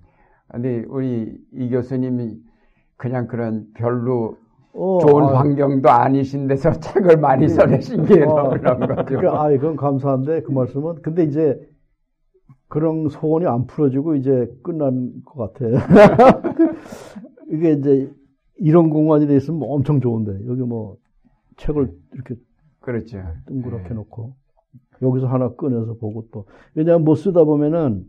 [0.48, 2.38] 근데 우리 이 교수님이
[2.96, 4.36] 그냥 그런 별로
[4.74, 9.04] 어, 좋은 아, 환경도 아니신 데서 책을 많이 써내신 게 어, 놀라운 거죠.
[9.06, 11.02] 그러니까, 아, 이건 감사한데, 그 말씀은.
[11.02, 11.58] 근데 이제,
[12.70, 15.66] 그런 소원이 안 풀어지고, 이제 끝난 것 같아.
[17.52, 18.10] 이게 이제,
[18.56, 20.96] 이런 공간이 돼 있으면 엄청 좋은데, 여기 뭐,
[21.58, 22.36] 책을 이렇게
[22.80, 23.18] 그렇죠.
[23.46, 23.94] 둥그렇게 네.
[23.94, 24.34] 놓고,
[25.02, 28.04] 여기서 하나 꺼내서 보고 또, 왜냐하면 못 쓰다 보면은,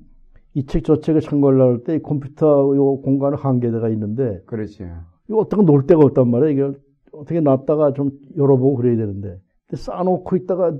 [0.54, 4.86] 이 책 저 책을 참고하려고 할 때, 이 컴퓨터 요 공간은 한계가 있는데, 그렇죠.
[5.30, 6.50] 이거 어떻게 놀 데가 없단 말이야.
[6.52, 6.78] 이게
[7.14, 9.40] 어떻게 놨다가 좀 열어보고 그래야 되는데.
[9.74, 10.72] 쌓아놓고 있다가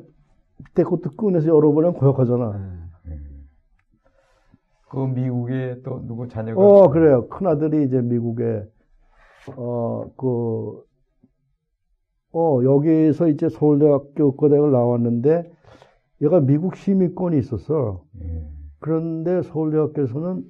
[0.58, 2.52] 밑에 것도 꺼내서 열어보면 고역하잖아.
[2.52, 2.81] 음.
[4.92, 7.30] 그 미국에 또 누구 자녀가 어, 그래요.
[7.30, 8.62] 큰 아들이 이제 미국에,
[9.56, 10.84] 어, 그,
[12.34, 15.50] 어, 여기서 이제 서울대학교 의과대학을 나왔는데,
[16.22, 18.04] 얘가 미국 시민권이 있었어.
[18.22, 18.50] 예.
[18.80, 20.44] 그런데 서울대학교에서는,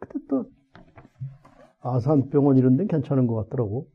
[0.00, 0.46] 그때 또,
[1.78, 3.86] 아산병원 이런 데는 괜찮은 것 같더라고.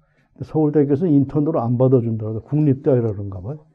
[0.42, 3.66] 서울대학교에서 인턴으로 안 받아준다고, 국립대학이라 그런가 봐요.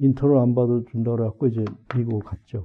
[0.00, 2.62] 인턴을 안 받아준다 그래갖고 이제 미국 갔죠.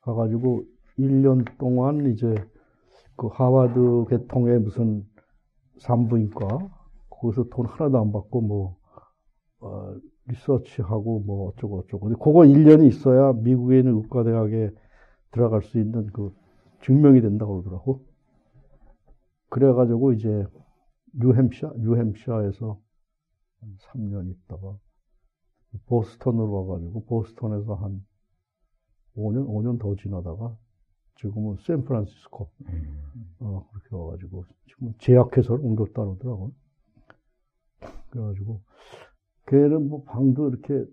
[0.00, 0.64] 가가지고
[0.98, 2.34] 1년 동안 이제
[3.16, 5.06] 그 하와드 계통의 무슨
[5.78, 6.70] 산부인과
[7.10, 8.76] 거기서 돈 하나도 안 받고 뭐,
[9.60, 9.94] 어,
[10.26, 12.08] 리서치하고 뭐 어쩌고 어쩌고.
[12.08, 14.70] 근데 그거 1년이 있어야 미국에 있는 의과대학에
[15.32, 16.34] 들어갈 수 있는 그
[16.82, 18.04] 증명이 된다고 그러더라고.
[19.50, 20.46] 그래가지고 이제
[21.14, 22.78] 뉴햄샤, 뉴햄샤에서
[23.80, 24.78] 3년 있다가
[25.86, 28.04] 보스턴으로 와가지고 보스턴에서 한
[29.16, 30.56] 5년, 5년 더 지나다가
[31.20, 32.48] 지금은 샌프란시스코,
[33.40, 36.52] 어, 그렇게 와가지고 지금 제약회사를 옮겼다 그러더라고.
[38.10, 38.60] 그래가지고
[39.46, 40.84] 걔는 뭐 방도 이렇게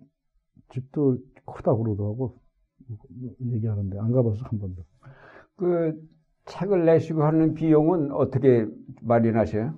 [0.69, 2.39] 집도 크다 그러더라고.
[3.41, 4.83] 얘기하는데 안 가봐서 한 번도.
[5.55, 5.99] 그
[6.45, 8.67] 책을 내시고 하는 비용은 어떻게
[9.01, 9.73] 마련하셔요?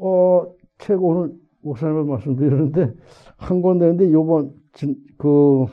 [0.00, 2.92] 어, 책 오늘 목사님을 말씀드리는데
[3.38, 5.66] 한 권 내는데 요번 진- 그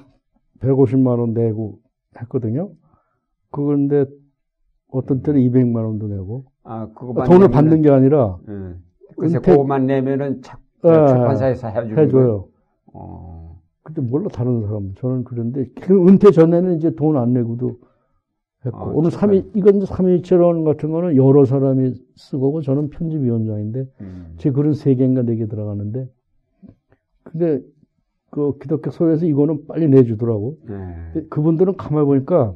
[0.60, 1.80] 150만 원 내고
[2.20, 2.72] 했거든요.
[3.54, 4.06] 그건데
[4.92, 8.54] 어떤 때는 200만 원도 내고 아, 그거만 돈을 내면은- 받는 게 아니라 예.
[9.16, 11.98] 글쎄, 은퇴- 그거만 내면은 책, 예, 출판사에서 해주는?
[12.04, 12.48] 해줘요.
[12.94, 17.78] 어, 근데 몰라 다른 사람 저는 그런데 그 은퇴 전에는 이제 돈 안 내고도
[18.66, 19.30] 했고 아, 오늘 출판.
[19.30, 24.34] 3일 이건 3일체론 같은 거는 여러 사람이 쓰고 저는 편집위원장인데 음.
[24.38, 26.10] 제 글은 세 개인가 네개 들어가는데
[27.24, 27.62] 근데
[28.32, 30.58] 그 기독교 소에서 이거는 빨리 내주더라고.
[30.68, 31.24] 네.
[31.30, 32.56] 그분들은 가만히 보니까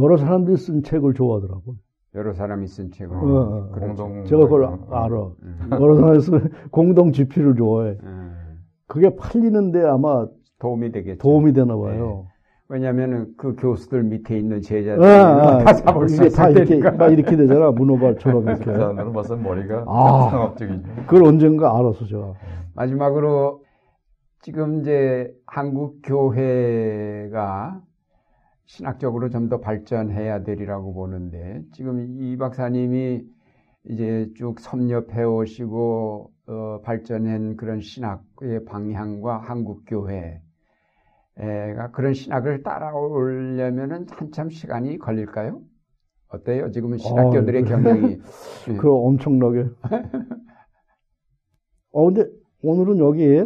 [0.00, 1.74] 여러 사람들이 쓴 책을 좋아하더라고.
[2.14, 3.16] 여러 사람이 쓴 책을.
[3.16, 4.04] 어, 어, 그렇죠.
[4.04, 5.16] 공동 제가 그걸 음, 알아.
[5.42, 5.68] 음.
[5.72, 7.98] 여러 사람이 쓴 공동 지필을 좋아해.
[8.02, 8.58] 음.
[8.86, 10.26] 그게 팔리는데 아마
[10.58, 11.18] 도움이 되겠죠.
[11.18, 12.26] 도움이 되나 봐요.
[12.70, 16.90] 왜냐하면은 그 교수들 밑에 있는 제자들 아, 아, 다 잡을 수 이게 다 있을 이렇게.
[16.96, 18.64] 막 이렇게 되잖아 문어발처럼 그 이렇게.
[18.64, 20.28] 사람들은 벌써 머리가 아.
[20.30, 20.82] 상업적이죠.
[21.06, 22.34] 그걸 언젠가 알아서 제가.
[22.74, 23.62] 마지막으로
[24.42, 27.80] 지금 이제 한국 교회가
[28.68, 33.24] 신학적으로 좀 더 발전해야 되리라고 보는데 지금 이 박사님이
[33.84, 40.42] 이제 쭉 섭렵해 오시고 어, 발전한 그런 신학의 방향과 한국 교회가
[41.92, 45.62] 그런 신학을 따라오려면은 한참 시간이 걸릴까요?
[46.28, 46.70] 어때요?
[46.70, 48.18] 지금은 신학교들의 어, 경향이
[48.68, 48.76] 예.
[48.76, 49.64] 그 엄청나게.
[51.92, 52.26] 어 근데
[52.62, 53.42] 오늘은 여기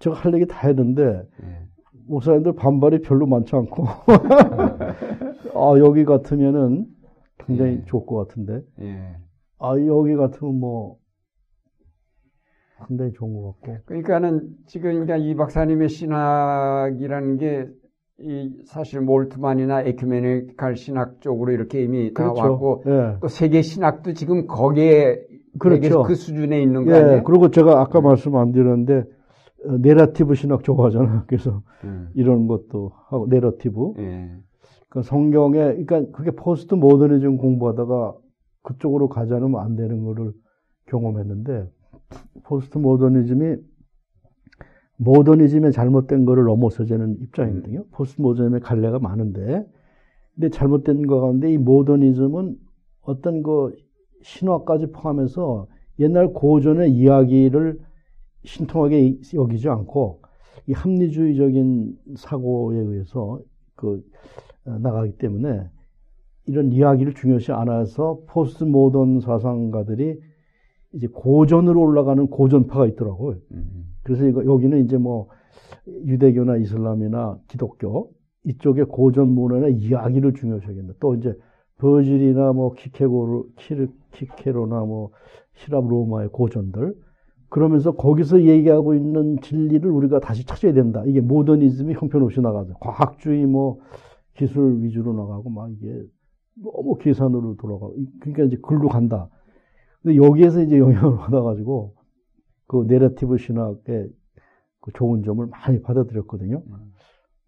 [0.00, 1.67] 제가 할 얘기 다 했는데 예.
[2.08, 3.84] 목사님들 반발이 별로 많지 않고
[5.54, 6.86] 아 여기 같으면은
[7.38, 7.84] 굉장히 예.
[7.86, 9.16] 좋을 것 같은데 예.
[9.58, 10.96] 아 여기 같으면 뭐
[12.78, 17.66] 상당히 좋은 것 같고 그러니까는 지금 그러니까 이 박사님의 신학이라는 게
[18.20, 22.40] 이 사실 몰트만이나 에큐메니칼 신학 쪽으로 이렇게 이미 다 그렇죠.
[22.42, 23.16] 왔고 예.
[23.20, 25.20] 또 세계 신학도 지금 거기에
[25.60, 26.02] 그렇죠.
[26.02, 27.22] 그 수준에 있는 거 예, 아니에요?
[27.22, 29.04] 그리고 제가 아까 말씀 안 드렸는데
[29.64, 31.24] 어, 내러티브 신학 좋아하잖아.
[31.28, 32.10] 그래서 음.
[32.14, 33.94] 이런 것도 하고 내러티브.
[33.98, 34.30] 예.
[34.88, 38.14] 그 성경에 그러니까 그게 포스트 모더니즘 공부하다가
[38.62, 40.32] 그쪽으로 가지 않으면 안 되는 거를
[40.86, 41.70] 경험했는데
[42.44, 43.56] 포스트 모더니즘이
[44.96, 47.84] 모더니즘의 잘못된 거를 넘어서자는 입장이거든요.
[47.92, 49.66] 포스트 모더니즘의 갈래가 많은데
[50.34, 52.56] 근데 잘못된 거 가운데 이 모더니즘은
[53.02, 53.72] 어떤 그
[54.22, 55.66] 신화까지 포함해서
[55.98, 57.78] 옛날 고전의 이야기를
[58.44, 60.22] 신통하게 여기지 않고
[60.66, 63.40] 이 합리주의적인 사고에 의해서
[63.74, 64.04] 그
[64.66, 65.68] 어, 나가기 때문에
[66.46, 70.20] 이런 이야기를 중요시 않아서 포스트 모던 사상가들이
[70.94, 73.36] 이제 고전으로 올라가는 고전파가 있더라고요.
[73.52, 73.86] 음.
[74.02, 75.28] 그래서 이거 여기는 이제 뭐
[75.86, 78.10] 유대교나 이슬람이나 기독교
[78.44, 80.94] 이쪽의 고전 문화나 이야기를 중요시 하겠다.
[81.00, 81.34] 또 이제
[81.78, 85.10] 버질이나 뭐 키케고르, 키르, 키케로나 뭐
[85.54, 86.94] 히랍 로마의 고전들
[87.48, 91.02] 그러면서 거기서 얘기하고 있는 진리를 우리가 다시 찾아야 된다.
[91.06, 92.74] 이게 모더니즘이 형편없이 나가죠.
[92.74, 93.80] 과학주의 뭐
[94.34, 96.04] 기술 위주로 나가고 막 이게
[96.54, 99.28] 너무 계산으로 돌아가고 그러니까 이제 글로 간다.
[100.02, 101.94] 근데 여기에서 이제 영향을 받아가지고
[102.66, 104.10] 그 내러티브 신학의
[104.80, 106.62] 그 좋은 점을 많이 받아들였거든요.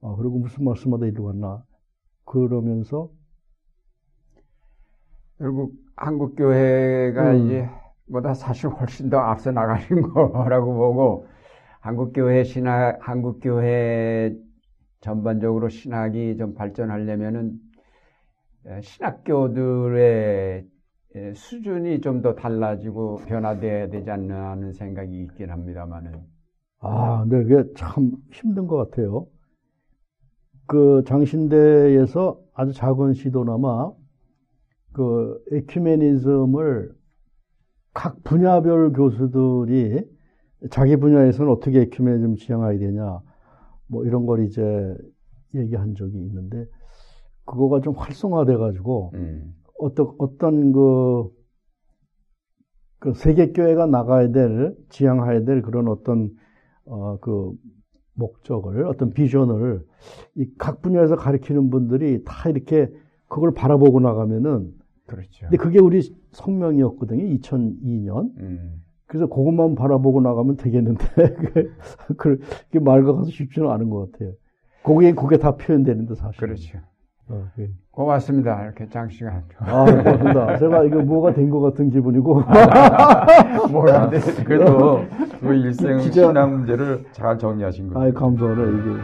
[0.03, 1.63] 아, 그리고 무슨 말씀하다 이리 왔나.
[2.25, 3.11] 그러면서
[5.39, 7.45] 결국 한국 교회가 음.
[7.45, 7.69] 이제
[8.11, 11.27] 보다 사실 훨씬 더 앞서 나가는 거라고 보고
[11.81, 14.35] 한국 교회 신학 한국 교회
[15.01, 17.59] 전반적으로 신학이 좀 발전하려면은
[18.67, 20.67] 에, 신학교들의
[21.17, 26.21] 에, 수준이 좀 더 달라지고 변화돼야 되지 않나 하는 생각이 있긴 합니다만은
[26.81, 29.27] 아, 근데 그게 참 힘든 것 같아요.
[30.67, 33.93] 그 장신대에서 아주 작은 시도나마
[34.93, 36.93] 그 에큐메니즘을
[37.93, 40.05] 각 분야별 교수들이
[40.71, 43.21] 자기 분야에서는 어떻게 에큐메니즘 지향해야 되냐
[43.89, 44.63] 뭐 이런 걸 이제
[45.55, 46.67] 얘기한 적이 있는데
[47.45, 49.55] 그거가 좀 활성화돼 가지고 음.
[49.79, 51.29] 어떤 어떤 그,
[52.99, 56.31] 그 세계 교회가 나가야 될 지향해야 될 그런 어떤
[56.87, 57.53] 어 그
[58.15, 59.83] 목적을 어떤 비전을
[60.37, 62.93] 이 각 분야에서 가리키는 분들이 다 이렇게
[63.29, 64.73] 그걸 바라보고 나가면은
[65.11, 65.41] 그렇죠.
[65.41, 66.01] 근데 그게 우리
[66.33, 68.83] 성명이었거든요 2002년 음.
[69.07, 71.05] 그래서 그것만 바라보고 나가면 되겠는데
[72.17, 74.33] 그게 말과 가서 쉽지는 않은 것 같아요.
[74.85, 76.39] 거기에 그게 다 표현되는데 사실.
[76.39, 76.79] 그렇죠.
[77.29, 77.71] 어, 예.
[77.91, 78.65] 고맙습니다.
[78.65, 79.43] 이렇게 장시간.
[79.59, 80.57] 아, 고맙습니다.
[80.59, 82.43] 제가 이거 뭐가 된 것 같은 기분이고.
[83.71, 84.11] 뭐라
[84.45, 85.05] 그래도
[85.41, 88.07] 그 일생 진짜- 신앙 문제를 잘 정리하신 거예요.
[88.07, 89.01] 아이, 감사하네, 이게.